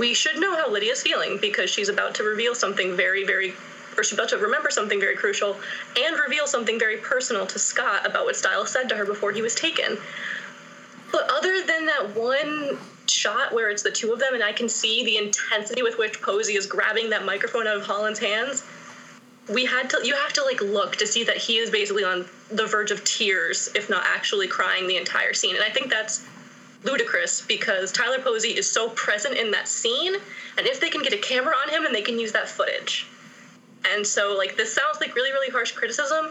we 0.00 0.14
should 0.14 0.40
know 0.40 0.56
how 0.56 0.70
Lydia's 0.70 1.02
feeling 1.02 1.38
because 1.40 1.68
she's 1.68 1.90
about 1.90 2.14
to 2.14 2.22
reveal 2.22 2.54
something 2.54 2.96
very, 2.96 3.24
very, 3.24 3.52
or 3.96 4.02
she's 4.02 4.14
about 4.14 4.30
to 4.30 4.38
remember 4.38 4.70
something 4.70 4.98
very 4.98 5.16
crucial 5.16 5.56
and 5.98 6.16
reveal 6.18 6.46
something 6.46 6.78
very 6.78 6.96
personal 6.96 7.46
to 7.46 7.58
Scott 7.58 8.06
about 8.06 8.24
what 8.24 8.36
Stiles 8.36 8.70
said 8.70 8.88
to 8.88 8.96
her 8.96 9.04
before 9.04 9.32
he 9.32 9.42
was 9.42 9.54
taken. 9.54 9.98
But 11.12 11.30
other 11.30 11.62
than 11.62 11.86
that 11.86 12.16
one 12.16 12.78
shot 13.10 13.52
where 13.52 13.70
it's 13.70 13.82
the 13.82 13.90
two 13.90 14.12
of 14.12 14.18
them 14.18 14.34
and 14.34 14.42
I 14.42 14.52
can 14.52 14.68
see 14.68 15.04
the 15.04 15.16
intensity 15.16 15.82
with 15.82 15.98
which 15.98 16.20
Posey 16.22 16.54
is 16.54 16.66
grabbing 16.66 17.10
that 17.10 17.24
microphone 17.24 17.66
out 17.66 17.76
of 17.76 17.84
Holland's 17.84 18.18
hands. 18.18 18.64
We 19.48 19.64
had 19.64 19.90
to 19.90 20.00
you 20.02 20.14
have 20.14 20.32
to 20.34 20.44
like 20.44 20.60
look 20.60 20.96
to 20.96 21.06
see 21.06 21.24
that 21.24 21.36
he 21.36 21.58
is 21.58 21.70
basically 21.70 22.04
on 22.04 22.26
the 22.50 22.66
verge 22.66 22.90
of 22.90 23.04
tears, 23.04 23.68
if 23.74 23.90
not 23.90 24.04
actually 24.06 24.48
crying 24.48 24.86
the 24.86 24.96
entire 24.96 25.34
scene. 25.34 25.54
And 25.54 25.64
I 25.64 25.70
think 25.70 25.90
that's 25.90 26.24
ludicrous 26.82 27.40
because 27.42 27.92
Tyler 27.92 28.20
Posey 28.20 28.50
is 28.50 28.68
so 28.68 28.90
present 28.90 29.36
in 29.36 29.50
that 29.50 29.68
scene, 29.68 30.14
and 30.58 30.66
if 30.66 30.80
they 30.80 30.90
can 30.90 31.02
get 31.02 31.12
a 31.12 31.18
camera 31.18 31.54
on 31.62 31.68
him 31.70 31.84
and 31.84 31.94
they 31.94 32.02
can 32.02 32.18
use 32.18 32.32
that 32.32 32.48
footage. 32.48 33.06
And 33.92 34.06
so 34.06 34.34
like 34.36 34.56
this 34.56 34.72
sounds 34.72 35.00
like 35.00 35.14
really, 35.14 35.32
really 35.32 35.50
harsh 35.50 35.72
criticism, 35.72 36.30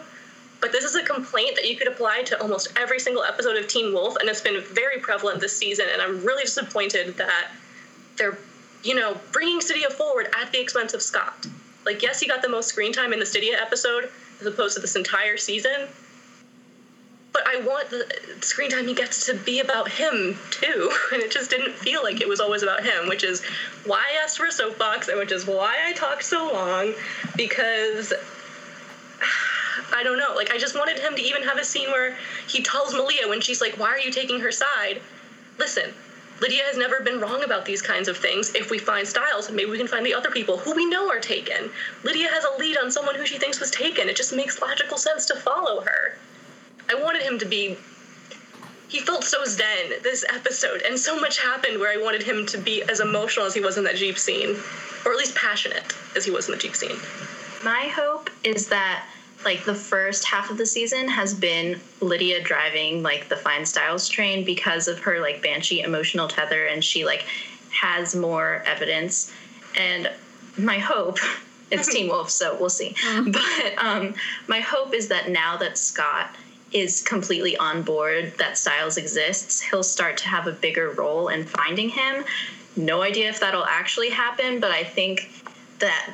but 0.63 0.71
this 0.71 0.85
is 0.85 0.95
a 0.95 1.03
complaint 1.03 1.55
that 1.55 1.69
you 1.69 1.75
could 1.75 1.89
apply 1.89 2.23
to 2.23 2.41
almost 2.41 2.71
every 2.77 2.97
single 2.97 3.21
episode 3.21 3.57
of 3.57 3.67
Teen 3.67 3.93
Wolf, 3.93 4.15
and 4.15 4.29
it's 4.29 4.39
been 4.39 4.63
very 4.71 4.97
prevalent 4.97 5.41
this 5.41 5.53
season. 5.53 5.87
And 5.91 6.01
I'm 6.01 6.23
really 6.23 6.43
disappointed 6.43 7.17
that 7.17 7.51
they're, 8.15 8.37
you 8.81 8.95
know, 8.95 9.19
bringing 9.33 9.59
Stydia 9.59 9.91
forward 9.91 10.33
at 10.41 10.53
the 10.53 10.61
expense 10.61 10.93
of 10.93 11.01
Scott. 11.01 11.47
Like, 11.85 12.01
yes, 12.01 12.21
he 12.21 12.29
got 12.29 12.41
the 12.41 12.47
most 12.47 12.69
screen 12.69 12.93
time 12.93 13.11
in 13.11 13.19
the 13.19 13.25
Stydia 13.25 13.61
episode 13.61 14.09
as 14.39 14.47
opposed 14.47 14.75
to 14.75 14.79
this 14.79 14.95
entire 14.95 15.35
season. 15.35 15.89
But 17.33 17.43
I 17.45 17.59
want 17.59 17.89
the 17.89 18.07
screen 18.39 18.69
time 18.69 18.87
he 18.87 18.93
gets 18.93 19.25
to 19.25 19.33
be 19.33 19.59
about 19.59 19.89
him 19.89 20.37
too, 20.49 20.93
and 21.11 21.21
it 21.21 21.29
just 21.29 21.49
didn't 21.49 21.73
feel 21.73 22.03
like 22.03 22.21
it 22.21 22.27
was 22.29 22.39
always 22.39 22.63
about 22.63 22.85
him, 22.85 23.09
which 23.09 23.25
is 23.25 23.43
why 23.83 24.01
I 24.13 24.23
asked 24.23 24.37
for 24.37 24.45
a 24.45 24.51
soapbox 24.51 25.09
and 25.09 25.19
which 25.19 25.33
is 25.33 25.45
why 25.45 25.75
I 25.85 25.91
talked 25.91 26.23
so 26.23 26.53
long 26.53 26.93
because 27.35 28.13
I 29.93 30.03
don't 30.03 30.17
know. 30.17 30.33
Like 30.35 30.51
I 30.51 30.57
just 30.57 30.75
wanted 30.75 30.99
him 30.99 31.15
to 31.15 31.21
even 31.21 31.43
have 31.43 31.57
a 31.57 31.63
scene 31.63 31.91
where 31.91 32.17
he 32.47 32.61
tells 32.61 32.93
Malia 32.93 33.27
when 33.27 33.41
she's 33.41 33.61
like, 33.61 33.77
"Why 33.77 33.89
are 33.89 33.99
you 33.99 34.11
taking 34.11 34.39
her 34.39 34.51
side?" 34.51 35.01
Listen, 35.57 35.93
Lydia 36.39 36.63
has 36.63 36.77
never 36.77 37.01
been 37.01 37.19
wrong 37.19 37.43
about 37.43 37.65
these 37.65 37.81
kinds 37.81 38.07
of 38.07 38.17
things. 38.17 38.53
If 38.55 38.69
we 38.69 38.77
find 38.77 39.07
Stiles, 39.07 39.49
maybe 39.49 39.69
we 39.69 39.77
can 39.77 39.87
find 39.87 40.05
the 40.05 40.13
other 40.13 40.31
people 40.31 40.57
who 40.57 40.73
we 40.73 40.85
know 40.85 41.09
are 41.09 41.19
taken. 41.19 41.71
Lydia 42.03 42.27
has 42.27 42.43
a 42.43 42.57
lead 42.57 42.77
on 42.77 42.91
someone 42.91 43.15
who 43.15 43.25
she 43.25 43.37
thinks 43.37 43.59
was 43.59 43.71
taken. 43.71 44.09
It 44.09 44.15
just 44.15 44.33
makes 44.33 44.61
logical 44.61 44.97
sense 44.97 45.25
to 45.27 45.35
follow 45.35 45.81
her. 45.81 46.17
I 46.89 46.95
wanted 46.95 47.21
him 47.21 47.39
to 47.39 47.45
be. 47.45 47.77
He 48.89 48.99
felt 48.99 49.23
so 49.23 49.43
zen 49.45 50.01
this 50.03 50.25
episode, 50.29 50.81
and 50.81 50.99
so 50.99 51.19
much 51.19 51.39
happened 51.39 51.79
where 51.79 51.91
I 51.91 52.03
wanted 52.03 52.21
him 52.21 52.45
to 52.47 52.57
be 52.57 52.83
as 52.83 52.99
emotional 52.99 53.45
as 53.45 53.53
he 53.53 53.61
was 53.61 53.77
in 53.77 53.83
that 53.85 53.95
Jeep 53.95 54.19
scene, 54.19 54.55
or 55.05 55.11
at 55.11 55.17
least 55.17 55.35
passionate 55.35 55.95
as 56.15 56.25
he 56.25 56.31
was 56.31 56.47
in 56.47 56.51
the 56.51 56.57
Jeep 56.57 56.75
scene. 56.75 56.97
My 57.63 57.87
hope 57.87 58.29
is 58.43 58.67
that 58.67 59.07
like 59.45 59.65
the 59.65 59.75
first 59.75 60.25
half 60.25 60.49
of 60.49 60.57
the 60.57 60.65
season 60.65 61.07
has 61.07 61.33
been 61.33 61.79
Lydia 62.01 62.41
driving 62.41 63.03
like 63.03 63.29
the 63.29 63.35
Fine 63.35 63.65
Stiles 63.65 64.07
train 64.07 64.45
because 64.45 64.87
of 64.87 64.99
her 64.99 65.19
like 65.19 65.41
banshee 65.41 65.81
emotional 65.81 66.27
tether 66.27 66.65
and 66.65 66.83
she 66.83 67.05
like 67.05 67.25
has 67.69 68.15
more 68.15 68.63
evidence. 68.65 69.33
And 69.77 70.09
my 70.57 70.77
hope 70.79 71.17
it's 71.71 71.91
Teen 71.91 72.07
Wolf 72.07 72.29
so 72.29 72.57
we'll 72.59 72.69
see. 72.69 72.91
Mm-hmm. 72.91 73.31
but 73.75 73.83
um 73.83 74.15
my 74.47 74.59
hope 74.59 74.93
is 74.93 75.07
that 75.09 75.29
now 75.29 75.57
that 75.57 75.77
Scott 75.77 76.35
is 76.71 77.01
completely 77.01 77.55
on 77.57 77.83
board 77.83 78.33
that 78.37 78.57
Stiles 78.57 78.97
exists 78.97 79.61
he'll 79.61 79.83
start 79.83 80.17
to 80.17 80.27
have 80.27 80.47
a 80.47 80.51
bigger 80.51 80.91
role 80.91 81.27
in 81.29 81.45
finding 81.45 81.89
him. 81.89 82.23
No 82.75 83.01
idea 83.01 83.29
if 83.29 83.39
that'll 83.39 83.65
actually 83.65 84.09
happen 84.09 84.59
but 84.59 84.71
I 84.71 84.83
think 84.83 85.29
that 85.79 86.13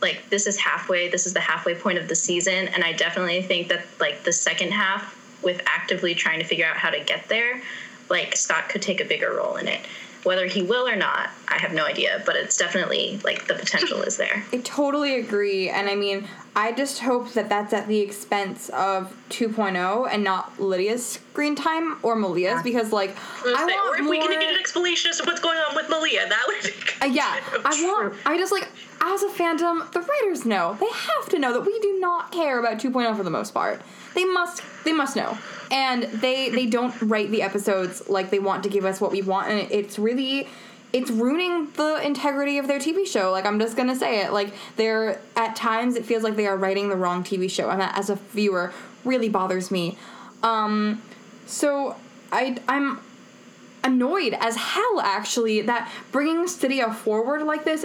like 0.00 0.28
this 0.30 0.46
is 0.46 0.56
halfway 0.56 1.08
this 1.08 1.26
is 1.26 1.32
the 1.34 1.40
halfway 1.40 1.74
point 1.74 1.98
of 1.98 2.08
the 2.08 2.14
season 2.14 2.68
and 2.68 2.82
i 2.84 2.92
definitely 2.92 3.42
think 3.42 3.68
that 3.68 3.84
like 4.00 4.22
the 4.24 4.32
second 4.32 4.72
half 4.72 5.20
with 5.42 5.60
actively 5.66 6.14
trying 6.14 6.38
to 6.38 6.44
figure 6.44 6.66
out 6.66 6.76
how 6.76 6.90
to 6.90 7.00
get 7.00 7.28
there 7.28 7.60
like 8.08 8.36
scott 8.36 8.68
could 8.68 8.82
take 8.82 9.00
a 9.00 9.04
bigger 9.04 9.34
role 9.36 9.56
in 9.56 9.68
it 9.68 9.80
whether 10.24 10.46
he 10.46 10.62
will 10.62 10.88
or 10.88 10.96
not 10.96 11.30
i 11.48 11.58
have 11.58 11.72
no 11.72 11.84
idea 11.84 12.22
but 12.26 12.36
it's 12.36 12.56
definitely 12.56 13.20
like 13.24 13.46
the 13.46 13.54
potential 13.54 14.02
is 14.02 14.16
there 14.16 14.44
i 14.52 14.58
totally 14.58 15.18
agree 15.18 15.68
and 15.68 15.88
i 15.88 15.94
mean 15.94 16.26
i 16.56 16.72
just 16.72 17.00
hope 17.00 17.32
that 17.32 17.48
that's 17.48 17.72
at 17.72 17.86
the 17.86 18.00
expense 18.00 18.68
of 18.70 19.14
2.0 19.30 20.08
and 20.10 20.24
not 20.24 20.58
lydia's 20.60 21.04
screen 21.04 21.54
time 21.54 21.98
or 22.02 22.16
malia's 22.16 22.62
because 22.62 22.92
like 22.92 23.14
I, 23.44 23.54
I 23.56 23.64
want 23.64 23.90
or 23.90 23.96
if 23.96 24.04
more... 24.04 24.10
we 24.10 24.18
can 24.18 24.30
get 24.30 24.50
an 24.52 24.58
explanation 24.58 25.10
as 25.10 25.18
to 25.18 25.24
what's 25.24 25.40
going 25.40 25.58
on 25.58 25.76
with 25.76 25.88
malia 25.88 26.28
that 26.28 26.44
would 26.46 26.62
be 26.62 26.70
uh, 27.02 27.06
yeah 27.06 27.40
i 27.64 27.82
want 27.84 28.14
i 28.26 28.36
just 28.36 28.52
like 28.52 28.68
as 29.04 29.22
a 29.22 29.28
fandom, 29.28 29.90
the 29.92 30.00
writers 30.00 30.46
know. 30.46 30.76
They 30.80 30.88
have 30.88 31.28
to 31.30 31.38
know 31.38 31.52
that 31.52 31.60
we 31.60 31.78
do 31.80 31.98
not 32.00 32.32
care 32.32 32.58
about 32.58 32.78
2.0 32.78 33.16
for 33.16 33.22
the 33.22 33.30
most 33.30 33.52
part. 33.52 33.82
They 34.14 34.24
must 34.24 34.62
they 34.84 34.92
must 34.92 35.16
know. 35.16 35.38
And 35.70 36.04
they 36.04 36.50
they 36.50 36.66
don't 36.66 36.94
write 37.02 37.30
the 37.30 37.42
episodes 37.42 38.08
like 38.08 38.30
they 38.30 38.38
want 38.38 38.62
to 38.64 38.68
give 38.68 38.84
us 38.84 39.00
what 39.00 39.10
we 39.10 39.22
want 39.22 39.48
and 39.48 39.70
it's 39.70 39.98
really 39.98 40.48
it's 40.94 41.10
ruining 41.10 41.72
the 41.72 42.00
integrity 42.06 42.58
of 42.58 42.68
their 42.68 42.78
TV 42.78 43.04
show. 43.04 43.32
Like 43.32 43.44
I'm 43.44 43.58
just 43.58 43.76
gonna 43.76 43.96
say 43.96 44.20
it. 44.24 44.32
Like 44.32 44.54
they're 44.76 45.20
at 45.36 45.56
times 45.56 45.96
it 45.96 46.04
feels 46.04 46.22
like 46.22 46.36
they 46.36 46.46
are 46.46 46.56
writing 46.56 46.88
the 46.88 46.96
wrong 46.96 47.24
TV 47.24 47.50
show, 47.50 47.68
and 47.68 47.80
that 47.80 47.98
as 47.98 48.10
a 48.10 48.14
viewer 48.14 48.72
really 49.04 49.28
bothers 49.28 49.72
me. 49.72 49.98
Um, 50.44 51.02
so 51.46 51.96
I 52.30 52.58
I'm 52.68 53.00
annoyed 53.82 54.34
as 54.40 54.54
hell 54.54 55.00
actually 55.00 55.62
that 55.62 55.90
bringing 56.12 56.44
Stydia 56.46 56.94
forward 56.94 57.42
like 57.42 57.64
this 57.64 57.84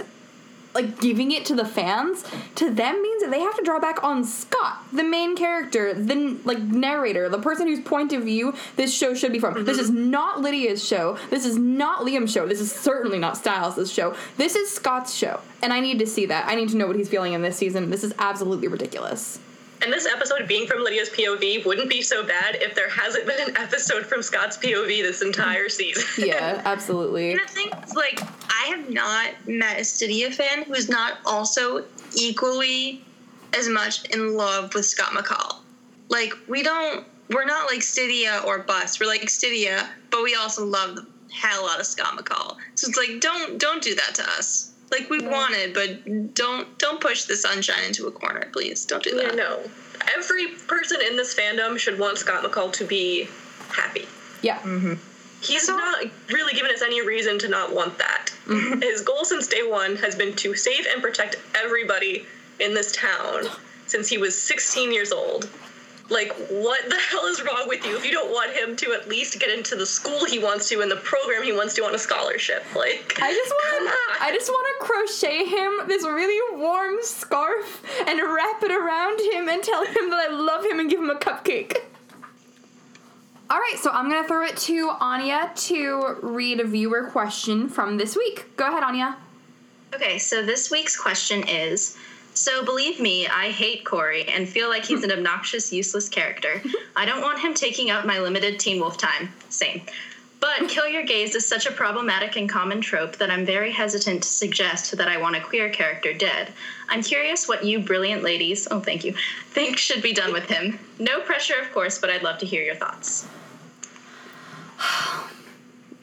like 0.74 1.00
giving 1.00 1.32
it 1.32 1.44
to 1.46 1.54
the 1.54 1.64
fans 1.64 2.24
to 2.54 2.70
them 2.70 3.02
means 3.02 3.22
that 3.22 3.30
they 3.30 3.40
have 3.40 3.56
to 3.56 3.62
draw 3.62 3.80
back 3.80 4.02
on 4.04 4.24
Scott, 4.24 4.84
the 4.92 5.02
main 5.02 5.36
character, 5.36 5.92
the 5.94 6.38
like 6.44 6.58
narrator, 6.58 7.28
the 7.28 7.38
person 7.38 7.66
whose 7.66 7.80
point 7.80 8.12
of 8.12 8.22
view 8.22 8.54
this 8.76 8.94
show 8.96 9.14
should 9.14 9.32
be 9.32 9.38
from. 9.38 9.54
Mm-hmm. 9.54 9.64
This 9.64 9.78
is 9.78 9.90
not 9.90 10.40
Lydia's 10.40 10.86
show. 10.86 11.18
This 11.30 11.44
is 11.44 11.56
not 11.58 12.06
Liam's 12.06 12.32
show. 12.32 12.46
This 12.46 12.60
is 12.60 12.70
certainly 12.72 13.18
not 13.18 13.36
Stiles' 13.36 13.92
show. 13.92 14.14
This 14.36 14.54
is 14.54 14.70
Scott's 14.70 15.14
show, 15.14 15.40
and 15.62 15.72
I 15.72 15.80
need 15.80 15.98
to 15.98 16.06
see 16.06 16.26
that. 16.26 16.46
I 16.46 16.54
need 16.54 16.68
to 16.70 16.76
know 16.76 16.86
what 16.86 16.96
he's 16.96 17.08
feeling 17.08 17.32
in 17.32 17.42
this 17.42 17.56
season. 17.56 17.90
This 17.90 18.04
is 18.04 18.14
absolutely 18.18 18.68
ridiculous. 18.68 19.40
And 19.82 19.90
this 19.92 20.06
episode 20.06 20.46
being 20.46 20.66
from 20.66 20.84
Lydia's 20.84 21.08
POV 21.08 21.64
wouldn't 21.64 21.88
be 21.88 22.02
so 22.02 22.22
bad 22.22 22.56
if 22.56 22.74
there 22.74 22.90
hasn't 22.90 23.26
been 23.26 23.48
an 23.48 23.56
episode 23.56 24.04
from 24.04 24.22
Scott's 24.22 24.58
POV 24.58 25.02
this 25.02 25.22
entire 25.22 25.70
season. 25.70 26.04
yeah, 26.18 26.60
absolutely. 26.66 27.30
And 27.32 27.40
the 27.40 27.52
thing 27.52 27.70
is, 27.82 27.94
like, 27.94 28.20
I 28.62 28.66
have 28.66 28.90
not 28.90 29.30
met 29.48 29.78
a 29.78 29.82
Stydia 29.82 30.32
fan 30.32 30.64
who's 30.64 30.88
not 30.88 31.18
also 31.24 31.84
equally 32.14 33.02
as 33.56 33.68
much 33.68 34.04
in 34.10 34.36
love 34.36 34.74
with 34.74 34.84
Scott 34.84 35.12
McCall. 35.12 35.56
Like, 36.08 36.34
we 36.48 36.62
don't, 36.62 37.06
we're 37.30 37.44
not 37.46 37.66
like 37.70 37.80
Stydia 37.80 38.44
or 38.44 38.58
Bus. 38.58 39.00
We're 39.00 39.06
like 39.06 39.22
Stydia, 39.22 39.86
but 40.10 40.22
we 40.22 40.34
also 40.34 40.64
love 40.66 40.96
the 40.96 41.06
hell 41.32 41.68
out 41.68 41.80
of 41.80 41.86
Scott 41.86 42.18
McCall. 42.18 42.56
So 42.74 42.88
it's 42.88 42.98
like, 42.98 43.20
don't, 43.20 43.58
don't 43.58 43.82
do 43.82 43.94
that 43.94 44.14
to 44.16 44.22
us. 44.36 44.72
like 44.90 45.08
we 45.08 45.20
want 45.26 45.54
it, 45.54 45.72
but 45.72 46.34
don't 46.34 46.66
don't 46.78 47.00
push 47.00 47.24
the 47.24 47.36
sunshine 47.36 47.84
into 47.86 48.08
a 48.08 48.10
corner, 48.10 48.48
please. 48.52 48.84
Don't 48.84 49.02
do 49.04 49.10
Yeah, 49.16 49.28
that. 49.28 49.36
no. 49.36 49.60
Every 50.16 50.48
person 50.66 50.98
in 51.08 51.16
this 51.16 51.32
fandom 51.34 51.78
should 51.78 51.96
want 51.98 52.18
Scott 52.18 52.42
McCall 52.42 52.72
to 52.72 52.84
be 52.84 53.28
happy. 53.70 54.06
Yeah. 54.42 54.58
Mm-hmm. 54.58 54.94
He's 55.40 55.68
not 55.68 56.04
really 56.28 56.54
given 56.54 56.70
us 56.70 56.82
any 56.82 57.04
reason 57.04 57.38
to 57.40 57.48
not 57.48 57.74
want 57.74 57.98
that. 57.98 58.30
Mm-hmm. 58.46 58.82
His 58.82 59.00
goal 59.00 59.24
since 59.24 59.46
day 59.46 59.62
one 59.62 59.96
has 59.96 60.14
been 60.14 60.34
to 60.36 60.54
save 60.54 60.86
and 60.92 61.02
protect 61.02 61.36
everybody 61.54 62.26
in 62.58 62.74
this 62.74 62.92
town 62.92 63.44
since 63.86 64.08
he 64.08 64.18
was 64.18 64.40
16 64.40 64.92
years 64.92 65.12
old. 65.12 65.48
Like, 66.10 66.32
what 66.48 66.90
the 66.90 66.98
hell 66.98 67.24
is 67.26 67.40
wrong 67.44 67.68
with 67.68 67.86
you 67.86 67.96
if 67.96 68.04
you 68.04 68.10
don't 68.10 68.32
want 68.32 68.50
him 68.50 68.74
to 68.76 68.92
at 68.92 69.08
least 69.08 69.38
get 69.38 69.56
into 69.56 69.76
the 69.76 69.86
school 69.86 70.24
he 70.24 70.40
wants 70.40 70.68
to 70.68 70.80
and 70.80 70.90
the 70.90 70.96
program 70.96 71.44
he 71.44 71.52
wants 71.52 71.74
to 71.74 71.84
on 71.84 71.94
a 71.94 71.98
scholarship? 71.98 72.64
Like, 72.74 73.16
I 73.22 73.32
just 73.32 73.50
want 73.50 73.86
on. 73.86 74.16
I 74.20 74.32
just 74.34 74.50
want 74.50 74.66
to 74.80 74.86
crochet 74.86 75.44
him 75.44 75.86
this 75.86 76.02
really 76.02 76.58
warm 76.60 76.96
scarf 77.02 77.82
and 78.08 78.18
wrap 78.18 78.60
it 78.64 78.72
around 78.72 79.20
him 79.20 79.48
and 79.48 79.62
tell 79.62 79.86
him 79.86 80.10
that 80.10 80.28
I 80.28 80.32
love 80.32 80.64
him 80.64 80.80
and 80.80 80.90
give 80.90 80.98
him 80.98 81.10
a 81.10 81.14
cupcake. 81.14 81.76
All 83.50 83.58
right, 83.58 83.76
so 83.80 83.90
I'm 83.90 84.08
gonna 84.08 84.28
throw 84.28 84.44
it 84.44 84.56
to 84.58 84.92
Anya 85.00 85.50
to 85.52 86.18
read 86.22 86.60
a 86.60 86.64
viewer 86.64 87.08
question 87.10 87.68
from 87.68 87.96
this 87.96 88.14
week. 88.16 88.56
Go 88.56 88.68
ahead, 88.68 88.84
Anya. 88.84 89.16
Okay, 89.92 90.20
so 90.20 90.46
this 90.46 90.70
week's 90.70 90.96
question 90.96 91.42
is 91.48 91.96
So, 92.32 92.64
believe 92.64 93.00
me, 93.00 93.26
I 93.26 93.50
hate 93.50 93.84
Corey 93.84 94.28
and 94.28 94.48
feel 94.48 94.68
like 94.68 94.84
he's 94.84 95.02
an 95.02 95.10
obnoxious, 95.18 95.72
useless 95.72 96.08
character. 96.08 96.62
I 96.94 97.04
don't 97.04 97.22
want 97.22 97.40
him 97.40 97.54
taking 97.54 97.90
up 97.90 98.06
my 98.06 98.20
limited 98.20 98.60
Teen 98.60 98.78
Wolf 98.78 98.96
time. 98.96 99.32
Same. 99.48 99.82
But 100.38 100.68
kill 100.68 100.86
your 100.86 101.02
gays 101.02 101.34
is 101.34 101.44
such 101.44 101.66
a 101.66 101.72
problematic 101.72 102.36
and 102.36 102.48
common 102.48 102.80
trope 102.80 103.16
that 103.16 103.32
I'm 103.32 103.44
very 103.44 103.72
hesitant 103.72 104.22
to 104.22 104.28
suggest 104.28 104.96
that 104.96 105.08
I 105.08 105.16
want 105.16 105.34
a 105.34 105.40
queer 105.40 105.70
character 105.70 106.12
dead. 106.12 106.52
I'm 106.88 107.02
curious 107.02 107.48
what 107.48 107.64
you 107.64 107.80
brilliant 107.80 108.22
ladies, 108.22 108.68
oh, 108.70 108.78
thank 108.78 109.04
you, 109.04 109.12
think 109.48 109.76
should 109.76 110.02
be 110.02 110.12
done 110.12 110.32
with 110.32 110.48
him. 110.48 110.78
No 111.00 111.20
pressure, 111.20 111.60
of 111.60 111.72
course, 111.72 111.98
but 111.98 112.10
I'd 112.10 112.22
love 112.22 112.38
to 112.38 112.46
hear 112.46 112.62
your 112.62 112.76
thoughts. 112.76 113.26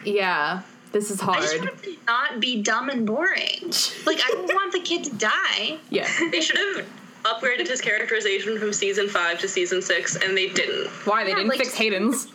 Yeah, 0.05 0.61
this 0.93 1.11
is 1.11 1.19
I 1.21 1.39
just 1.41 1.57
hard. 1.57 1.69
want 1.69 1.83
it 1.83 1.83
to 1.83 1.97
not 2.05 2.39
be 2.39 2.61
dumb 2.61 2.89
and 2.89 3.05
boring. 3.05 3.71
Like 4.05 4.21
I 4.23 4.29
don't 4.31 4.47
want 4.53 4.71
the 4.71 4.79
kid 4.79 5.03
to 5.05 5.15
die. 5.15 5.77
Yeah. 5.89 6.07
they 6.31 6.39
should 6.39 6.57
have 6.57 6.85
upgraded 7.23 7.67
his 7.67 7.81
characterization 7.81 8.57
from 8.57 8.71
season 8.71 9.09
5 9.09 9.39
to 9.39 9.47
season 9.49 9.81
6, 9.81 10.15
and 10.17 10.37
they 10.37 10.47
didn't. 10.49 10.87
Why 11.05 11.23
they 11.23 11.31
Yeah, 11.31 11.35
didn't 11.37 11.49
like- 11.49 11.57
fix 11.59 11.73
Hayden's? 11.73 12.27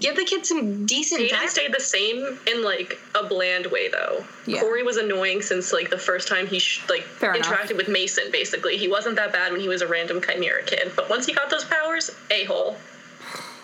Give 0.00 0.16
the 0.16 0.24
kid 0.24 0.44
some 0.44 0.84
decent 0.86 1.20
Hayden 1.22 1.36
dialogue. 1.36 1.50
stayed 1.50 1.72
the 1.72 1.80
same 1.80 2.38
in 2.48 2.62
like 2.64 2.98
a 3.14 3.24
bland 3.26 3.66
way 3.66 3.88
though. 3.88 4.24
Yeah. 4.44 4.60
Corey 4.60 4.82
was 4.82 4.96
annoying 4.96 5.40
since 5.40 5.72
like 5.72 5.88
the 5.88 5.96
first 5.96 6.26
time 6.28 6.46
he 6.48 6.58
sh- 6.58 6.82
like 6.90 7.02
Fair 7.04 7.32
enough. 7.32 7.46
interacted 7.46 7.76
with 7.76 7.88
Mason. 7.88 8.24
Basically, 8.32 8.76
he 8.76 8.88
wasn't 8.88 9.14
that 9.16 9.32
bad 9.32 9.52
when 9.52 9.60
he 9.60 9.68
was 9.68 9.82
a 9.82 9.86
random 9.86 10.20
chimera 10.20 10.64
kid, 10.64 10.92
but 10.96 11.08
once 11.08 11.26
he 11.26 11.32
got 11.32 11.48
those 11.48 11.64
powers, 11.64 12.10
a 12.30 12.44
hole. 12.44 12.76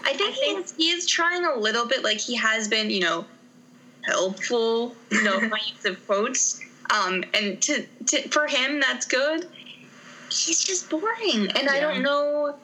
I 0.04 0.14
think, 0.14 0.34
he, 0.34 0.50
is, 0.52 0.74
he 0.76 0.90
is 0.90 1.06
trying 1.06 1.44
a 1.44 1.54
little 1.54 1.86
bit, 1.86 2.02
like 2.02 2.18
he 2.18 2.36
has 2.36 2.68
been, 2.68 2.90
you 2.90 3.00
know, 3.00 3.24
helpful. 4.02 4.94
You 5.10 5.22
know, 5.22 5.40
my 5.48 5.58
use 5.58 5.84
of 5.84 6.06
quotes. 6.06 6.60
Um, 6.90 7.24
and 7.34 7.60
to, 7.62 7.86
to 8.06 8.28
for 8.28 8.46
him, 8.46 8.80
that's 8.80 9.06
good. 9.06 9.48
He's 10.30 10.62
just 10.62 10.90
boring, 10.90 11.48
and 11.56 11.68
I 11.68 11.80
don't 11.80 12.02
know 12.02 12.56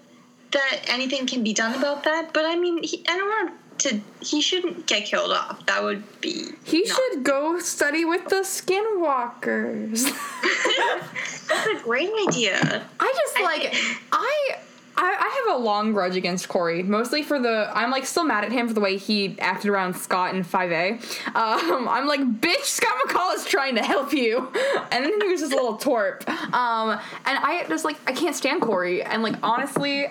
that 0.53 0.81
anything 0.87 1.27
can 1.27 1.43
be 1.43 1.53
done 1.53 1.75
about 1.75 2.05
that. 2.05 2.33
But 2.33 2.45
I 2.45 2.57
mean, 2.57 2.83
he, 2.83 3.05
I 3.09 3.17
don't 3.17 3.29
want 3.29 3.53
to. 3.81 4.01
He 4.21 4.41
shouldn't 4.41 4.87
get 4.87 5.05
killed 5.05 5.33
off. 5.33 5.65
That 5.67 5.83
would 5.83 6.21
be. 6.21 6.47
He 6.65 6.87
should 6.87 7.25
go 7.25 7.59
study 7.59 8.05
with 8.05 8.29
the 8.29 8.37
skinwalkers. 8.37 10.05
That's 11.49 11.67
a 11.67 11.83
great 11.83 12.11
idea. 12.29 12.85
I 13.01 13.15
just 13.17 13.41
like 13.41 13.75
I, 14.13 14.59
I 14.97 15.17
I 15.19 15.45
have 15.51 15.61
a 15.61 15.63
long 15.63 15.93
grudge 15.93 16.17
against 16.17 16.49
Corey, 16.49 16.83
mostly 16.83 17.23
for 17.23 17.39
the 17.39 17.71
I'm 17.75 17.91
like 17.91 18.07
still 18.07 18.25
mad 18.25 18.45
at 18.45 18.53
him 18.53 18.69
for 18.69 18.75
the 18.75 18.81
way 18.81 18.97
he 18.97 19.39
acted 19.41 19.71
around 19.71 19.95
Scott 19.97 20.35
in 20.35 20.43
5A. 20.45 21.35
Um, 21.35 21.89
I'm 21.89 22.07
like, 22.07 22.21
bitch, 22.21 22.65
Scott 22.65 22.95
McCall 23.07 23.35
is 23.35 23.45
trying 23.45 23.75
to 23.77 23.83
help 23.83 24.13
you, 24.13 24.39
and 24.91 25.05
then 25.05 25.21
he 25.21 25.29
was 25.29 25.41
just 25.41 25.53
a 25.53 25.57
little 25.57 25.79
twerp. 25.79 26.29
Um, 26.29 26.91
and 27.25 27.39
I 27.39 27.65
just 27.69 27.85
like 27.85 27.97
I 28.07 28.13
can't 28.13 28.35
stand 28.37 28.63
Corey, 28.63 29.03
and 29.03 29.23
like 29.23 29.37
honestly, 29.43 30.07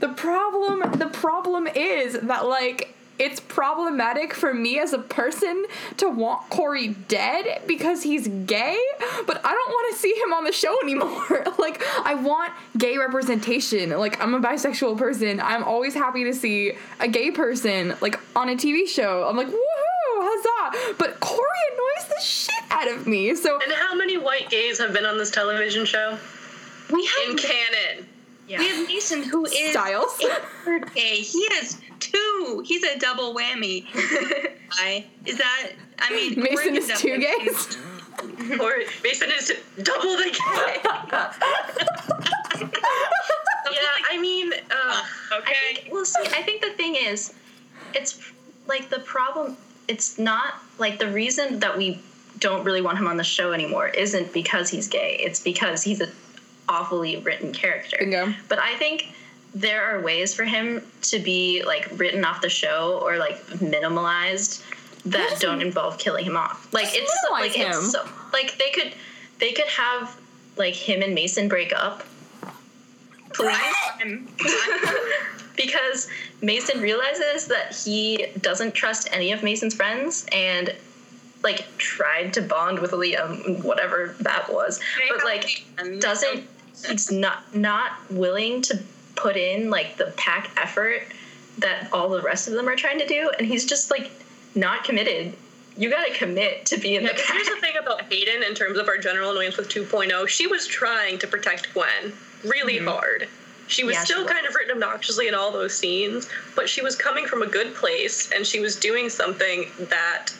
the 0.00 0.08
problem 0.08 0.92
the 0.98 1.08
problem 1.08 1.66
is 1.66 2.14
that 2.20 2.46
like 2.46 2.94
it's 3.18 3.40
problematic 3.40 4.32
for 4.32 4.54
me 4.54 4.78
as 4.78 4.92
a 4.92 4.98
person 4.98 5.64
to 5.96 6.08
want 6.08 6.48
Corey 6.50 6.88
dead 6.88 7.62
because 7.66 8.02
he's 8.02 8.28
gay, 8.28 8.78
but 9.26 9.40
I 9.44 9.52
don't 9.52 9.70
want 9.70 9.94
to 9.94 10.00
see 10.00 10.14
him 10.14 10.32
on 10.32 10.44
the 10.44 10.52
show 10.52 10.76
anymore. 10.82 11.44
like, 11.58 11.82
I 12.04 12.14
want 12.14 12.52
gay 12.76 12.96
representation. 12.98 13.90
Like, 13.90 14.20
I'm 14.22 14.34
a 14.34 14.40
bisexual 14.40 14.98
person. 14.98 15.40
I'm 15.40 15.64
always 15.64 15.94
happy 15.94 16.24
to 16.24 16.34
see 16.34 16.72
a 17.00 17.08
gay 17.08 17.30
person, 17.30 17.94
like, 18.00 18.18
on 18.36 18.48
a 18.48 18.54
TV 18.54 18.86
show. 18.86 19.26
I'm 19.28 19.36
like, 19.36 19.48
woohoo, 19.48 19.58
huzzah. 20.20 20.94
But 20.98 21.20
Corey 21.20 21.40
annoys 21.72 22.08
the 22.08 22.22
shit 22.22 22.64
out 22.70 22.88
of 22.88 23.06
me. 23.06 23.34
So, 23.34 23.58
And 23.62 23.72
how 23.72 23.94
many 23.94 24.16
white 24.16 24.48
gays 24.50 24.78
have 24.78 24.92
been 24.92 25.06
on 25.06 25.18
this 25.18 25.30
television 25.30 25.84
show? 25.84 26.18
We 26.92 27.04
have 27.04 27.30
In 27.30 27.36
canon. 27.36 28.06
Yeah. 28.48 28.58
we 28.60 28.68
have 28.68 28.86
Mason 28.88 29.22
who 29.22 29.44
is 29.44 29.70
Stiles. 29.72 30.18
a 30.66 30.80
gay. 30.94 31.16
He 31.20 31.46
has 31.50 31.78
two. 32.00 32.62
He's 32.64 32.82
a 32.82 32.98
double 32.98 33.34
whammy. 33.34 33.84
Is 35.26 35.36
that? 35.38 35.70
I 35.98 36.10
mean, 36.12 36.40
Mason 36.40 36.76
is 36.76 36.86
two 36.98 37.18
definitely- 37.18 37.44
gays. 37.46 37.78
Or 38.60 38.72
Mason 39.04 39.30
is 39.38 39.52
double 39.82 40.16
the 40.16 40.24
gay. 40.24 40.80
yeah, 43.70 43.78
I 44.10 44.18
mean, 44.20 44.52
uh, 44.52 45.02
I 45.32 45.54
think, 45.74 45.92
well, 45.92 46.04
see, 46.04 46.24
I 46.34 46.42
think 46.42 46.62
the 46.62 46.70
thing 46.70 46.96
is, 46.96 47.32
it's 47.94 48.20
like 48.66 48.88
the 48.90 48.98
problem. 49.00 49.56
It's 49.86 50.18
not 50.18 50.54
like 50.78 50.98
the 50.98 51.08
reason 51.08 51.60
that 51.60 51.76
we 51.78 52.00
don't 52.40 52.64
really 52.64 52.80
want 52.82 52.98
him 52.98 53.06
on 53.06 53.16
the 53.16 53.24
show 53.24 53.52
anymore 53.52 53.88
isn't 53.88 54.32
because 54.32 54.68
he's 54.68 54.88
gay. 54.88 55.16
It's 55.20 55.40
because 55.40 55.82
he's 55.84 56.00
a 56.00 56.08
awfully 56.68 57.16
written 57.18 57.52
character. 57.52 57.96
Bingo. 57.98 58.34
But 58.48 58.58
I 58.58 58.76
think 58.76 59.12
there 59.54 59.82
are 59.82 60.00
ways 60.00 60.34
for 60.34 60.44
him 60.44 60.82
to 61.02 61.18
be 61.18 61.62
like 61.64 61.88
written 61.96 62.24
off 62.24 62.40
the 62.40 62.48
show 62.50 63.00
or 63.02 63.16
like 63.16 63.42
minimalized 63.46 64.62
that 65.06 65.30
Just- 65.30 65.42
don't 65.42 65.62
involve 65.62 65.98
killing 65.98 66.24
him 66.24 66.36
off. 66.36 66.72
Like 66.72 66.86
Just 66.86 66.96
it's 66.96 67.20
so, 67.26 67.32
like 67.32 67.52
him. 67.52 67.68
it's 67.70 67.92
so 67.92 68.06
like 68.32 68.58
they 68.58 68.70
could 68.70 68.92
they 69.38 69.52
could 69.52 69.68
have 69.68 70.18
like 70.56 70.74
him 70.74 71.02
and 71.02 71.14
Mason 71.14 71.48
break 71.48 71.72
up 71.74 72.02
Please. 73.32 73.56
Because 75.56 76.06
Mason 76.40 76.80
realizes 76.80 77.48
that 77.48 77.74
he 77.74 78.26
doesn't 78.40 78.74
trust 78.74 79.08
any 79.10 79.32
of 79.32 79.42
Mason's 79.42 79.74
friends 79.74 80.24
and 80.30 80.72
like 81.42 81.66
tried 81.78 82.32
to 82.34 82.42
bond 82.42 82.78
with 82.78 82.92
Liam, 82.92 83.64
whatever 83.64 84.14
that 84.20 84.52
was, 84.52 84.78
but 85.08 85.24
like 85.24 85.64
doesn't 85.98 86.46
he's 86.86 87.10
not 87.10 87.54
not 87.54 87.92
willing 88.10 88.62
to 88.62 88.78
put 89.16 89.36
in 89.36 89.70
like 89.70 89.96
the 89.96 90.12
pack 90.16 90.50
effort 90.56 91.02
that 91.58 91.88
all 91.92 92.08
the 92.08 92.22
rest 92.22 92.46
of 92.46 92.54
them 92.54 92.68
are 92.68 92.76
trying 92.76 92.98
to 92.98 93.06
do, 93.06 93.30
and 93.38 93.46
he's 93.46 93.64
just 93.64 93.90
like 93.90 94.10
not 94.54 94.84
committed. 94.84 95.34
You 95.76 95.90
gotta 95.90 96.12
commit 96.12 96.66
to 96.66 96.76
be 96.78 96.96
in 96.96 97.02
yeah, 97.02 97.08
the 97.08 97.14
'cause 97.14 97.24
pack. 97.26 97.36
here's 97.36 97.48
the 97.48 97.56
thing 97.60 97.76
about 97.80 98.02
Hayden 98.12 98.42
in 98.42 98.54
terms 98.54 98.78
of 98.78 98.88
our 98.88 98.98
general 98.98 99.30
annoyance 99.30 99.56
with 99.56 99.68
2.0. 99.68 100.26
She 100.28 100.46
was 100.46 100.66
trying 100.66 101.18
to 101.18 101.26
protect 101.26 101.72
Gwen 101.72 102.12
really 102.44 102.76
mm-hmm. 102.76 102.88
hard. 102.88 103.28
She 103.68 103.84
was 103.84 103.94
Yeah, 103.94 104.00
she 104.00 104.06
still 104.12 104.22
was. 104.24 104.32
kind 104.32 104.46
of 104.46 104.54
written 104.54 104.72
obnoxiously 104.82 105.28
in 105.28 105.34
all 105.34 105.52
those 105.52 105.76
scenes, 105.76 106.28
but 106.56 106.68
she 106.68 106.80
was 106.80 106.96
coming 106.96 107.26
from 107.26 107.42
a 107.42 107.46
good 107.46 107.74
place 107.74 108.30
and 108.32 108.46
she 108.46 108.60
was 108.60 108.76
doing 108.76 109.08
something 109.10 109.66
that, 109.90 110.30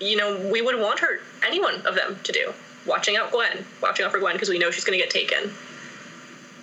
you 0.00 0.16
know, 0.16 0.36
we 0.52 0.60
would 0.60 0.78
want 0.78 0.98
her, 1.00 1.20
any 1.46 1.60
one 1.60 1.84
of 1.86 1.94
them, 1.94 2.18
to 2.24 2.32
do. 2.32 2.52
Watching 2.86 3.16
out 3.16 3.30
Gwen, 3.30 3.64
watching 3.82 4.04
out 4.04 4.12
for 4.12 4.18
Gwen 4.18 4.34
because 4.34 4.48
we 4.48 4.58
know 4.58 4.70
she's 4.70 4.84
going 4.84 4.98
to 4.98 5.04
get 5.04 5.10
taken. 5.12 5.52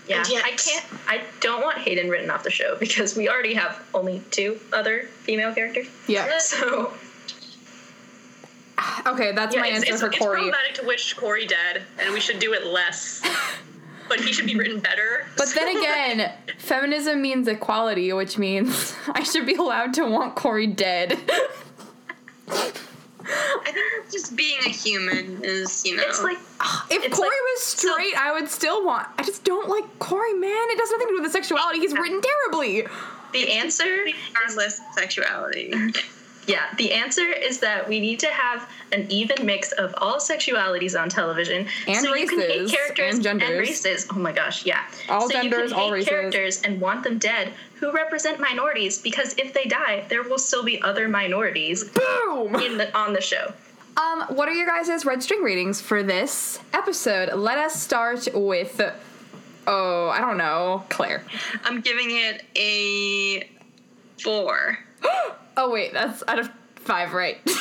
Yeah, 0.08 0.26
yet- 0.28 0.44
I 0.44 0.52
can't. 0.52 0.86
I 1.08 1.22
don't 1.40 1.62
want 1.62 1.78
Hayden 1.78 2.10
written 2.10 2.30
off 2.30 2.44
the 2.44 2.52
show 2.52 2.76
because 2.80 3.16
we 3.16 3.30
already 3.30 3.54
have 3.54 3.82
only 3.94 4.22
two 4.32 4.60
other 4.74 5.04
female 5.04 5.54
characters. 5.54 5.88
Yeah. 6.08 6.28
So 6.40 6.94
Okay, 9.06 9.32
that's 9.34 9.54
Yeah, 9.56 9.62
my 9.62 9.68
it's, 9.68 9.90
answer 9.90 9.94
it's, 9.94 10.02
for 10.02 10.08
it's 10.08 10.18
Corey. 10.18 10.40
It's 10.42 10.50
problematic 10.50 10.82
to 10.82 10.88
wish 10.88 11.14
Corey 11.14 11.46
dead, 11.46 11.84
and 12.00 12.14
we 12.14 12.20
should 12.20 12.40
do 12.40 12.54
it 12.54 12.66
less. 12.66 13.22
but 14.10 14.20
he 14.20 14.34
should 14.34 14.48
be 14.48 14.56
written 14.56 14.80
better. 14.80 15.28
But 15.38 15.50
then 15.56 15.78
again, 15.78 16.34
feminism 16.58 17.22
means 17.22 17.48
equality, 17.48 18.12
which 18.12 18.38
means 18.38 18.96
I 19.14 19.24
should 19.24 19.46
be 19.46 19.54
allowed 19.54 19.94
to 19.96 20.06
want 20.06 20.36
Corey 20.36 20.68
dead. 20.68 21.18
I 23.30 23.72
think 23.72 23.86
that's 23.98 24.14
just 24.14 24.36
being 24.36 24.58
a 24.66 24.70
human 24.70 25.44
is 25.44 25.86
you 25.86 25.96
know. 25.96 26.04
it's 26.06 26.22
like 26.24 26.38
If 26.90 27.04
It's 27.04 27.16
Corey 27.16 27.28
like- 27.30 27.40
was 27.56 27.64
straight, 27.64 28.16
I 28.18 28.32
would 28.34 28.50
still 28.50 28.84
want. 28.86 29.08
I 29.18 29.24
just 29.24 29.44
don't 29.44 29.70
like 29.70 29.86
Corey, 30.00 30.34
man. 30.34 30.50
It 30.52 30.80
has 30.80 30.92
nothing 30.92 31.08
to 31.08 31.12
do 31.14 31.22
with 31.22 31.32
the 31.32 31.32
sexuality. 31.32 31.80
He's 31.80 31.94
written 31.94 32.22
terribly. 32.22 32.88
the 33.34 33.52
answer. 33.52 33.86
regardless 34.34 34.80
of 34.80 34.86
sexuality. 34.94 35.74
Yeah, 36.50 36.66
the 36.78 36.94
answer 36.94 37.26
is 37.26 37.60
that 37.60 37.88
we 37.88 38.00
need 38.00 38.20
to 38.22 38.28
have 38.28 38.68
an 38.92 39.06
even 39.10 39.46
mix 39.46 39.72
of 39.74 39.94
all 39.98 40.18
sexualities 40.18 41.00
on 41.00 41.08
television. 41.08 41.68
And 41.88 41.98
so 41.98 42.16
you 42.16 42.26
can 42.26 42.40
hate 42.40 42.62
races 42.62 42.72
characters 42.72 43.14
and 43.16 43.24
genders. 43.24 43.60
races. 43.60 44.08
Oh 44.10 44.16
my 44.16 44.32
gosh, 44.32 44.66
yeah. 44.66 44.86
All 45.10 45.30
so 45.30 45.34
genders, 45.34 45.60
you 45.60 45.68
can 45.68 45.74
all 45.74 45.86
hate 45.90 45.94
races. 45.94 46.10
characters 46.10 46.62
and 46.64 46.82
want 46.82 47.04
them 47.04 47.20
dead 47.20 47.54
who 47.76 47.92
represent 47.92 48.40
minorities 48.40 48.98
because 48.98 49.38
if 49.38 49.54
they 49.54 49.66
die, 49.66 50.06
there 50.10 50.24
will 50.24 50.40
still 50.40 50.64
be 50.64 50.82
other 50.82 51.08
minorities 51.08 51.84
Boom! 51.84 52.56
in 52.56 52.78
the 52.80 52.98
on 52.98 53.14
the 53.14 53.22
show. 53.22 53.54
Um, 53.96 54.24
what 54.30 54.50
are 54.50 54.54
your 54.54 54.66
guys' 54.66 55.06
red 55.06 55.22
string 55.22 55.44
ratings 55.44 55.80
for 55.82 56.02
this 56.02 56.60
episode? 56.74 57.32
Let 57.34 57.60
us 57.60 57.80
start 57.80 58.28
with, 58.34 58.82
oh, 59.68 60.10
I 60.10 60.20
don't 60.20 60.38
know, 60.38 60.84
Claire. 60.90 61.24
I'm 61.64 61.82
giving 61.82 62.08
it 62.10 62.44
a 62.56 63.48
four. 64.24 64.80
Oh 65.60 65.70
wait, 65.70 65.92
that's 65.92 66.24
out 66.30 66.40
of 66.40 66.50
five, 66.76 67.14
right? 67.14 67.38
Pretty. 67.46 67.60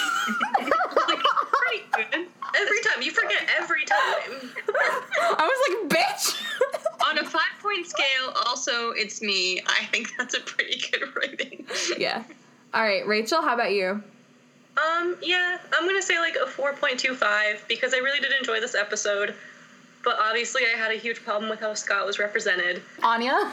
Every 2.55 2.81
time 2.81 3.03
you 3.03 3.11
forget 3.11 3.43
every 3.59 3.85
time. 3.85 4.53
I 5.21 5.51
was 5.51 5.59
like, 5.69 5.99
bitch. 5.99 6.41
On 7.09 7.19
a 7.19 7.25
five 7.25 7.43
point 7.61 7.89
scale, 7.89 8.33
also, 8.47 8.91
it's 8.93 9.21
me. 9.21 9.61
I 9.67 9.85
think 9.87 10.13
that's 10.17 10.35
a 10.35 10.41
pretty 10.41 10.81
good 10.91 11.03
rating. 11.17 11.67
yeah. 11.99 12.23
All 12.73 12.83
right, 12.83 13.05
Rachel, 13.05 13.43
how 13.43 13.55
about 13.55 13.73
you? 13.73 14.01
Um, 14.77 15.17
yeah, 15.21 15.59
I'm 15.73 15.85
gonna 15.85 16.01
say 16.01 16.21
like 16.21 16.37
a 16.37 16.47
4.25 16.49 17.67
because 17.67 17.95
I 17.95 17.97
really 17.99 18.21
did 18.21 18.31
enjoy 18.39 18.61
this 18.61 18.77
episode, 18.77 19.35
but 20.05 20.17
obviously 20.21 20.63
I 20.73 20.79
had 20.79 20.93
a 20.93 20.97
huge 20.97 21.25
problem 21.25 21.51
with 21.51 21.59
how 21.59 21.75
Scott 21.75 22.07
was 22.07 22.21
represented. 22.21 22.81
Anya? 23.03 23.53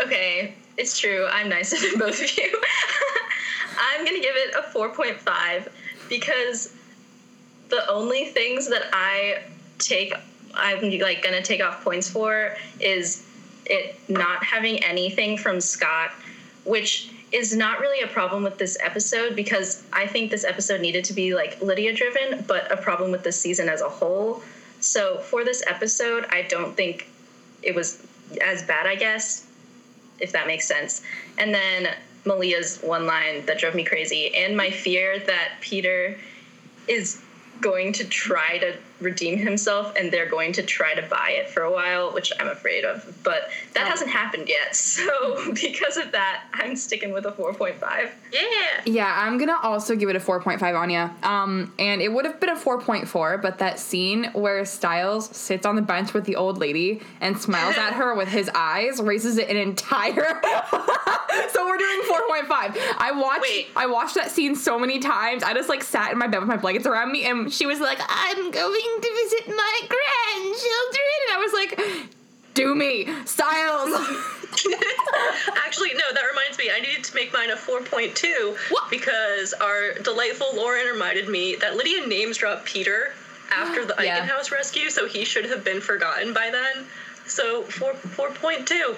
Okay, 0.00 0.54
it's 0.76 0.98
true. 0.98 1.26
I'm 1.30 1.48
nicer 1.48 1.76
than 1.78 1.98
both 1.98 2.22
of 2.22 2.36
you. 2.36 2.60
I'm 3.78 4.04
gonna 4.04 4.20
give 4.20 4.34
it 4.36 4.54
a 4.54 4.62
4.5 4.62 5.68
because 6.08 6.74
the 7.68 7.88
only 7.90 8.26
things 8.26 8.68
that 8.68 8.88
I 8.92 9.42
take, 9.78 10.14
I'm 10.54 10.98
like 11.00 11.22
gonna 11.22 11.42
take 11.42 11.62
off 11.62 11.82
points 11.82 12.08
for 12.08 12.56
is 12.80 13.26
it 13.66 13.98
not 14.08 14.44
having 14.44 14.82
anything 14.84 15.36
from 15.36 15.60
Scott, 15.60 16.12
which 16.64 17.10
is 17.32 17.54
not 17.54 17.80
really 17.80 18.02
a 18.02 18.06
problem 18.06 18.42
with 18.42 18.56
this 18.56 18.78
episode 18.82 19.34
because 19.34 19.82
I 19.92 20.06
think 20.06 20.30
this 20.30 20.44
episode 20.44 20.80
needed 20.80 21.04
to 21.06 21.12
be 21.12 21.34
like 21.34 21.60
Lydia 21.60 21.92
driven, 21.94 22.44
but 22.46 22.70
a 22.70 22.76
problem 22.76 23.10
with 23.10 23.24
the 23.24 23.32
season 23.32 23.68
as 23.68 23.80
a 23.80 23.88
whole. 23.88 24.42
So 24.80 25.18
for 25.18 25.44
this 25.44 25.62
episode, 25.66 26.26
I 26.30 26.42
don't 26.42 26.76
think 26.76 27.08
it 27.62 27.74
was 27.74 28.06
as 28.40 28.62
bad, 28.62 28.86
I 28.86 28.94
guess, 28.94 29.45
if 30.20 30.32
that 30.32 30.46
makes 30.46 30.66
sense. 30.66 31.02
And 31.38 31.54
then 31.54 31.94
Malia's 32.24 32.78
one 32.82 33.06
line 33.06 33.46
that 33.46 33.58
drove 33.58 33.74
me 33.74 33.84
crazy, 33.84 34.34
and 34.34 34.56
my 34.56 34.70
fear 34.70 35.18
that 35.20 35.52
Peter 35.60 36.18
is 36.88 37.22
going 37.60 37.92
to 37.94 38.04
try 38.04 38.58
to 38.58 38.76
redeem 39.00 39.38
himself 39.38 39.94
and 39.96 40.10
they're 40.10 40.28
going 40.28 40.52
to 40.54 40.62
try 40.62 40.94
to 40.94 41.02
buy 41.02 41.30
it 41.32 41.50
for 41.50 41.62
a 41.62 41.70
while, 41.72 42.12
which 42.12 42.32
I'm 42.40 42.48
afraid 42.48 42.84
of. 42.84 43.04
But 43.22 43.50
that 43.74 43.86
Oh. 43.86 43.90
hasn't 43.90 44.10
happened 44.10 44.48
yet. 44.48 44.74
So 44.96 45.52
because 45.52 45.96
of 45.98 46.12
that, 46.12 46.44
I'm 46.54 46.74
sticking 46.76 47.12
with 47.12 47.26
a 47.26 47.32
4.5. 47.32 48.10
Yeah. 48.32 48.40
Yeah, 48.86 49.14
I'm 49.16 49.36
gonna 49.38 49.58
also 49.62 49.94
give 49.94 50.08
it 50.08 50.16
a 50.16 50.20
4.5, 50.20 50.62
Anya. 50.74 51.14
Um, 51.22 51.72
and 51.78 52.00
it 52.00 52.10
would 52.12 52.24
have 52.24 52.40
been 52.40 52.48
a 52.50 52.56
4.4, 52.56 53.42
but 53.42 53.58
that 53.58 53.78
scene 53.78 54.24
where 54.32 54.64
Stiles 54.64 55.28
sits 55.36 55.66
on 55.66 55.76
the 55.76 55.82
bench 55.82 56.14
with 56.14 56.24
the 56.24 56.36
old 56.36 56.58
lady 56.58 57.02
and 57.20 57.38
smiles 57.38 57.76
at 57.76 57.92
her 57.94 58.14
with 58.14 58.28
his 58.28 58.50
eyes 58.54 59.00
raises 59.00 59.36
it 59.38 59.48
an 59.50 59.56
entire. 59.56 60.40
so 61.50 61.66
we're 61.66 61.76
doing 61.78 62.02
4.5. 62.08 62.76
I 62.98 63.12
watched. 63.14 63.42
Wait. 63.42 63.68
I 63.76 63.86
watched 63.86 64.14
that 64.14 64.30
scene 64.30 64.54
so 64.56 64.78
many 64.78 64.98
times. 64.98 65.42
I 65.42 65.52
just 65.54 65.68
like 65.68 65.82
sat 65.82 66.12
in 66.12 66.18
my 66.18 66.26
bed 66.26 66.38
with 66.40 66.48
my 66.48 66.56
blankets 66.56 66.86
around 66.86 67.12
me, 67.12 67.24
and 67.24 67.52
she 67.52 67.66
was 67.66 67.80
like, 67.80 67.98
"I'm 68.08 68.50
going 68.50 68.80
to 69.00 69.10
visit 69.24 69.48
my 69.54 69.80
grandchildren," 69.88 71.16
and 71.28 71.30
I 71.34 71.38
was 71.38 71.52
like. 71.52 72.10
Do 72.54 72.74
me, 72.74 73.06
Stiles. 73.26 73.92
Actually, 75.66 75.92
no, 75.92 76.04
that 76.14 76.22
reminds 76.30 76.56
me. 76.56 76.70
I 76.74 76.80
needed 76.80 77.04
to 77.04 77.14
make 77.14 77.30
mine 77.30 77.50
a 77.50 77.54
4.2 77.54 78.56
What? 78.70 78.88
because 78.90 79.52
our 79.60 79.92
delightful 80.02 80.56
Lauren 80.56 80.86
reminded 80.86 81.28
me 81.28 81.56
that 81.56 81.76
Lydia 81.76 82.06
names 82.06 82.38
dropped 82.38 82.64
Peter 82.64 83.12
after 83.52 83.84
the 83.84 83.94
Yeah. 84.02 84.20
Eichen 84.20 84.28
House 84.28 84.50
rescue, 84.50 84.88
so 84.88 85.06
he 85.06 85.22
should 85.26 85.44
have 85.44 85.64
been 85.64 85.82
forgotten 85.82 86.32
by 86.32 86.48
then. 86.50 86.86
So 87.26 87.62
4 87.64 87.92
4.2. 87.92 88.96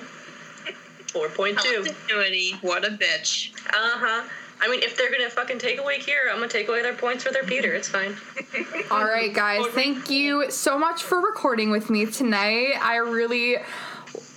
4.2. 1.09 1.57
Continuity. 1.57 2.53
What 2.61 2.85
a 2.85 2.91
bitch. 2.91 3.51
Uh 3.71 3.73
huh. 3.99 4.29
I 4.61 4.69
mean, 4.69 4.83
if 4.83 4.97
they're 4.97 5.11
gonna 5.11 5.31
fucking 5.31 5.59
take 5.59 5.79
away 5.79 5.99
Kira, 5.99 6.31
I'm 6.31 6.37
gonna 6.39 6.49
take 6.49 6.69
away 6.69 6.83
their 6.83 6.95
points 6.95 7.25
for 7.25 7.33
their 7.33 7.45
Peter. 7.45 7.73
It's 7.75 7.89
fine. 7.89 8.17
All 8.91 9.05
right, 9.05 9.33
guys. 9.33 9.67
Thank 9.69 10.11
you 10.11 10.51
so 10.51 10.79
much 10.79 11.03
for 11.03 11.21
recording 11.21 11.71
with 11.71 11.91
me 11.91 12.07
tonight. 12.07 12.75
I 12.81 12.97
really 12.97 13.59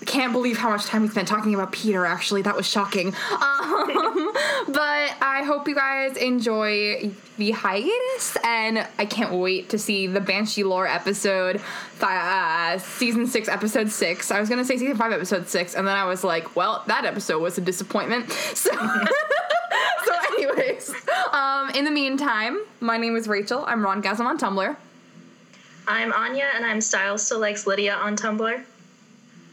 can't 0.06 0.34
believe 0.34 0.58
how 0.58 0.70
much 0.70 0.86
time 0.86 1.04
we 1.04 1.08
spent 1.08 1.28
talking 1.28 1.54
about 1.54 1.72
Peter. 1.72 2.06
Actually, 2.06 2.42
that 2.44 2.56
was 2.56 2.68
shocking. 2.68 3.14
Um, 3.42 4.34
but 4.68 5.16
I 5.22 5.44
hope 5.46 5.68
you 5.68 5.76
guys 5.76 6.18
enjoy 6.18 7.12
the 7.38 7.52
hiatus, 7.52 8.38
and 8.44 8.86
I 8.98 9.06
can't 9.06 9.34
wait 9.34 9.70
to 9.70 9.78
see 9.80 10.08
the 10.08 10.20
Banshee 10.20 10.64
lore 10.64 10.88
episode, 10.88 11.62
uh, 12.02 12.78
season 12.78 13.28
six, 13.28 13.48
episode 13.48 13.90
six. 13.90 14.30
I 14.32 14.40
was 14.40 14.50
gonna 14.50 14.66
say 14.66 14.78
season 14.78 14.98
five, 14.98 15.12
episode 15.12 15.48
six, 15.48 15.74
and 15.74 15.88
then 15.88 15.96
I 15.96 16.06
was 16.06 16.24
like, 16.24 16.56
well, 16.56 16.84
that 16.88 17.06
episode 17.06 17.42
was 17.42 17.58
a 17.58 17.62
disappointment. 17.62 18.30
So 18.56 18.72
anyways 20.90 21.08
um 21.32 21.70
in 21.72 21.86
the 21.86 21.92
meantime 21.92 22.60
my 22.80 22.98
name 22.98 23.16
is 23.16 23.28
rachel 23.28 23.64
i'm 23.68 23.84
ron 23.84 24.02
gasm 24.02 24.26
on 24.26 24.38
tumblr 24.38 24.76
I'm 25.88 26.14
Anya, 26.14 26.46
and 26.56 26.64
I'm 26.64 26.80
Stiles 26.80 27.26
Still 27.26 27.40
Likes 27.40 27.66
Lydia 27.66 27.96
on 27.96 28.16
Tumblr. 28.16 28.64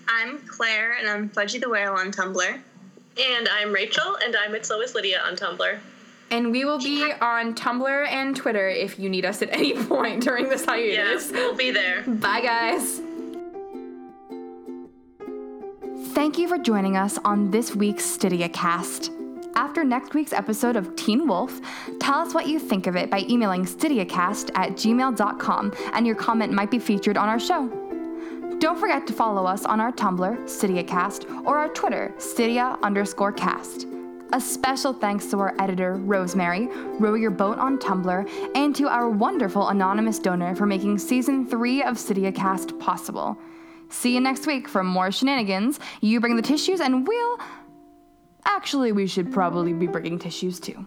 I'm 0.09 0.39
Claire, 0.47 0.93
and 0.99 1.09
I'm 1.09 1.31
Fudgy 1.31 1.59
the 1.59 1.71
Whale 1.71 1.95
on 1.95 2.13
Tumblr. 2.13 2.61
And 3.19 3.49
I'm 3.49 3.73
Rachel, 3.73 4.15
and 4.23 4.37
I'm 4.37 4.55
It's 4.55 4.71
Always 4.71 4.95
Lydia 4.95 5.23
on 5.27 5.37
Tumblr. 5.37 5.79
and 6.31 6.53
we 6.53 6.67
will 6.67 6.79
be 6.79 7.11
on 7.23 7.55
tumblr 7.55 8.07
and 8.09 8.37
twitter 8.37 8.69
if 8.69 8.99
you 8.99 9.09
need 9.09 9.25
us 9.25 9.41
at 9.41 9.49
any 9.51 9.73
point 9.87 10.23
during 10.23 10.51
this 10.51 10.67
hiatus 10.67 10.95
Yes, 10.95 11.33
we'll 11.33 11.57
be 11.57 11.71
there. 11.71 12.03
bye 12.03 12.43
guys 12.43 13.01
thank 16.15 16.37
you 16.37 16.47
for 16.47 16.59
joining 16.59 16.95
us 16.97 17.19
on 17.25 17.51
this 17.51 17.75
week's 17.75 18.05
stydia 18.05 18.53
cast 18.53 19.11
after 19.59 19.83
next 19.83 20.15
week's 20.15 20.33
episode 20.33 20.77
of 20.77 20.95
Teen 20.95 21.27
Wolf, 21.27 21.61
tell 21.99 22.21
us 22.21 22.33
what 22.33 22.47
you 22.47 22.61
think 22.61 22.87
of 22.87 22.95
it 22.95 23.11
by 23.11 23.25
emailing 23.29 23.65
stydiacast 23.65 24.53
at 24.55 24.71
gmail.com, 24.75 25.75
and 25.95 26.07
your 26.07 26.15
comment 26.15 26.53
might 26.53 26.71
be 26.71 26.79
featured 26.79 27.17
on 27.17 27.29
our 27.29 27.41
show. 27.41 27.67
Don't 28.61 28.79
forget 28.79 29.05
to 29.09 29.13
follow 29.13 29.45
us 29.47 29.65
on 29.65 29.81
our 29.81 29.91
Tumblr, 29.91 30.45
StydiaCast, 30.45 31.45
or 31.45 31.57
our 31.57 31.69
Twitter, 31.71 32.15
Stydia 32.19 32.81
underscore 32.83 33.33
cast. 33.33 33.89
A 34.33 34.41
special 34.41 34.93
thanks 34.93 35.27
to 35.27 35.41
our 35.41 35.57
editor, 35.59 35.95
Rosemary, 35.97 36.69
Row 37.01 37.15
Your 37.15 37.33
Boat 37.33 37.59
on 37.59 37.79
Tumblr, 37.79 38.53
and 38.55 38.77
to 38.77 38.87
our 38.87 39.11
wonderful 39.11 39.71
anonymous 39.71 40.21
donor 40.21 40.55
for 40.55 40.67
making 40.67 40.99
season 40.99 41.45
three 41.45 41.83
of 41.83 41.97
StydiaCast 41.97 42.79
possible. 42.79 43.37
See 43.89 44.15
you 44.15 44.21
next 44.21 44.47
week 44.47 44.69
for 44.69 44.85
more 44.85 45.11
shenanigans. 45.11 45.81
You 46.01 46.21
bring 46.21 46.37
the 46.37 46.43
tissues, 46.43 46.81
and 46.81 47.09
we'll. 47.09 47.39
Actually, 48.49 48.93
we 48.93 49.07
should 49.07 49.33
probably 49.33 49.73
be 49.73 49.87
bringing 49.87 50.19
tissues 50.19 50.59
too. 50.59 50.87